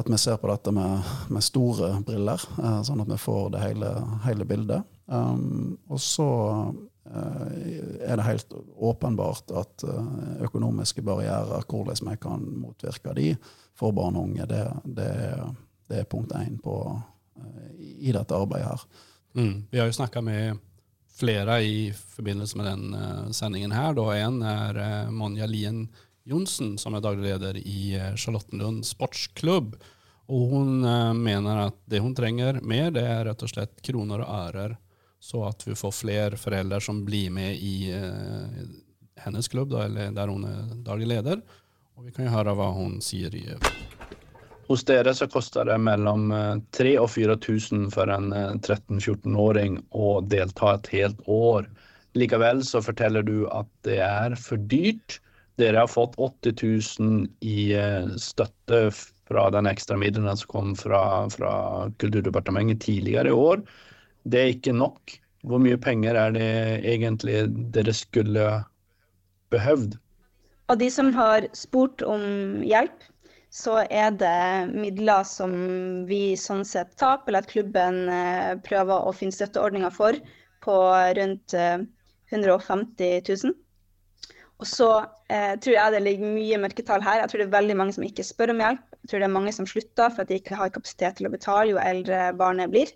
at 0.00 0.08
vi 0.08 0.20
ser 0.22 0.38
på 0.40 0.48
dette 0.48 0.72
med, 0.72 1.10
med 1.28 1.44
store 1.44 1.90
briller, 2.06 2.40
sånn 2.86 3.02
at 3.04 3.10
vi 3.10 3.18
får 3.20 3.50
det 3.52 3.60
hele, 3.66 3.90
hele 4.24 4.46
bildet. 4.48 4.86
Um, 5.10 5.76
og 5.90 6.00
så 6.00 6.30
er 7.10 8.16
det 8.16 8.26
helt 8.26 8.52
åpenbart 8.76 9.50
at 9.58 9.84
økonomiske 10.46 11.02
barrierer, 11.02 11.64
hvordan 11.66 12.10
vi 12.10 12.16
kan 12.22 12.44
motvirke 12.62 13.14
de, 13.16 13.32
for 13.74 13.94
barn 13.96 14.18
og 14.18 14.28
unge. 14.28 14.46
Det, 14.46 14.64
det, 14.84 15.10
det 15.90 16.02
er 16.02 16.10
punkt 16.10 16.32
én 16.36 16.58
eh, 16.60 17.00
i 17.98 18.12
dette 18.12 18.36
arbeidet 18.36 18.68
her. 18.68 18.84
Mm. 19.34 19.56
Vi 19.70 19.78
har 19.78 19.88
jo 19.88 19.96
snakka 19.96 20.22
med 20.22 20.58
flere 21.20 21.60
i 21.62 21.90
forbindelse 21.92 22.58
med 22.58 22.66
den 22.66 23.32
sendingen 23.34 23.72
her. 23.72 23.94
Da. 23.94 24.06
En 24.16 24.42
er 24.42 25.10
Monja 25.10 25.46
Lien 25.46 25.88
Johnsen, 26.24 26.78
som 26.78 26.94
er 26.94 27.02
daglig 27.04 27.26
leder 27.28 27.58
i 27.58 27.98
Charlottenlund 28.16 28.86
sportsklubb. 28.88 29.76
Og 30.30 30.54
hun 30.54 30.80
mener 31.18 31.66
at 31.66 31.76
det 31.90 32.00
hun 32.00 32.14
trenger 32.14 32.60
mer, 32.62 32.90
det 32.94 33.02
er 33.04 33.24
rett 33.26 33.42
og 33.44 33.50
slett 33.52 33.82
kroner 33.84 34.22
og 34.24 34.30
ærer, 34.30 34.76
så 35.20 35.44
at 35.50 35.66
vi 35.66 35.76
får 35.76 35.92
flere 35.92 36.40
foreldre 36.40 36.80
som 36.80 37.04
blir 37.04 37.30
med 37.34 37.60
i 37.60 37.92
hennes 39.20 39.48
klubb, 39.52 39.70
da, 39.70 39.84
eller 39.84 40.14
der 40.16 40.32
hun 40.32 40.46
er 40.48 40.70
daglig 40.86 41.10
leder. 41.10 41.42
Og 41.98 42.06
vi 42.06 42.14
kan 42.16 42.24
jo 42.24 42.32
høre 42.32 42.56
hva 42.56 42.70
hun 42.72 42.98
sier. 43.04 43.34
i 43.36 43.44
Hos 44.70 44.84
dere 44.88 45.12
så 45.16 45.28
koster 45.28 45.68
det 45.68 45.76
mellom 45.82 46.30
3000 46.72 46.94
eh, 46.94 47.02
og 47.02 47.10
4000 47.12 47.88
for 47.92 48.12
en 48.14 48.32
13-14-åring 48.32 49.80
eh, 49.80 49.86
å 49.92 50.20
delta 50.24 50.76
et 50.76 50.92
helt 50.94 51.20
år 51.26 51.68
Likevel 52.18 52.64
så 52.66 52.80
forteller 52.82 53.22
du 53.22 53.44
at 53.54 53.68
det 53.86 54.00
er 54.02 54.34
for 54.34 54.58
dyrt. 54.70 55.20
Dere 55.60 55.84
har 55.84 55.90
fått 55.90 56.16
80 56.18 56.56
000 56.98 57.28
i 57.46 57.70
eh, 57.78 58.08
støtte 58.18 58.80
fra 58.90 59.44
den 59.54 59.68
ekstra 59.70 59.98
midlene 60.00 60.34
som 60.40 60.50
kom 60.50 60.72
fra, 60.78 61.02
fra 61.30 61.52
Kulturdepartementet 62.02 62.82
tidligere 62.82 63.30
i 63.30 63.36
år. 63.36 63.62
Det 64.24 64.40
er 64.40 64.54
ikke 64.54 64.76
nok. 64.76 65.14
Hvor 65.48 65.62
mye 65.62 65.78
penger 65.80 66.18
er 66.20 66.34
det 66.36 66.50
egentlig 66.84 67.46
dere 67.74 67.94
skulle 67.96 68.48
behøvd? 69.52 69.96
Av 70.70 70.78
de 70.78 70.90
som 70.92 71.08
har 71.16 71.48
spurt 71.56 72.04
om 72.06 72.60
hjelp, 72.62 73.06
så 73.50 73.80
er 73.90 74.12
det 74.14 74.70
midler 74.70 75.24
som 75.26 75.54
vi 76.06 76.36
sånn 76.38 76.62
sett 76.68 76.92
taper, 77.00 77.32
eller 77.32 77.42
at 77.42 77.50
klubben 77.50 78.04
eh, 78.12 78.52
prøver 78.62 79.08
å 79.08 79.14
finne 79.16 79.34
støtteordninger 79.34 79.90
for, 79.90 80.20
på 80.62 80.76
rundt 81.18 81.56
150 82.30 83.24
000. 83.26 83.56
Og 84.60 84.68
så 84.68 84.90
eh, 85.32 85.56
tror 85.56 85.74
jeg 85.74 85.94
det 85.94 86.02
ligger 86.04 86.34
mye 86.36 86.60
mørketall 86.60 87.02
her. 87.02 87.22
Jeg 87.22 87.32
tror 87.32 87.42
det 87.42 87.48
er 87.48 87.58
veldig 87.58 87.76
mange 87.80 87.96
som 87.96 88.04
ikke 88.06 88.26
spør 88.28 88.52
om 88.52 88.60
hjelp. 88.60 88.82
Jeg 89.00 89.10
tror 89.10 89.22
det 89.22 89.28
er 89.30 89.38
mange 89.38 89.54
som 89.56 89.68
slutter 89.68 90.12
for 90.12 90.22
at 90.22 90.30
de 90.30 90.36
ikke 90.36 90.58
har 90.60 90.72
kapasitet 90.74 91.16
til 91.18 91.30
å 91.30 91.32
betale 91.32 91.72
jo 91.72 91.80
eldre 91.80 92.26
barnet 92.36 92.72
blir. 92.72 92.92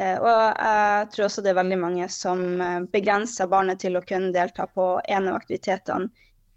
Eh, 0.00 0.16
og 0.16 0.30
jeg 0.56 1.08
tror 1.12 1.26
også 1.26 1.44
det 1.44 1.52
er 1.52 1.60
veldig 1.60 1.78
mange 1.82 2.08
som 2.12 2.42
eh, 2.64 2.80
begrenser 2.92 3.50
barnet 3.52 3.82
til 3.82 3.98
å 3.98 4.04
kunne 4.06 4.32
delta 4.34 4.66
på 4.72 4.94
en 5.04 5.28
av 5.28 5.40
aktivitetene. 5.42 6.08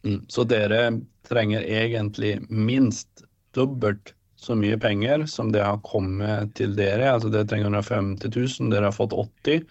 Mm. 0.03 0.19
Så 0.31 0.45
dere 0.47 0.81
trenger 1.27 1.63
egentlig 1.63 2.37
minst 2.49 3.23
dobbelt 3.55 4.13
så 4.43 4.55
mye 4.59 4.77
penger 4.79 5.23
som 5.31 5.51
det 5.55 5.63
har 5.63 5.79
kommet 5.87 6.51
til 6.59 6.75
dere. 6.75 7.13
Altså 7.13 7.31
dere 7.31 7.47
trenger 7.47 7.71
150 7.71 8.31
000, 8.35 8.71
dere 8.73 8.89
har 8.89 8.95
fått 8.95 9.15
80 9.15 9.63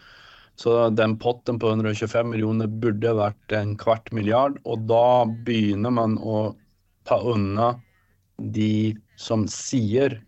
Så 0.56 0.72
den 0.92 1.18
potten 1.20 1.58
på 1.60 1.72
125 1.72 2.28
millioner 2.28 2.68
burde 2.68 3.14
vært 3.16 3.56
en 3.56 3.76
kvart 3.80 4.12
milliard, 4.12 4.58
og 4.64 4.84
da 4.88 5.24
begynner 5.44 5.92
man 5.92 6.18
å 6.20 6.52
ta 7.08 7.18
unna 7.24 7.72
de 8.36 8.94
som 9.16 9.46
sier 9.48 10.20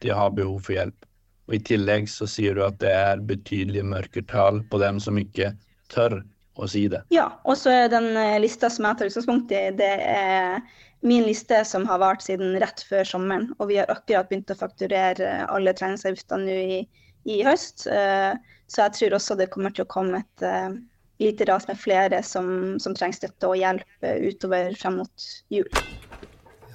de 0.00 0.12
har 0.16 0.32
behov 0.32 0.64
for 0.64 0.76
hjelp. 0.76 1.09
Og 1.50 1.56
I 1.58 1.64
tillegg 1.66 2.06
så 2.06 2.28
sier 2.30 2.54
du 2.54 2.62
at 2.62 2.78
det 2.78 2.92
er 2.94 3.22
betydelige 3.26 3.82
mørketall 3.90 4.62
på 4.70 4.78
dem 4.78 5.00
som 5.02 5.18
ikke 5.18 5.50
tør 5.90 6.20
å 6.54 6.68
si 6.70 6.84
det. 6.92 7.00
Ja, 7.10 7.26
og 7.42 7.58
så 7.58 7.72
er 7.74 7.90
den 7.90 8.12
eh, 8.14 8.38
lista 8.38 8.70
som 8.70 8.86
jeg 8.86 9.00
tar 9.00 9.10
utgangspunkt 9.10 9.50
i, 9.50 9.64
det 9.74 9.90
er 10.06 10.62
min 11.02 11.24
liste 11.26 11.58
som 11.66 11.88
har 11.88 11.98
vart 12.02 12.22
siden 12.22 12.54
rett 12.62 12.84
før 12.86 13.08
sommeren. 13.08 13.48
Og 13.58 13.72
vi 13.72 13.80
har 13.80 13.90
akkurat 13.90 14.30
begynt 14.30 14.52
å 14.54 14.58
fakturere 14.60 15.40
alle 15.48 15.74
treningsavgiftene 15.74 16.46
nå 16.46 16.58
i, 16.76 16.80
i 17.26 17.40
høst. 17.46 17.88
Uh, 17.90 18.36
så 18.70 18.84
jeg 18.84 18.96
tror 18.98 19.18
også 19.18 19.38
det 19.40 19.50
kommer 19.50 19.74
til 19.74 19.86
å 19.86 19.90
komme 19.90 20.20
et 20.20 20.44
uh, 20.46 20.76
lite 21.18 21.48
ras 21.50 21.66
med 21.66 21.80
flere 21.80 22.22
som, 22.22 22.78
som, 22.78 22.94
trenger 22.94 23.24
støtte 23.24 23.50
og 23.50 23.58
hjelp 23.58 24.06
utover 24.28 24.76
frem 24.78 25.00
mot 25.00 25.30
jul. 25.50 25.66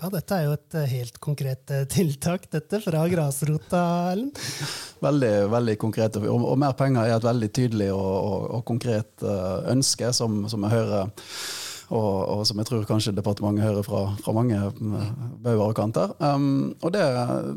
Ja, 0.02 0.10
dette 0.14 0.38
er 0.38 0.48
jo 0.48 0.56
et 0.58 0.78
uh, 0.78 0.86
helt 0.92 1.20
konkret 1.24 1.76
tiltak, 1.92 2.50
dette, 2.54 2.82
fra 2.84 3.06
grasrota, 3.12 3.84
Ellen. 4.14 4.32
Veldig, 5.06 5.34
veldig 5.54 5.78
konkret. 5.82 6.18
Og, 6.24 6.40
og, 6.40 6.56
mer 6.60 6.76
penger 6.78 7.06
er 7.06 7.18
et 7.18 7.30
veldig 7.30 7.52
tydelig 7.56 7.92
og, 7.94 8.10
og, 8.16 8.50
og 8.58 8.66
konkret 8.68 9.26
ønske, 9.72 10.12
som, 10.16 10.44
som 10.52 10.66
jeg 10.68 10.78
hører 10.78 11.14
og, 11.94 12.42
som 12.48 12.58
jeg 12.60 12.68
tror 12.70 12.86
kanskje 12.90 13.14
departementet 13.16 13.66
hører 13.66 13.86
fra, 13.86 14.02
fra 14.24 14.34
mange 14.34 14.58
eh, 14.58 15.12
bauger 15.44 15.68
og 15.68 15.76
kanter. 15.78 16.14
Um, 16.18 16.74
og 16.82 16.94
det, 16.96 17.04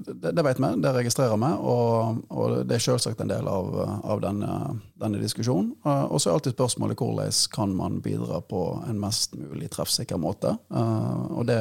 det, 0.09 0.35
det, 0.37 0.45
vet 0.45 0.61
vi, 0.61 0.73
det 0.85 0.93
registrerer 0.99 1.41
vi, 1.41 1.53
og, 1.65 2.59
det 2.69 2.77
er 2.77 2.85
selvsagt 2.85 3.23
en 3.25 3.33
del 3.33 3.49
av, 3.49 3.73
av 4.05 4.23
denne, 4.25 4.53
denne, 5.01 5.23
diskusjonen. 5.23 5.73
Og 5.85 6.21
så 6.21 6.31
er 6.31 6.39
alltid 6.39 6.57
spørsmålet 6.57 7.01
hvordan 7.01 7.43
kan 7.55 7.75
man 7.77 8.01
bidra 8.05 8.43
på 8.45 8.63
en 8.89 9.01
mest 9.01 9.37
mulig 9.39 9.71
treffsikker 9.73 10.21
måte. 10.21 10.57
Uh, 10.69 11.39
og 11.41 11.49
det 11.49 11.61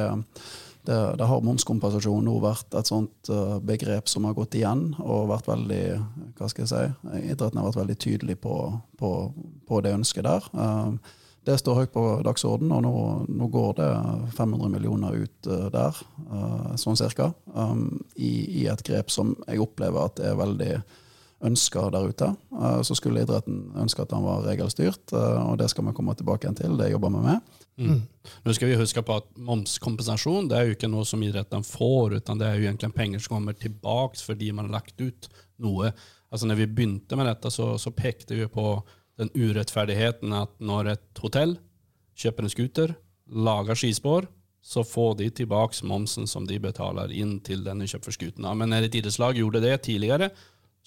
det, 0.88 1.16
det, 1.20 1.24
har 1.28 1.44
momskompensasjon 1.44 2.24
nå 2.24 2.38
vært 2.40 2.72
et 2.78 2.88
sånt 2.88 3.28
uh, 3.28 3.58
begrep 3.60 4.08
som 4.08 4.24
har 4.24 4.36
gått 4.38 4.56
igjen, 4.56 4.94
og 5.04 5.28
vært 5.28 5.50
veldig 5.50 5.82
hva 6.38 6.48
skal 6.48 6.64
jeg 6.64 6.70
si, 6.70 7.18
idretten 7.28 7.60
har 7.60 7.66
vært 7.68 7.80
veldig 7.82 7.96
tydelig 8.00 8.38
på, 8.40 8.54
på, 8.96 9.10
på 9.68 9.80
det 9.84 9.92
ønsket 9.98 10.24
der. 10.24 10.46
Uh, 10.56 10.96
det 11.44 11.58
står 11.60 11.82
høyt 11.82 11.92
på 11.92 12.06
dagsordenen, 12.24 12.72
og 12.78 12.82
nå, 12.86 12.94
nå, 13.36 13.50
går 13.52 13.76
det 13.82 13.90
500 14.38 14.72
millioner 14.72 15.20
ut 15.26 15.50
uh, 15.52 15.68
der, 15.72 16.00
sånn 16.80 16.96
cirka, 17.00 17.30
i, 18.16 18.32
i, 18.62 18.64
et 18.72 18.84
grep 18.84 19.12
som 19.12 19.36
jeg 19.44 19.60
opplever 19.64 20.08
at 20.08 20.24
er 20.24 20.40
veldig 20.40 20.72
ønska 21.48 21.84
der 21.94 22.08
ute. 22.10 22.32
Så 22.84 22.96
skulle 22.98 23.22
idretten 23.22 23.68
ønske 23.78 24.02
at 24.02 24.10
den 24.10 24.24
var 24.24 24.42
regelstyrt, 24.42 25.12
og 25.14 25.54
det 25.60 25.68
skal 25.70 25.86
vi 25.86 25.94
komme 25.96 26.16
tilbake 26.18 26.48
igjen 26.48 26.58
til. 26.58 26.76
Det 26.80 26.90
jobber 26.90 27.14
vi 27.14 27.24
med. 27.28 27.57
Mm. 27.78 28.00
Nå 28.42 28.54
skal 28.56 28.72
vi 28.72 28.78
huske 28.78 29.02
på 29.06 29.16
at 29.20 29.28
Momskompensasjon 29.38 30.48
det 30.50 30.56
er 30.58 30.66
jo 30.66 30.76
ikke 30.76 30.90
noe 30.90 31.06
som 31.06 31.22
idretten 31.22 31.62
får, 31.66 32.16
utan 32.18 32.40
det 32.40 32.48
er 32.48 32.58
jo 32.58 32.66
egentlig 32.66 32.90
penger 32.96 33.22
som 33.22 33.36
kommer 33.36 33.54
tilbake 33.58 34.18
fordi 34.18 34.50
man 34.52 34.66
har 34.66 34.80
lagt 34.80 34.98
ut 35.00 35.28
noe. 35.62 35.92
Altså 36.28 36.48
når 36.50 36.62
vi 36.62 36.70
begynte 36.72 37.18
med 37.18 37.30
dette, 37.30 37.52
så, 37.54 37.76
så 37.78 37.94
pekte 37.94 38.36
vi 38.38 38.48
på 38.50 38.80
den 39.18 39.30
urettferdigheten 39.34 40.34
at 40.36 40.58
når 40.58 40.92
et 40.94 41.22
hotell 41.22 41.56
kjøper 42.18 42.44
en 42.44 42.52
scooter, 42.52 42.96
lager 43.28 43.78
skispor, 43.78 44.26
så 44.64 44.82
får 44.84 45.14
de 45.20 45.30
tilbake 45.30 45.86
momsen 45.86 46.26
som 46.28 46.46
de 46.46 46.58
betaler 46.60 47.12
inn 47.14 47.38
til 47.46 47.62
denne 47.64 47.86
kjøpte 47.88 48.34
Men 48.38 48.70
når 48.70 48.88
et 48.88 48.98
idrettslag 48.98 49.38
gjorde 49.38 49.62
det 49.62 49.82
tidligere, 49.86 50.30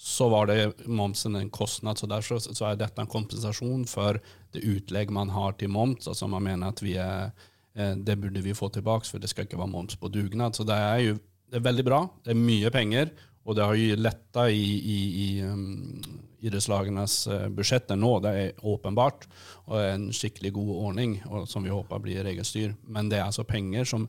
så 0.02 0.26
var 0.28 0.48
det 0.50 0.86
momsen 0.90 1.36
en 1.36 1.50
kostnad. 1.50 1.98
Så 1.98 2.08
derfor 2.10 2.40
så 2.42 2.66
er 2.66 2.78
dette 2.80 2.98
en 2.98 3.10
kompensasjon 3.10 3.84
for 3.86 4.18
det 4.50 4.64
utlegg 4.66 5.12
man 5.14 5.30
har 5.30 5.54
til 5.54 5.70
moms. 5.70 6.08
altså 6.10 6.26
man 6.26 6.42
mener 6.42 6.72
at 6.72 6.82
er, 6.82 7.30
eh, 7.76 7.94
Det 7.94 8.18
burde 8.18 8.42
vi 8.42 8.54
få 8.54 8.68
tilbake, 8.68 9.06
for 9.06 9.18
det 9.18 9.30
skal 9.30 9.44
ikke 9.44 9.58
være 9.58 9.70
moms 9.70 9.96
på 9.96 10.08
dugnad. 10.08 10.56
Så 10.56 10.64
det 10.64 10.74
er 10.74 10.98
jo 10.98 11.18
det 11.52 11.60
er 11.60 11.68
veldig 11.68 11.84
bra. 11.84 12.08
Det 12.24 12.32
er 12.32 12.34
mye 12.34 12.70
penger, 12.70 13.10
og 13.44 13.56
det 13.56 13.64
har 13.64 13.74
jo 13.74 13.96
letta 13.96 14.48
i, 14.50 14.80
i, 14.80 14.98
i 15.22 15.42
um, 15.42 16.02
idrettslagenes 16.40 17.26
eh, 17.26 17.48
budsjetter 17.48 17.96
nå, 17.96 18.20
det 18.24 18.32
er 18.40 18.64
åpenbart, 18.64 19.28
og 19.68 19.78
er 19.78 19.94
en 19.94 20.12
skikkelig 20.12 20.52
god 20.52 20.70
ordning 20.88 21.20
og 21.28 21.46
som 21.48 21.62
vi 21.62 21.70
håper 21.70 22.02
blir 22.02 22.24
regelstyr. 22.24 22.74
Men 22.88 23.08
det 23.08 23.20
er 23.20 23.28
altså 23.28 23.44
penger 23.44 23.84
som 23.84 24.08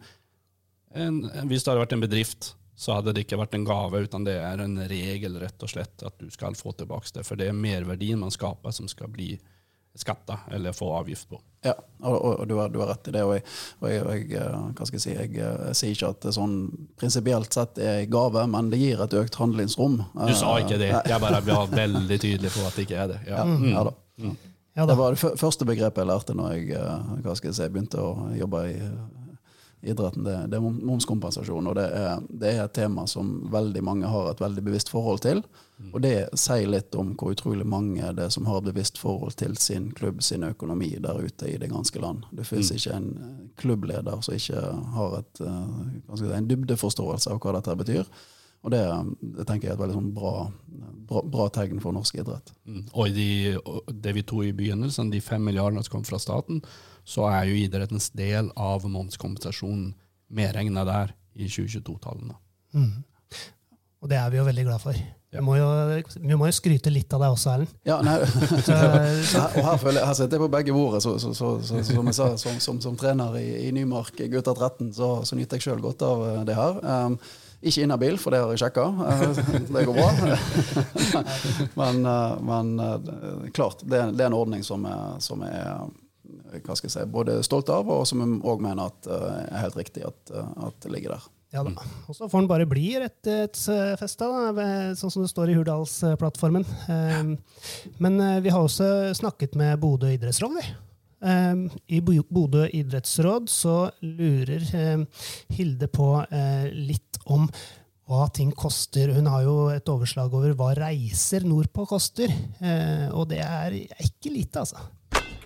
en, 0.95 1.23
Hvis 1.49 1.63
det 1.63 1.71
hadde 1.71 1.81
vært 1.81 1.93
en 1.93 2.05
bedrift, 2.05 2.55
så 2.75 2.97
hadde 2.97 3.13
det 3.13 3.25
ikke 3.25 3.37
vært 3.37 3.55
en 3.57 3.65
gave, 3.67 4.03
utan 4.07 4.25
det 4.25 4.37
er 4.41 4.61
en 4.63 4.77
regel 4.89 5.37
rett 5.41 5.63
og 5.63 5.69
slett 5.69 6.03
at 6.05 6.15
du 6.19 6.29
skal 6.33 6.57
få 6.57 6.73
tilbake 6.77 7.11
det. 7.13 7.25
For 7.27 7.39
det 7.39 7.51
er 7.51 7.57
merverdien 7.57 8.21
man 8.21 8.33
skaper, 8.33 8.73
som 8.73 8.89
skal 8.89 9.11
bli 9.13 9.35
skatta 9.95 10.39
eller 10.51 10.73
få 10.73 10.93
avgift 10.97 11.29
på. 11.29 11.41
Ja, 11.63 11.73
og, 11.99 12.15
og 12.25 12.47
du, 12.47 12.55
har, 12.57 12.69
du, 12.69 12.79
har, 12.81 12.87
rett 12.87 13.07
i 13.07 13.13
det. 13.13 13.23
Og 13.23 13.35
jeg, 13.35 13.43
og 13.79 13.91
jeg, 13.91 14.23
jeg 14.33 14.39
eh, 14.41 14.63
hva 14.73 14.87
skal 14.89 14.97
jeg 14.97 15.03
si, 15.03 15.13
jeg, 15.13 15.31
jeg, 15.37 15.51
eh, 15.53 15.75
sier 15.77 15.93
ikke 15.93 16.09
at 16.15 16.25
det 16.25 16.33
sånn 16.35 16.55
prinsipielt 16.99 17.55
sett 17.55 17.77
er 17.77 18.01
en 18.01 18.11
gave, 18.11 18.45
men 18.55 18.71
det 18.73 18.81
gir 18.81 19.03
et 19.05 19.17
økt 19.21 19.37
handlingsrom. 19.39 19.99
Du 20.17 20.33
sa 20.37 20.55
ikke 20.63 20.81
det. 20.81 20.89
Jeg 20.97 21.23
bare 21.23 21.43
var 21.45 21.69
veldig 21.83 22.19
tydelig 22.19 22.51
på 22.55 22.65
at 22.65 22.79
det 22.79 22.87
ikke 22.87 22.99
er 23.05 23.13
det. 23.13 23.21
Ja, 23.29 23.45
mm. 23.47 23.67
ja 23.69 23.85
da. 23.89 23.95
Mm. 24.23 24.35
Det 24.73 24.95
var 24.97 25.13
det 25.13 25.37
første 25.37 25.65
begrepet 25.69 26.01
jeg 26.01 26.09
lærte 26.09 26.33
når 26.33 26.55
jeg, 26.55 26.71
eh, 26.79 27.11
hva 27.21 27.37
skal 27.37 27.51
jeg 27.51 27.59
si, 27.61 27.69
begynte 27.69 28.01
å 28.01 28.31
jobbe 28.33 28.65
i 28.73 28.79
idretten, 29.83 30.23
det, 30.23 30.37
det 30.51 30.57
er 30.57 30.63
momskompensasjon. 30.63 31.67
Og 31.67 31.75
det 31.77 31.85
er, 31.91 32.23
det 32.29 32.53
er, 32.53 32.63
et 32.63 32.75
tema 32.75 33.05
som 33.09 33.35
veldig 33.51 33.83
mange 33.83 34.09
har 34.09 34.31
et 34.31 34.41
veldig 34.43 34.63
bevisst 34.65 34.91
forhold 34.93 35.23
til. 35.25 35.43
Og 35.91 35.99
det 36.03 36.29
sier 36.39 36.69
litt 36.69 36.95
om 36.95 37.11
hvor 37.19 37.33
utrolig 37.33 37.65
mange 37.67 38.11
det 38.15 38.27
er 38.27 38.31
som 38.33 38.45
har 38.47 38.61
et 38.61 38.69
bevisst 38.69 38.99
forhold 39.01 39.35
til 39.41 39.57
sin 39.59 39.89
klubb, 39.97 40.21
sin 40.23 40.45
økonomi 40.47 40.93
der 41.03 41.19
ute 41.19 41.49
i 41.49 41.57
det 41.59 41.71
ganske 41.73 41.99
land. 41.99 42.23
Det 42.31 42.45
fins 42.47 42.71
mm. 42.71 42.77
ikke 42.77 42.99
en 42.99 43.09
eh, 43.09 43.33
klubbleder 43.59 44.21
som 44.23 44.37
ikke 44.37 44.61
har 44.95 45.17
et, 45.19 45.41
eh, 45.43 46.15
si, 46.15 46.29
en 46.29 46.47
dybdeforståelse 46.47 47.33
av 47.33 47.41
hva 47.43 47.57
dette 47.57 47.75
betyr. 47.83 48.13
Og 48.63 48.71
det, 48.71 48.79
det, 49.19 49.43
tenker 49.43 49.67
jeg 49.67 49.73
er 49.73 49.75
et 49.75 49.81
veldig 49.81 49.97
sånn 49.97 50.13
bra, 50.15 50.33
bra, 51.09 51.25
bra, 51.27 51.49
tegn 51.51 51.83
for 51.83 51.95
norsk 51.95 52.21
idrett. 52.21 52.53
Mm. 52.63 52.85
Og 52.93 53.17
de, 53.17 53.29
det 53.91 54.15
vi 54.15 54.23
tok 54.23 54.47
i 54.47 54.55
begynnelsen, 54.55 55.11
de 55.11 55.19
fem 55.23 55.43
milliardene 55.43 55.83
som 55.83 55.97
kom 55.97 56.05
fra 56.07 56.21
staten, 56.21 56.61
så 57.03 57.27
er 57.31 57.49
jo 57.49 57.57
idrettens 57.59 58.09
del 58.15 58.51
av 58.55 58.85
momskompensasjonen 58.89 59.91
medregna 60.33 60.85
der 60.87 61.11
i 61.33 61.49
2022-tallene. 61.49 62.37
Mm. 62.73 63.03
Og 64.03 64.09
det 64.11 64.17
er 64.19 64.31
vi 64.31 64.39
jo 64.39 64.47
veldig 64.47 64.65
glad 64.67 64.81
for. 64.83 64.97
Ja. 65.33 65.39
Vi, 65.39 65.45
må 65.47 65.55
jo, 65.57 65.67
vi, 66.19 66.35
må 66.37 66.47
jo, 66.49 66.53
skryte 66.53 66.91
litt 66.93 67.13
av 67.15 67.23
deg 67.23 67.33
også, 67.33 67.53
Erlend. 67.55 67.71
Ja, 67.87 67.95
nei, 68.05 68.19
og 68.21 69.63
her, 69.65 69.79
føler 69.81 70.01
jeg, 70.01 70.09
her 70.09 70.17
sitter 70.19 70.37
jeg 70.37 70.43
på 70.43 70.49
begge 70.53 70.75
bordet. 70.75 71.01
Så, 71.05 71.15
så, 71.21 71.31
så, 71.33 71.55
som 71.87 72.11
jeg 72.11 72.17
sa, 72.19 72.27
som, 72.37 72.59
som, 72.61 72.81
som 72.83 72.99
trener 72.99 73.39
i, 73.39 73.47
i 73.69 73.71
Nymark 73.73 74.19
gutter 74.29 74.53
13, 74.53 74.91
så, 74.99 75.15
nyter 75.33 75.57
jeg 75.57 75.65
sjøl 75.69 75.81
godt 75.83 76.05
av 76.05 76.21
eh, 76.27 76.43
det 76.49 76.59
her. 76.59 76.77
Um, 76.83 77.17
ikke 77.63 77.85
inhabil, 77.87 78.19
for 78.19 78.35
det 78.35 78.43
har 78.43 78.53
jeg 78.53 78.61
sjekka. 78.65 78.85
Eh, 79.07 79.41
det 79.77 79.85
går 79.87 79.97
bra. 79.97 80.37
men, 81.81 82.05
eh, 82.13 82.37
men 82.51 83.51
klart, 83.55 83.81
det, 83.87 84.03
det, 84.13 84.21
er 84.21 84.29
en 84.29 84.37
ordning 84.43 84.67
som 84.67 84.85
er, 84.85 85.17
som 85.23 85.41
er 85.47 85.87
hva 86.23 86.75
skal 86.77 86.87
jeg 86.87 86.95
si, 86.95 87.05
både 87.11 87.39
stolt 87.45 87.69
av, 87.73 87.89
og 87.91 88.05
som 88.07 88.21
vi 88.23 88.39
òg 88.49 88.61
mener 88.63 88.91
at 88.91 89.09
uh, 89.09 89.41
er 89.43 89.65
helt 89.65 89.79
riktig 89.79 90.05
at, 90.07 90.19
uh, 90.31 90.69
at, 90.69 90.77
det 90.85 90.93
ligger 90.93 91.17
der. 91.17 91.27
Ja 91.53 91.61
da. 91.65 91.73
Og 92.09 92.17
så 92.17 92.29
får 92.29 92.41
den 92.41 92.49
bare 92.49 92.69
bli 92.69 92.95
rettighetsfesta, 92.97 94.29
sånn 94.97 95.13
som 95.13 95.21
det 95.21 95.29
står 95.29 95.51
i 95.51 95.57
Hurdalsplattformen. 95.59 96.65
Um, 96.87 97.35
men 98.01 98.17
vi 98.41 98.53
har 98.53 98.63
også 98.63 99.13
snakket 99.19 99.53
med 99.59 99.77
Bodø 99.83 100.09
idrettsråd, 100.15 100.57
vi. 100.57 100.65
Um, 101.23 101.67
I 101.93 102.01
Bodø 102.01 102.65
idrettsråd 102.65 103.45
så 103.53 103.77
lurer 104.01 104.65
Hilde 105.53 105.87
på 105.93 106.09
litt 106.73 107.21
om 107.29 107.45
hva 108.09 108.25
ting 108.33 108.49
koster. 108.57 109.13
Hun 109.13 109.29
har 109.31 109.45
jo 109.45 109.55
et 109.71 109.93
overslag 109.93 110.33
over 110.33 110.57
hva 110.57 110.73
reiser 110.75 111.45
nordpå 111.47 111.85
koster, 111.93 112.33
og 113.13 113.29
det 113.29 113.39
er 113.45 113.77
ikke 113.77 114.33
lite, 114.33 114.65
altså. 114.65 114.81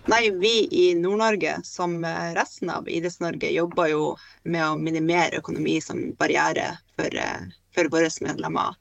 Nei, 0.07 0.29
vi 0.31 0.67
i 0.71 0.95
Nord-Norge, 0.95 1.59
som 1.63 2.05
resten 2.33 2.69
av 2.69 2.89
Idretts-Norge, 2.89 3.49
jobber 3.51 3.89
jo 3.91 4.03
med 4.47 4.63
å 4.63 4.77
minimere 4.79 5.41
økonomi 5.41 5.81
som 5.83 5.99
barriere 6.15 6.77
for, 6.95 7.15
eh, 7.15 7.49
for 7.75 7.89
våre 7.91 8.07
medlemmer. 8.23 8.77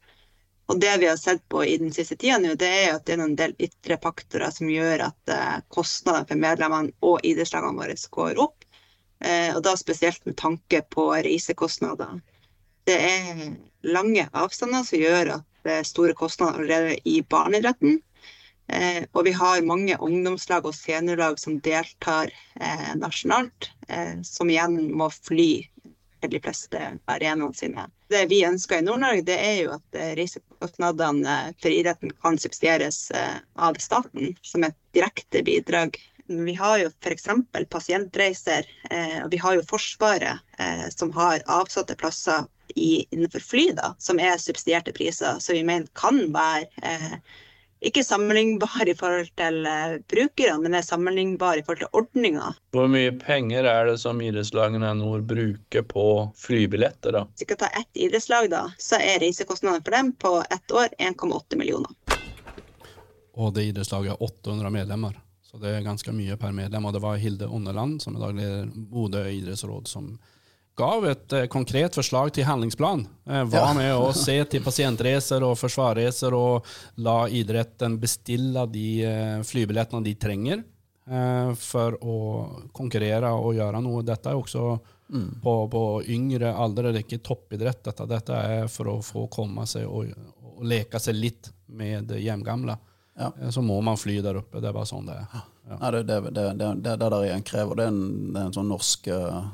Og 0.68 0.80
det 0.80 0.92
vi 0.98 1.06
har 1.06 1.16
sett 1.16 1.42
på 1.48 1.64
i 1.64 1.76
den 1.78 1.92
siste 1.92 2.16
tida 2.16 2.38
nå, 2.38 2.54
det 2.54 2.70
er 2.70 2.94
at 2.94 3.04
det 3.06 3.16
er 3.16 3.24
en 3.24 3.34
del 3.38 3.56
ytre 3.58 3.98
faktorer 4.02 4.54
som 4.54 4.70
gjør 4.70 5.04
at 5.08 5.34
eh, 5.34 5.58
kostnadene 5.68 6.30
for 6.30 6.42
medlemmene 6.46 6.94
og 7.02 7.26
idrettslagene 7.26 7.82
våre 7.82 7.98
går 8.18 8.40
opp. 8.46 8.64
Eh, 9.18 9.50
og 9.56 9.62
da 9.66 9.74
spesielt 9.78 10.22
med 10.26 10.36
tanke 10.38 10.82
på 10.94 11.10
reisekostnader. 11.26 12.20
Det 12.86 12.98
er 13.02 13.46
lange 13.82 14.28
avstander 14.32 14.86
som 14.86 15.02
gjør 15.02 15.36
at 15.40 15.46
det 15.66 15.80
er 15.80 15.86
store 15.90 16.14
kostnader 16.14 16.62
allerede 16.62 16.98
i 17.02 17.20
barneidretten. 17.22 17.98
Eh, 18.68 19.04
og 19.12 19.26
vi 19.28 19.32
har 19.36 19.66
mange 19.66 19.98
ungdomslag 20.02 20.66
og 20.66 20.74
seniorlag 20.74 21.38
som 21.38 21.60
deltar 21.62 22.32
eh, 22.60 22.92
nasjonalt, 22.98 23.70
eh, 23.88 24.18
som 24.26 24.50
igjen 24.50 24.80
må 24.98 25.10
fly 25.14 25.50
til 26.20 26.32
de 26.32 26.40
fleste 26.42 26.80
arenaene 27.06 27.54
sine. 27.54 27.86
Det 28.10 28.26
vi 28.30 28.44
ønsker 28.46 28.80
i 28.80 28.86
Nord-Norge, 28.86 29.24
det 29.26 29.36
er 29.42 29.56
jo 29.64 29.72
at 29.76 29.98
eh, 29.98 30.12
reisekostnadene 30.18 31.36
for 31.62 31.74
idretten 31.74 32.12
kan 32.22 32.38
subsidieres 32.38 33.08
eh, 33.10 33.38
av 33.58 33.78
staten 33.82 34.34
som 34.46 34.66
et 34.66 34.76
direkte 34.96 35.42
bidrag. 35.46 35.98
Vi 36.26 36.54
har 36.58 36.80
jo 36.82 36.90
f.eks. 36.90 37.28
pasientreiser, 37.70 38.66
eh, 38.90 39.18
og 39.24 39.30
vi 39.34 39.40
har 39.42 39.58
jo 39.58 39.66
Forsvaret 39.66 40.42
som 40.94 41.10
har 41.14 41.42
avsatte 41.52 41.94
plasser 42.00 42.46
i, 42.74 43.04
innenfor 43.10 43.42
fly, 43.44 43.66
da, 43.76 43.92
som 44.02 44.18
er 44.18 44.38
subsidierte 44.40 44.94
priser, 44.96 45.36
som 45.42 45.54
vi 45.54 45.66
mener 45.66 45.90
kan 45.98 46.22
være 46.34 47.20
ikke 47.84 48.04
sammenlignbar 48.04 48.88
i 48.88 48.94
forhold 48.96 49.28
til 49.36 49.66
uh, 49.68 49.96
brukerne, 50.08 50.62
men 50.64 50.76
er 50.78 50.84
sammenlignbar 50.84 51.58
i 51.60 51.64
forhold 51.64 51.82
til 51.84 51.98
ordninga. 52.00 52.52
Hvor 52.72 52.88
mye 52.90 53.12
penger 53.20 53.68
er 53.68 53.90
det 53.90 53.98
som 54.00 54.22
idrettslagene 54.24 54.90
i 54.90 54.98
nord 55.00 55.26
bruker 55.28 55.84
på 55.84 56.06
flybilletter, 56.40 57.18
da? 57.18 57.26
Hvis 57.34 57.44
vi 57.44 57.50
skal 57.50 57.60
ta 57.66 57.70
ett 57.82 58.02
idrettslag, 58.06 58.48
da, 58.52 58.62
så 58.80 59.00
er 59.02 59.20
reisekostnadene 59.24 59.84
for 59.84 59.98
dem 59.98 60.12
på 60.16 60.32
ett 60.56 60.72
år 60.72 60.96
1,8 60.98 61.60
millioner. 61.60 61.92
Og 63.36 63.52
det 63.52 63.68
idrettslaget 63.68 64.14
har 64.14 64.22
800 64.24 64.72
medlemmer, 64.72 65.18
så 65.44 65.60
det 65.60 65.74
er 65.76 65.84
ganske 65.84 66.12
mye 66.16 66.38
per 66.40 66.56
medlem. 66.56 66.88
Og 66.88 66.96
det 66.96 67.04
var 67.04 67.20
Hilde 67.20 67.50
Onderland, 67.52 68.00
som 68.02 68.16
i 68.16 68.22
dag 68.22 68.32
leder 68.38 68.72
Bodø 68.72 69.26
idrettsråd, 69.28 69.88
som 69.92 70.14
gav 70.76 71.06
et 71.08 71.32
eh, 71.32 71.46
konkret 71.46 71.96
forslag 71.96 72.32
til 72.34 72.44
handlingsplan. 72.44 73.06
Eh, 73.26 73.44
var 73.50 73.74
med 73.76 73.94
å 73.96 74.12
se 74.16 74.36
til 74.50 74.64
pasientreiser 74.64 75.44
og 75.46 75.56
forsvarreiser 75.58 76.36
og 76.36 76.66
la 77.04 77.24
idretten 77.32 77.98
bestille 78.00 78.66
de 78.72 78.88
eh, 79.08 79.38
flybillettene 79.46 80.04
de 80.06 80.16
trenger 80.20 80.64
for 81.62 81.94
å 82.02 82.14
konkurrere 82.74 83.28
og 83.30 83.52
gjøre 83.54 83.78
noe. 83.78 84.00
Dette 84.02 84.26
er 84.26 84.40
også 84.40 84.62
mm. 84.74 85.28
på, 85.38 85.52
på, 85.70 85.82
yngre 86.10 86.50
alder, 86.50 86.88
det 86.88 86.98
er 86.98 87.04
ikke 87.04 87.20
toppidrett. 87.28 87.78
Dette, 87.86 88.08
dette 88.10 88.40
er 88.56 88.66
for 88.66 88.90
å 88.90 88.96
få 89.06 89.28
komme 89.30 89.68
seg 89.70 89.86
og, 89.86 90.10
og 90.42 90.64
leke 90.66 90.98
seg 90.98 91.14
litt 91.14 91.52
med 91.78 92.10
hjemgamle. 92.10 92.74
Ja. 93.22 93.30
Så 93.54 93.62
må 93.62 93.78
man 93.86 94.02
fly 94.02 94.18
der 94.18 94.40
oppe. 94.42 94.58
Det 94.58 94.72
er 94.72 94.74
bare 94.74 94.90
sånn 94.90 95.06
det 95.06 95.14
er. 95.14 95.30
Ja. 95.30 95.44
Ja, 95.76 95.92
det, 95.94 96.02
det, 96.10 96.18
det, 96.20 96.48
det, 96.58 96.72
det, 96.74 96.96
det 96.96 96.96
der 97.14 97.16
igjen 97.28 97.46
krever. 97.46 97.78
Det 97.78 97.86
er 97.86 97.94
en, 97.94 98.02
det 98.32 98.42
er 98.42 98.50
en 98.50 98.58
sånn 98.58 98.68
norsk 98.74 99.08
uh, 99.14 99.46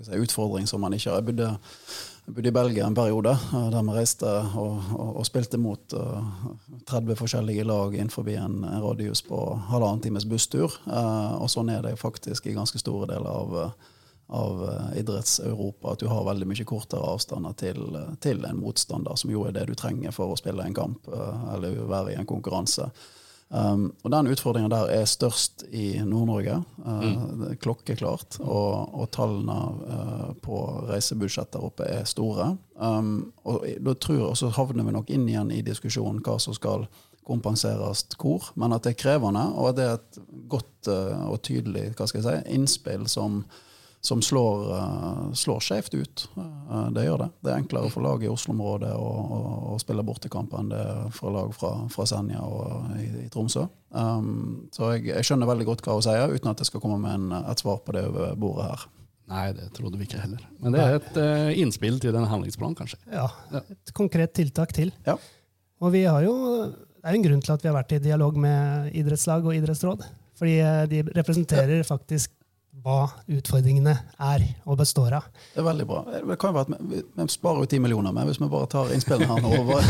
si, 0.00 0.18
utfordring 0.18 0.66
som 0.66 0.82
man 0.82 0.94
ikke 0.96 1.10
har. 1.10 1.20
Jeg 1.20 1.28
bodde, 1.30 1.48
jeg 2.26 2.34
bodde, 2.36 2.50
i 2.50 2.54
Belgia 2.56 2.86
en 2.86 2.96
periode, 2.96 3.32
eh, 3.32 3.68
der 3.74 3.86
vi 3.86 3.96
reiste 3.96 4.32
og, 4.58 4.90
og, 4.96 5.14
og 5.20 5.28
spilte 5.28 5.60
mot 5.60 5.96
uh, 5.98 6.18
eh, 6.48 6.82
30 6.90 7.18
forskjellige 7.20 7.66
lag 7.68 7.96
innenfor 7.96 8.28
en, 8.34 8.60
en 8.64 8.84
radius 8.84 9.24
på 9.26 9.38
halvannen 9.70 10.02
times 10.04 10.26
busstur. 10.28 10.74
Uh, 10.86 11.38
og 11.40 11.50
sånn 11.52 11.72
er 11.72 11.82
det 11.86 11.98
faktisk 12.00 12.46
i 12.46 12.56
ganske 12.56 12.80
store 12.80 13.10
deler 13.14 13.30
av, 13.30 13.56
av 14.32 14.62
idretts-Europa, 14.98 15.92
at 15.92 16.04
du 16.04 16.08
har 16.10 16.28
veldig 16.28 16.48
mye 16.48 16.68
kortere 16.68 17.14
avstander 17.14 17.56
til, 17.60 17.82
til, 18.24 18.44
en 18.48 18.62
motstander, 18.62 19.18
som 19.20 19.32
jo 19.32 19.44
er 19.48 19.56
det 19.56 19.66
du 19.68 19.74
trenger 19.78 20.14
for 20.14 20.32
å 20.32 20.38
spille 20.40 20.64
en 20.64 20.76
kamp 20.76 21.10
uh, 21.12 21.52
eller 21.56 21.82
være 21.90 22.14
i 22.14 22.20
en 22.20 22.28
konkurranse. 22.28 22.90
Um, 23.52 23.90
og 24.00 24.10
Den 24.14 24.30
utfordringa 24.32 24.70
der 24.72 24.90
er 24.94 25.08
størst 25.08 25.66
i 25.76 25.98
Nord-Norge, 26.08 26.62
uh, 26.86 27.02
mm. 27.04 27.42
klokkeklart. 27.60 28.38
Og, 28.40 28.94
og 28.96 29.10
tallene 29.12 29.56
uh, 29.84 30.30
på 30.40 30.60
reisebudsjett 30.88 31.52
der 31.52 31.66
oppe 31.66 31.84
er 31.84 32.08
store. 32.08 32.54
Um, 32.80 33.32
og 33.44 33.66
da 33.84 33.94
tror 34.00 34.18
jeg, 34.22 34.38
så 34.40 34.52
havner 34.56 34.88
vi 34.88 34.96
nok 34.96 35.12
inn 35.12 35.28
igjen 35.28 35.52
i 35.52 35.60
diskusjonen 35.66 36.22
hva 36.24 36.38
som 36.40 36.56
skal 36.56 36.86
kompenseres 37.28 38.06
hvor, 38.16 38.48
men 38.58 38.72
at 38.74 38.86
det 38.86 38.94
er 38.94 39.02
krevende, 39.04 39.44
og 39.52 39.68
at 39.70 39.76
det 39.78 39.84
er 39.84 40.00
et 40.00 40.22
godt 40.50 40.88
uh, 40.88 41.28
og 41.34 41.42
tydelig 41.44 41.90
hva 41.92 42.08
skal 42.08 42.22
jeg 42.22 42.40
si, 42.40 42.56
innspill 42.56 43.04
som 43.10 43.42
som 44.04 44.22
slår, 44.22 44.74
uh, 44.74 45.32
slår 45.32 45.60
skjevt 45.60 45.94
ut. 45.94 46.28
Uh, 46.34 46.90
det 46.90 47.04
gjør 47.04 47.20
det. 47.22 47.28
Det 47.38 47.52
er 47.52 47.60
enklere 47.60 47.90
for 47.92 48.02
lag 48.02 48.24
i 48.24 48.30
Oslo-området 48.32 48.90
å, 48.98 49.10
å, 49.36 49.42
å, 49.70 49.76
spille 49.78 50.02
bortekamp 50.06 50.56
enn 50.58 50.72
det 50.72 50.80
er 50.82 51.12
for 51.14 51.30
lag 51.30 51.52
fra, 51.54 51.70
fra 51.92 52.06
Senja 52.10 52.42
og 52.42 52.96
i, 52.98 53.06
i 53.22 53.28
Tromsø. 53.30 53.68
Um, 53.94 54.66
så 54.74 54.90
jeg, 54.96 55.06
jeg, 55.12 55.28
skjønner 55.28 55.52
veldig 55.52 55.68
godt 55.68 55.86
hva 55.86 55.94
hun 56.00 56.02
sier, 56.08 56.34
uten 56.34 56.50
at 56.50 56.64
jeg 56.64 56.72
skal 56.72 56.82
komme 56.82 56.98
med 57.04 57.14
en, 57.14 57.46
et 57.52 57.62
svar 57.62 57.78
på 57.86 57.94
det 57.94 58.02
over 58.10 58.34
bordet 58.42 58.72
her. 58.72 58.84
Nei, 59.30 59.46
det 59.54 59.70
trodde 59.78 60.00
vi 60.00 60.10
ikke 60.10 60.24
heller. 60.24 60.42
Men 60.58 60.74
det 60.74 60.82
er 60.82 60.98
et 60.98 61.22
uh, 61.22 61.62
innspill 61.62 62.02
til 62.02 62.18
den 62.18 62.26
handlingsplanen, 62.26 62.74
kanskje. 62.82 62.98
Ja, 63.06 63.28
et 63.62 63.94
konkret 63.94 64.34
tiltak 64.34 64.74
til. 64.74 64.90
Ja. 65.06 65.14
Og 65.78 65.94
vi 65.94 66.02
har 66.10 66.26
jo, 66.26 66.34
det 66.66 67.06
er 67.06 67.14
jo 67.14 67.22
en 67.22 67.30
grunn 67.30 67.46
til 67.46 67.54
at 67.54 67.62
vi 67.62 67.70
har 67.70 67.78
vært 67.78 67.94
i 67.94 68.02
dialog 68.02 68.34
med 68.50 68.90
idrettslag 68.98 69.46
og 69.46 69.54
idrettsråd. 69.54 70.02
Fordi 70.42 70.58
de 70.90 71.06
representerer 71.14 71.86
faktisk 71.86 72.34
hva 72.80 73.04
utfordringene 73.28 73.92
er 74.16 74.44
og 74.64 74.78
består 74.80 75.18
av. 75.18 75.26
Det 75.52 75.60
er 75.60 75.66
veldig 75.66 75.84
bra. 75.86 76.00
Det 76.08 76.36
kan 76.40 76.50
jo 76.50 76.56
være 76.56 76.76
at 76.78 76.86
vi, 76.88 77.02
vi 77.18 77.26
sparer 77.30 77.60
jo 77.62 77.68
ti 77.68 77.78
millioner, 77.82 78.14
men 78.16 78.30
hvis 78.30 78.40
vi 78.40 78.48
bare 78.50 78.70
tar 78.72 78.94
innspillene 78.94 79.28
her 79.28 79.44
nå 79.44 79.60
bare, 79.68 79.84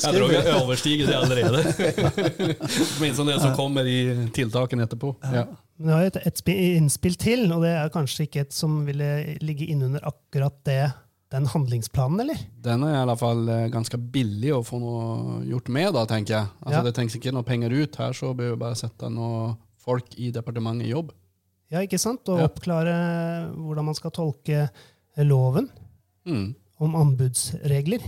Jeg 0.00 0.16
tror 0.16 0.32
vi 0.32 0.40
overstiger 0.54 1.06
det 1.10 1.18
allerede. 1.20 1.62
Minst 3.02 3.20
om 3.20 3.28
det 3.28 3.38
som 3.42 3.54
kommer 3.58 3.86
i 3.86 4.00
tiltakene 4.34 4.88
etterpå. 4.88 5.12
Ja. 5.34 5.44
Vi 5.84 5.90
har 5.92 6.08
et, 6.08 6.18
et 6.24 6.42
innspill 6.54 7.18
til, 7.20 7.46
og 7.52 7.64
det 7.66 7.74
er 7.76 7.92
kanskje 7.92 8.28
ikke 8.28 8.46
et 8.46 8.54
som 8.56 8.82
ville 8.88 9.10
ligge 9.44 9.68
innunder 9.68 10.04
akkurat 10.08 10.56
det 10.66 10.82
den 11.34 11.48
handlingsplanen, 11.50 12.20
eller? 12.22 12.40
Den 12.62 12.84
er 12.86 12.94
i 12.94 13.00
alle 13.02 13.16
fall 13.18 13.48
eh, 13.50 13.66
ganske 13.72 13.98
billig 13.98 14.52
å 14.54 14.62
få 14.62 14.78
noe 14.78 15.40
gjort 15.48 15.70
med, 15.74 15.90
da, 15.96 16.04
tenker 16.06 16.36
jeg. 16.36 16.50
Altså, 16.62 16.78
ja. 16.78 16.82
Det 16.86 16.94
trengs 16.94 17.16
ikke 17.18 17.32
noe 17.34 17.46
penger 17.46 17.74
ut 17.74 17.98
her, 17.98 18.14
så 18.14 18.30
bør 18.38 18.52
vi 18.52 18.60
bare 18.60 18.78
sette 18.78 19.10
noen 19.10 19.56
folk 19.84 20.14
i 20.16 20.30
departementet 20.34 20.86
i 20.86 20.92
jobb. 20.94 21.10
Ja, 21.72 21.80
ikke 21.82 22.00
sant? 22.00 22.28
Og 22.30 22.42
ja. 22.42 22.48
oppklare 22.50 22.94
hvordan 23.54 23.88
man 23.88 23.96
skal 23.98 24.12
tolke 24.14 24.68
loven 25.24 25.70
mm. 26.28 26.46
om 26.84 26.96
anbudsregler. 27.00 28.04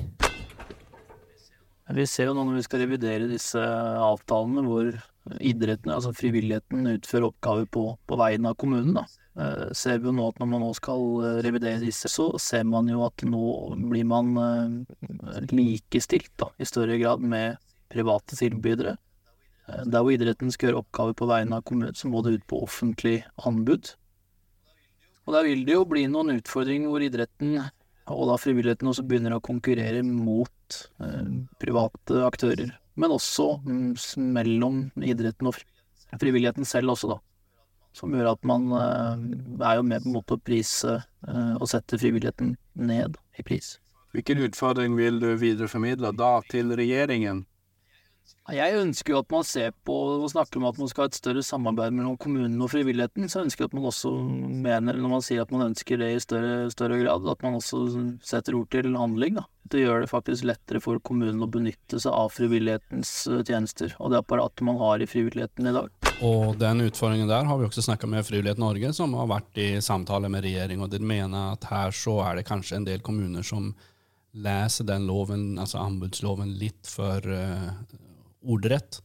Vi 1.96 2.06
ser 2.10 2.28
jo 2.28 2.34
nå 2.34 2.42
når 2.48 2.58
vi 2.58 2.64
skal 2.66 2.82
revidere 2.82 3.28
disse 3.30 3.62
avtalene, 3.62 4.64
hvor 4.66 4.90
idretten, 5.38 5.92
altså 5.94 6.12
frivilligheten, 6.14 6.86
utfører 6.96 7.28
oppgaver 7.28 7.68
på, 7.70 7.84
på 8.06 8.18
vegne 8.18 8.50
av 8.50 8.58
kommunen. 8.58 8.96
da. 8.98 9.06
Eh, 9.36 9.72
ser 9.76 9.98
vi 10.00 10.08
jo 10.08 10.14
nå 10.16 10.30
at 10.30 10.38
Når 10.40 10.48
man 10.48 10.62
nå 10.64 10.70
skal 10.78 11.02
eh, 11.20 11.40
revidere 11.44 11.82
disse, 11.82 12.08
så 12.08 12.30
ser 12.40 12.64
man 12.64 12.88
jo 12.88 13.02
at 13.04 13.24
nå 13.28 13.42
blir 13.90 14.06
man 14.08 14.30
eh, 14.40 15.42
likestilt 15.52 16.32
da, 16.40 16.48
i 16.56 16.68
større 16.68 16.96
grad 17.02 17.20
med 17.20 17.58
private 17.92 18.38
tilbydere. 18.38 18.96
Eh, 19.68 19.84
der 19.86 20.02
hvor 20.02 20.14
idretten 20.14 20.52
skal 20.54 20.70
gjøre 20.70 20.82
oppgaver 20.84 21.16
på 21.18 21.28
vegne 21.30 21.58
av 21.58 21.66
kommunen, 21.66 21.96
så 21.96 22.10
må 22.10 22.22
det 22.22 22.38
ut 22.38 22.46
på 22.50 22.62
offentlig 22.66 23.18
anbud. 23.48 23.94
Og 25.26 25.34
der 25.34 25.46
vil 25.48 25.64
det 25.66 25.74
jo 25.74 25.86
bli 25.90 26.06
noen 26.10 26.36
utfordringer 26.36 26.92
hvor 26.92 27.02
idretten, 27.02 27.58
og 28.06 28.26
da 28.30 28.36
frivilligheten, 28.38 28.86
også 28.86 29.02
begynner 29.06 29.34
å 29.34 29.44
konkurrere 29.44 30.04
mot 30.06 30.82
eh, 31.02 31.30
private 31.62 32.22
aktører. 32.26 32.76
Men 32.96 33.12
også 33.12 33.48
mm, 33.66 33.88
mellom 34.32 34.84
idretten 35.02 35.50
og 35.50 35.58
frivilligheten 36.20 36.68
selv 36.68 36.94
også, 36.94 37.16
da. 37.16 37.18
Som 37.96 38.12
gjør 38.14 38.34
at 38.34 38.46
man 38.46 38.70
eh, 38.76 39.26
er 39.66 39.80
jo 39.80 39.88
med 39.88 40.04
på 40.04 40.12
en 40.12 40.16
måte 40.20 40.38
å 40.38 40.44
prise 40.46 41.00
eh, 41.00 41.56
og 41.56 41.66
sette 41.72 41.98
frivilligheten 41.98 42.54
ned 42.78 43.18
i 43.40 43.44
pris. 43.46 43.76
Hvilken 44.14 44.46
utfordring 44.46 44.94
vil 44.96 45.18
du 45.20 45.32
videreformidle 45.36 46.14
da 46.16 46.38
til 46.48 46.70
regjeringen 46.78 47.42
Jeg 48.54 48.78
ønsker 48.78 49.14
jo 49.14 49.20
at 49.24 49.32
man 49.34 49.44
ser 49.46 49.72
på 49.86 49.94
og 50.16 50.28
snakker 50.30 50.60
om 50.60 50.68
at 50.68 50.78
man 50.78 50.90
skal 50.90 51.04
ha 51.06 51.10
et 51.10 51.18
større 51.18 51.42
samarbeid 51.42 51.94
mellom 51.96 52.14
kommunen 52.20 52.60
og 52.62 52.70
frivilligheten. 52.70 53.26
Så 53.30 53.42
ønsker 53.42 53.64
jeg 53.64 53.72
at 53.72 53.76
man 53.78 53.88
også 53.90 54.12
mener, 54.66 54.98
når 55.00 55.12
man 55.16 55.24
sier 55.26 55.42
at 55.42 55.54
man 55.54 55.66
ønsker 55.68 55.98
det 55.98 56.12
i 56.14 56.22
større, 56.22 56.70
større 56.70 57.00
grad, 57.02 57.26
at 57.32 57.42
man 57.42 57.58
også 57.58 57.82
setter 58.22 58.58
ord 58.58 58.70
til 58.70 58.94
handling. 58.94 59.40
da. 59.40 59.46
Det 59.66 59.82
gjør 59.82 60.04
det 60.04 60.10
faktisk 60.12 60.46
lettere 60.46 60.78
for 60.82 61.02
kommunen 61.02 61.42
å 61.42 61.50
benytte 61.50 61.98
seg 61.98 62.14
av 62.14 62.30
frivillighetens 62.30 63.10
eh, 63.32 63.42
tjenester 63.48 63.96
og 63.98 64.12
det 64.12 64.20
apparatet 64.20 64.62
man 64.66 64.78
har 64.78 65.02
i 65.02 65.08
frivilligheten 65.10 65.66
i 65.66 65.74
dag. 65.74 65.90
Og 66.24 66.54
den 66.60 66.84
utfordringen 66.86 67.28
der 67.28 67.50
har 67.50 67.58
vi 67.58 67.66
også 67.66 67.82
snakka 67.84 68.08
med 68.08 68.24
Frivillighet 68.24 68.62
Norge, 68.62 68.92
som 68.96 69.12
har 69.18 69.26
vært 69.28 69.58
i 69.60 69.68
samtale 69.84 70.30
med 70.32 70.46
regjering, 70.46 70.80
og 70.80 70.94
de 70.94 71.02
mener 71.02 71.56
at 71.56 71.66
her 71.68 71.92
så 71.92 72.20
er 72.28 72.38
det 72.38 72.46
kanskje 72.48 72.78
en 72.78 72.86
del 72.86 73.02
kommuner 73.04 73.44
som 73.44 73.74
leser 74.36 74.86
den 74.88 75.06
loven, 75.08 75.58
altså 75.60 75.80
anbudsloven, 75.82 76.54
litt 76.60 76.88
for 76.88 77.24
uh, 77.24 77.72
ordrett. 78.46 79.00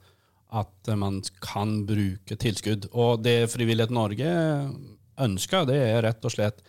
At 0.51 0.89
man 0.99 1.21
kan 1.39 1.85
bruke 1.87 2.35
tilskudd. 2.35 2.89
Og 2.91 3.21
det 3.23 3.45
Frivillighet 3.53 3.93
Norge 3.95 4.31
ønsker, 5.21 5.67
det 5.69 5.77
er 5.79 6.01
rett 6.03 6.27
og 6.27 6.33
slett 6.33 6.59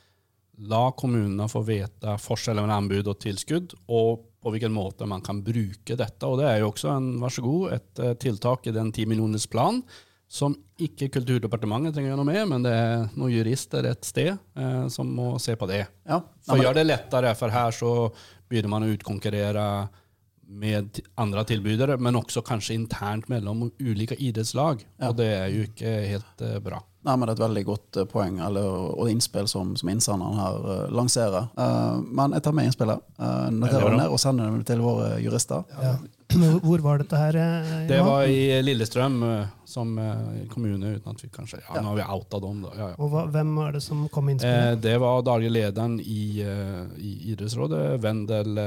la 0.68 0.85
kommunene 0.95 1.49
få 1.51 1.64
vite 1.66 2.14
forskjellen 2.20 2.62
mellom 2.62 2.85
anbud 2.85 3.09
og 3.11 3.18
tilskudd, 3.23 3.75
og 3.91 4.23
på 4.43 4.53
hvilken 4.53 4.75
måte 4.75 5.07
man 5.09 5.23
kan 5.25 5.41
bruke 5.43 5.97
dette. 5.99 6.29
Og 6.29 6.39
det 6.41 6.49
er 6.51 6.61
jo 6.62 6.70
også 6.73 6.91
en, 6.93 7.12
vær 7.23 7.35
så 7.35 7.45
god, 7.45 7.77
et 7.79 8.03
eh, 8.03 8.16
tiltak 8.20 8.66
i 8.66 8.75
den 8.75 8.91
ti 8.95 9.07
millioners 9.09 9.49
plan 9.51 9.81
som 10.33 10.55
ikke 10.81 11.11
Kulturdepartementet 11.12 11.93
trenger 11.93 12.09
å 12.09 12.12
gjøre 12.14 12.23
noe 12.23 12.31
med, 12.31 12.45
men 12.49 12.62
det 12.64 12.73
er 12.73 13.03
noen 13.20 13.35
jurister 13.35 13.87
et 13.91 14.07
sted 14.09 14.31
eh, 14.33 14.85
som 14.93 15.11
må 15.12 15.35
se 15.43 15.55
på 15.61 15.68
det. 15.68 15.85
Ja. 16.09 16.23
For 16.47 16.57
å 16.57 16.64
gjøre 16.64 16.81
det 16.81 16.89
lettere, 16.89 17.35
for 17.39 17.53
her 17.53 17.75
så 17.77 17.93
begynner 18.49 18.73
man 18.73 18.87
å 18.87 18.93
utkonkurrere 18.95 19.66
med 20.53 21.00
andre 21.14 21.44
tilbydere, 21.48 21.96
men 21.98 22.16
også 22.18 22.42
kanskje 22.44 22.76
internt 22.76 23.28
mellom 23.32 23.70
ulike 23.80 24.16
idrettslag. 24.18 24.84
Ja. 25.00 25.11
Og 25.11 25.18
det 25.20 25.28
er 25.34 25.53
jo 25.53 25.66
ikke 25.68 25.92
helt 26.12 26.44
uh, 26.44 26.57
bra. 26.62 26.82
Nei, 27.03 27.16
men 27.18 27.26
Det 27.26 27.32
er 27.32 27.38
et 27.40 27.44
veldig 27.48 27.62
godt 27.66 27.98
uh, 27.98 28.07
poeng 28.07 28.38
eller, 28.44 28.66
og 28.94 29.11
innspill 29.11 29.48
som, 29.50 29.74
som 29.78 29.90
innsenderen 29.90 30.38
her 30.38 30.59
uh, 30.66 30.88
lanserer. 30.94 31.48
men 32.03 32.36
jeg 32.36 32.44
tar 32.44 32.55
med 32.57 32.68
innspillet, 32.68 33.00
noterer 33.53 33.90
det 33.90 34.00
ned 34.03 34.12
og 34.12 34.20
sender 34.20 34.59
det 34.59 34.66
til 34.68 34.82
våre 34.84 35.16
jurister. 35.22 35.64
Ja. 35.82 35.96
Hvor 36.64 36.80
var 36.80 37.03
dette 37.03 37.18
her? 37.18 37.36
Det 37.88 37.98
var 38.07 38.24
i 38.24 38.62
Lillestrøm 38.64 39.18
som 39.68 39.90
kommune, 40.48 40.94
uten 40.96 41.12
at 41.12 41.24
vi 41.24 41.28
kanskje 41.32 41.59
ja, 41.61 41.80
Nå 41.80 41.92
har 41.92 41.98
vi 41.98 42.07
outa 42.14 42.40
dem, 42.40 42.62
da. 42.64 42.72
Ja, 42.78 42.88
og 42.96 43.12
hva, 43.12 43.26
hvem 43.34 43.50
er 43.66 43.76
det 43.76 43.82
som 43.84 44.07
kom 44.12 44.28
med 44.28 44.38
innspillet? 44.38 44.80
det 44.84 44.94
var 45.03 45.24
daglig 45.26 45.53
lederen 45.53 45.98
i, 46.00 46.40
i 46.40 47.12
Idrettsrådet, 47.34 47.82
Vendel 48.05 48.62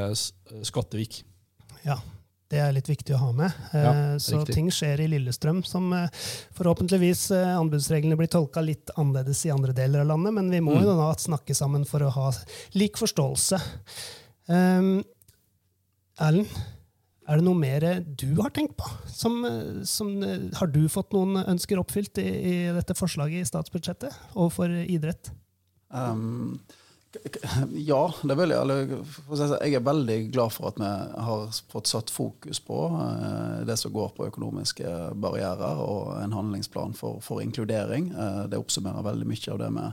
Skottevik. 0.65 1.23
Ja, 1.86 1.99
det 2.53 2.59
er 2.61 2.73
litt 2.75 2.89
viktig 2.89 3.15
å 3.15 3.21
ha 3.23 3.31
med. 3.33 3.57
Ja, 3.73 3.91
eh, 3.91 4.17
så 4.21 4.39
riktig. 4.39 4.55
ting 4.57 4.67
skjer 4.73 5.01
i 5.01 5.07
Lillestrøm 5.09 5.63
som 5.65 5.89
eh, 5.97 6.11
forhåpentligvis 6.57 7.23
eh, 7.33 7.55
anbudsreglene 7.57 8.17
blir 8.19 8.29
tolka 8.31 8.61
litt 8.61 8.93
annerledes 8.95 9.41
i 9.47 9.53
andre 9.53 9.73
deler 9.73 10.03
av 10.03 10.11
landet, 10.13 10.36
men 10.38 10.51
vi 10.53 10.61
må 10.65 10.77
mm. 10.77 10.86
jo 10.86 10.95
da 10.99 11.09
snakke 11.19 11.57
sammen 11.57 11.88
for 11.89 12.05
å 12.05 12.13
ha 12.13 12.29
lik 12.77 13.01
forståelse. 13.01 13.59
Um, 14.45 14.99
Erlend, 16.21 16.53
er 17.25 17.41
det 17.41 17.47
noe 17.47 17.57
mer 17.57 17.88
du 18.05 18.29
har 18.38 18.53
tenkt 18.53 18.77
på? 18.77 18.89
Som, 19.09 19.41
som, 19.89 20.13
har 20.59 20.69
du 20.69 20.83
fått 20.91 21.15
noen 21.17 21.41
ønsker 21.41 21.81
oppfylt 21.81 22.21
i, 22.21 22.29
i 22.29 22.55
dette 22.77 22.93
forslaget 22.95 23.41
i 23.41 23.49
statsbudsjettet 23.49 24.13
overfor 24.36 24.69
idrett? 24.86 25.33
Um, 25.89 26.61
ja, 27.72 28.01
det 28.24 28.36
vil 28.36 28.51
jeg. 28.53 28.61
Eller, 28.61 28.91
jeg 29.61 29.78
er 29.78 29.86
veldig 29.86 30.18
glad 30.34 30.53
for 30.55 30.70
at 30.72 30.80
vi 30.82 30.89
har 31.28 31.61
fått 31.72 31.89
satt 31.91 32.11
fokus 32.13 32.61
på 32.63 32.80
eh, 32.89 33.63
det 33.68 33.78
som 33.82 33.93
går 33.93 34.13
på 34.18 34.28
økonomiske 34.30 34.91
barrierer, 35.22 35.82
og 35.82 36.16
en 36.22 36.36
handlingsplan 36.36 36.95
for, 36.97 37.22
for 37.26 37.43
inkludering. 37.43 38.11
Eh, 38.11 38.43
det 38.51 38.59
oppsummerer 38.61 39.05
veldig 39.05 39.30
mye 39.30 39.55
av 39.55 39.63
det 39.63 39.72
vi 39.78 39.88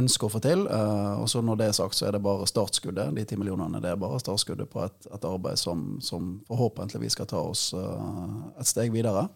ønsker 0.00 0.26
å 0.26 0.34
få 0.34 0.42
til. 0.44 0.66
Eh, 0.66 1.14
og 1.22 1.28
så 1.30 1.42
når 1.44 1.60
det 1.60 1.70
er 1.70 1.78
sagt, 1.80 1.98
så 1.98 2.08
er 2.08 2.16
det 2.16 2.24
bare 2.24 2.48
startskuddet. 2.50 3.14
De 3.16 3.26
ti 3.28 3.38
millionene 3.40 3.82
det 3.84 3.94
er 3.94 4.00
bare 4.00 4.22
startskuddet 4.22 4.70
på 4.72 4.84
et, 4.86 5.10
et 5.12 5.28
arbeid 5.30 5.60
som, 5.60 5.86
som 6.04 6.36
forhåpentligvis 6.50 7.18
skal 7.18 7.30
ta 7.30 7.42
oss 7.52 7.70
et 7.74 8.70
steg 8.70 8.94
videre. 8.94 9.28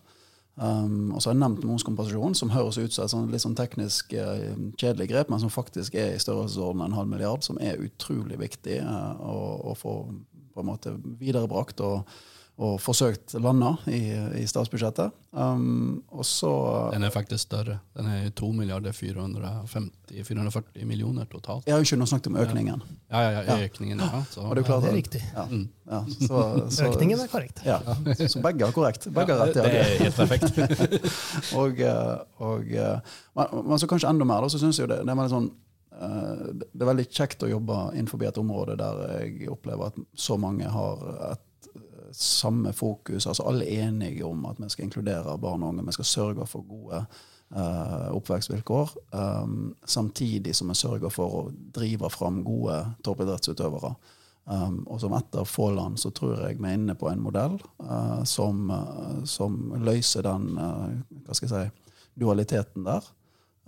Um, 0.58 1.12
og 1.14 1.22
så 1.22 1.30
har 1.30 1.36
jeg 1.36 1.42
nevnt 1.44 1.66
momskompensasjon, 1.68 2.34
som 2.34 2.50
høres 2.50 2.80
ut 2.80 2.94
som 2.94 3.04
et 3.04 3.12
sånn, 3.12 3.28
litt 3.30 3.44
sånn 3.44 3.58
teknisk 3.58 4.14
uh, 4.18 4.56
kjedelig 4.80 5.06
grep, 5.12 5.30
men 5.30 5.42
som 5.42 5.52
faktisk 5.54 5.94
er 5.94 6.16
i 6.16 6.22
størrelsesorden 6.22 6.82
en 6.82 6.96
halv 6.98 7.12
milliard, 7.12 7.46
som 7.46 7.60
er 7.62 7.78
utrolig 7.84 8.40
viktig 8.40 8.80
uh, 8.82 9.14
å, 9.22 9.36
å, 9.70 9.76
få 9.78 9.94
på 10.54 10.64
en 10.64 10.70
måte 10.72 10.96
viderebrakt. 11.20 11.78
og 11.86 12.10
og 12.58 12.80
forsøkt 12.82 13.36
landa 13.38 13.76
i, 13.86 14.00
i 14.40 14.44
statsbudsjettet. 14.50 15.14
Um, 15.30 16.00
og 16.10 16.24
så 16.26 16.50
Den 16.90 17.04
er 17.06 17.12
faktisk 17.14 17.44
større. 17.44 17.76
Den 17.94 18.08
er 18.10 18.32
2 18.34 18.48
milliarder 18.56 18.92
450, 18.92 20.24
440 20.26 20.88
millioner 20.88 21.28
totalt. 21.30 21.68
Ja, 21.68 21.76
har 21.76 21.84
jo 21.84 21.86
ikke 21.86 22.08
snakket 22.10 22.32
om 22.32 22.40
økningen. 22.42 22.82
Ja, 23.12 23.20
ja, 23.22 23.44
ja 23.46 23.68
økningen, 23.68 24.02
ja. 24.02 24.24
Så, 24.32 24.42
det, 24.58 24.64
ja, 24.66 24.80
det 24.82 24.90
er 24.90 24.98
riktig. 24.98 25.22
Ja, 25.36 25.46
mm. 25.46 25.64
ja, 25.86 26.02
så, 26.26 26.42
så, 26.74 26.90
økningen 26.90 27.22
er 27.22 27.30
korrekt. 27.30 27.62
Ja, 27.66 27.78
Så 28.26 28.42
begge 28.42 28.66
har 28.66 28.74
korrekt. 28.74 29.06
Begge 29.14 29.38
har 29.38 29.46
rett. 29.46 29.54
Det 29.54 29.78
er 29.78 29.94
helt 30.02 30.18
perfekt. 30.18 30.58
og, 31.60 31.78
eh, 31.78 32.14
og, 32.42 32.66
eh, 32.74 33.18
men, 33.38 33.58
men, 33.62 33.78
så 33.78 33.86
kanskje 33.86 34.10
enda 34.10 34.26
mer, 34.26 34.42
da, 34.42 34.50
så 34.50 34.58
syns 34.58 34.80
jeg 34.80 34.88
jo 34.88 34.94
det, 34.96 35.04
det 35.06 35.14
er 35.14 35.20
veldig 35.22 35.36
sånn 35.36 35.50
eh, 35.94 36.46
det 36.58 36.82
er 36.82 36.90
veldig 36.90 37.06
kjekt 37.06 37.46
å 37.46 37.54
jobbe 37.54 37.82
innenfor 37.94 38.26
et 38.26 38.42
område 38.42 38.74
der 38.82 39.04
jeg 39.20 39.52
opplever 39.54 39.92
at 39.92 40.08
så 40.18 40.34
mange 40.42 40.66
har 40.66 41.06
et 41.36 41.44
samme 42.12 42.72
fokus. 42.72 43.26
altså 43.26 43.42
Alle 43.42 43.66
er 43.66 43.88
enige 43.88 44.26
om 44.26 44.46
at 44.46 44.60
vi 44.60 44.68
skal 44.68 44.84
inkludere 44.84 45.38
barn 45.38 45.62
og 45.62 45.68
unge. 45.68 45.86
Vi 45.86 45.92
skal 45.92 46.04
sørge 46.04 46.46
for 46.46 46.64
gode 46.68 47.04
uh, 47.56 48.08
oppvekstvilkår. 48.16 48.90
Um, 49.12 49.74
samtidig 49.84 50.56
som 50.56 50.68
vi 50.68 50.74
sørger 50.74 51.12
for 51.12 51.40
å 51.40 51.42
drive 51.74 52.10
fram 52.10 52.42
gode 52.44 52.80
toppidrettsutøvere. 53.04 53.94
Um, 54.48 54.80
og 54.88 55.00
som 55.02 55.12
etter 55.12 55.44
få 55.44 55.70
land 55.76 55.98
så 56.00 56.10
tror 56.16 56.38
jeg 56.40 56.56
vi 56.56 56.70
er 56.70 56.78
inne 56.78 56.94
på 56.96 57.10
en 57.10 57.20
modell 57.20 57.58
uh, 57.84 58.24
som, 58.24 58.70
uh, 58.72 59.20
som, 59.28 59.74
løser 59.84 60.24
den 60.24 60.54
hva 60.56 61.36
skal 61.36 61.50
jeg 61.50 61.68
si, 61.68 61.92
dualiteten 62.18 62.86
der. 62.86 63.04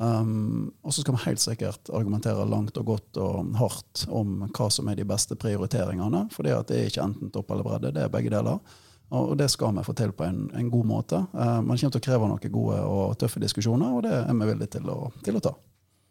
Um, 0.01 0.71
og 0.81 0.95
så 0.95 1.03
skal 1.03 1.13
vi 1.13 1.25
helt 1.27 1.43
sikkert 1.43 1.91
argumentere 1.93 2.47
langt 2.49 2.79
og 2.81 2.87
godt 2.89 3.19
og 3.21 3.51
hardt 3.61 4.07
om 4.09 4.47
hva 4.47 4.69
som 4.73 4.89
er 4.89 4.97
de 4.97 5.05
beste 5.05 5.37
prioriteringene. 5.37 6.23
For 6.33 6.47
det 6.47 6.55
er 6.57 6.87
ikke 6.89 7.05
enten 7.05 7.33
topp 7.35 7.53
eller 7.53 7.67
bredde, 7.67 7.93
det 7.97 8.07
er 8.07 8.13
begge 8.13 8.33
deler. 8.33 8.63
Og 9.11 9.35
det 9.37 9.51
skal 9.53 9.75
vi 9.77 9.85
få 9.85 9.93
til 9.99 10.15
på 10.17 10.25
en, 10.25 10.47
en 10.57 10.71
god 10.73 10.87
måte. 10.89 11.21
Uh, 11.35 11.59
man 11.61 11.77
kommer 11.77 11.93
til 11.93 12.01
å 12.01 12.07
kreve 12.07 12.31
noen 12.31 12.55
gode 12.55 12.79
og 12.87 13.19
tøffe 13.21 13.43
diskusjoner, 13.43 13.93
og 13.99 14.07
det 14.07 14.15
er 14.23 14.41
vi 14.41 14.49
villige 14.53 14.75
til 14.79 14.89
å, 14.89 14.99
til 15.27 15.37
å 15.37 15.45
ta. 15.45 15.53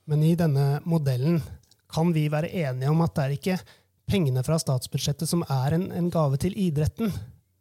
Men 0.10 0.26
i 0.26 0.36
denne 0.38 0.68
modellen 0.90 1.42
kan 1.90 2.14
vi 2.14 2.28
være 2.30 2.52
enige 2.62 2.94
om 2.94 3.02
at 3.02 3.16
det 3.18 3.26
er 3.26 3.36
ikke 3.40 3.60
pengene 4.10 4.44
fra 4.46 4.58
statsbudsjettet 4.62 5.30
som 5.30 5.42
er 5.50 5.78
en, 5.78 5.90
en 5.96 6.14
gave 6.14 6.38
til 6.42 6.54
idretten. 6.58 7.10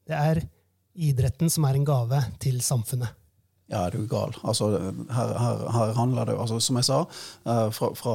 Det 0.08 0.16
er 0.16 0.42
idretten 0.92 1.52
som 1.52 1.64
er 1.68 1.78
en 1.78 1.88
gave 1.88 2.20
til 2.42 2.60
samfunnet. 2.64 3.16
Ja, 3.68 3.82
er 3.86 3.90
du 3.90 4.06
gal. 4.08 4.32
Altså, 4.42 4.70
her, 5.12 5.32
her, 5.38 5.58
her, 5.72 5.90
handler 5.92 6.24
det 6.24 6.32
jo, 6.32 6.40
altså, 6.40 6.60
Som 6.60 6.78
jeg 6.80 6.86
sa, 6.88 7.02
uh, 7.44 7.70
fra, 7.70 7.90
fra, 7.94 8.14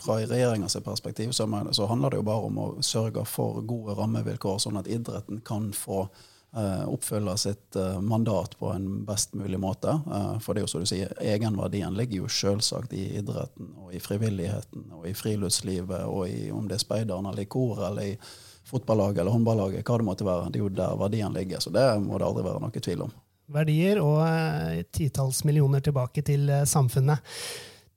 fra 0.00 0.14
regjeringas 0.24 0.78
perspektiv 0.84 1.32
så, 1.36 1.44
så, 1.72 1.86
handler 1.86 2.10
det 2.10 2.22
jo 2.22 2.28
bare 2.28 2.46
om 2.48 2.60
å 2.60 2.68
sørge 2.80 3.24
for 3.28 3.60
gode 3.68 3.98
rammevilkår, 3.98 4.62
sånn 4.64 4.80
at 4.80 4.88
idretten 4.88 5.42
kan 5.44 5.68
få 5.76 6.06
uh, 6.06 6.86
oppfylle 6.88 7.36
sitt 7.36 7.76
uh, 7.76 8.00
mandat 8.00 8.56
på 8.56 8.70
en 8.72 9.04
best 9.04 9.36
mulig 9.36 9.60
måte. 9.60 9.92
for 10.40 10.54
det 10.54 10.62
er 10.62 10.64
jo 10.64 10.72
som 10.72 10.86
du 10.86 10.88
sier, 10.88 11.12
egenverdien 11.20 11.92
ligger 12.00 12.22
jo 12.22 12.32
selvsagt 12.32 12.96
i 12.96 13.04
idretten 13.18 13.74
og 13.84 13.92
i 13.92 14.00
frivilligheten 14.00 14.88
og 14.96 15.04
i 15.10 15.12
friluftslivet 15.12 16.08
og 16.08 16.30
i 16.30 16.48
om 16.48 16.64
det 16.70 16.78
er 16.78 16.86
speideren 16.86 17.28
eller 17.28 17.44
i 17.44 17.52
kor 17.58 17.84
eller 17.90 18.14
i 18.14 18.16
fotballaget 18.64 19.20
eller 19.20 19.36
håndballaget, 19.36 19.84
hva 19.84 20.00
det 20.00 20.08
måtte 20.08 20.24
være. 20.24 20.48
Det 20.48 20.62
er 20.62 20.64
jo 20.64 20.72
der 20.72 20.96
verdien 20.96 21.36
ligger. 21.36 21.60
Så 21.60 21.68
det 21.76 21.84
må 22.00 22.16
det 22.16 22.30
aldri 22.30 22.48
være 22.48 22.64
noe 22.64 22.86
tvil 22.88 23.04
om 23.04 23.12
verdier 23.52 24.00
og 24.02 24.22
eh, 24.26 24.82
titalls 24.94 25.42
millioner 25.44 25.82
tilbake 25.84 26.24
til 26.26 26.48
eh, 26.50 26.66
samfunnet. 26.68 27.20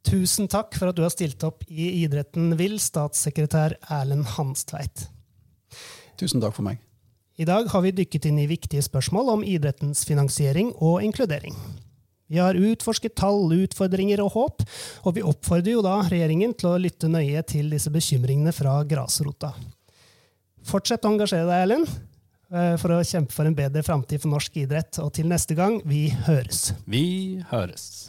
Tusen 0.07 0.47
takk 0.51 0.75
for 0.79 0.91
at 0.91 0.97
du 0.97 1.03
har 1.03 1.11
stilt 1.11 1.43
opp 1.43 1.65
i 1.67 2.03
Idretten 2.03 2.53
vil, 2.59 2.77
statssekretær 2.79 3.75
Erlend 3.91 4.27
Hanstveit. 4.37 5.07
Tusen 6.17 6.43
takk 6.43 6.55
for 6.55 6.67
meg. 6.67 6.79
I 7.37 7.45
dag 7.45 7.67
har 7.69 7.83
vi 7.83 7.93
dykket 7.93 8.29
inn 8.29 8.39
i 8.41 8.47
viktige 8.49 8.81
spørsmål 8.81 9.35
om 9.35 9.43
idrettens 9.45 10.01
finansiering 10.09 10.71
og 10.81 11.03
inkludering. 11.05 11.53
Vi 12.27 12.39
har 12.41 12.57
utforsket 12.59 13.15
tall, 13.19 13.45
utfordringer 13.55 14.19
og 14.23 14.33
håp, 14.33 14.63
og 15.05 15.15
vi 15.15 15.23
oppfordrer 15.23 15.77
jo 15.77 15.83
da 15.85 15.99
regjeringen 16.09 16.55
til 16.57 16.73
å 16.73 16.79
lytte 16.81 17.07
nøye 17.11 17.43
til 17.47 17.69
disse 17.71 17.91
bekymringene 17.93 18.51
fra 18.55 18.81
grasrota. 18.89 19.53
Fortsett 20.67 21.05
å 21.07 21.13
engasjere 21.13 21.47
deg, 21.47 21.61
Erlend. 21.63 21.93
Eh, 22.47 22.75
for 22.79 22.95
å 22.95 23.01
kjempe 23.03 23.35
for 23.35 23.47
en 23.47 23.55
bedre 23.55 23.83
framtid 23.83 24.23
for 24.23 24.31
norsk 24.31 24.61
idrett. 24.63 25.01
Og 25.03 25.11
til 25.17 25.27
neste 25.27 25.57
gang, 25.57 25.81
vi 25.83 26.07
høres. 26.27 26.71
Vi 26.87 27.43
høres. 27.51 28.07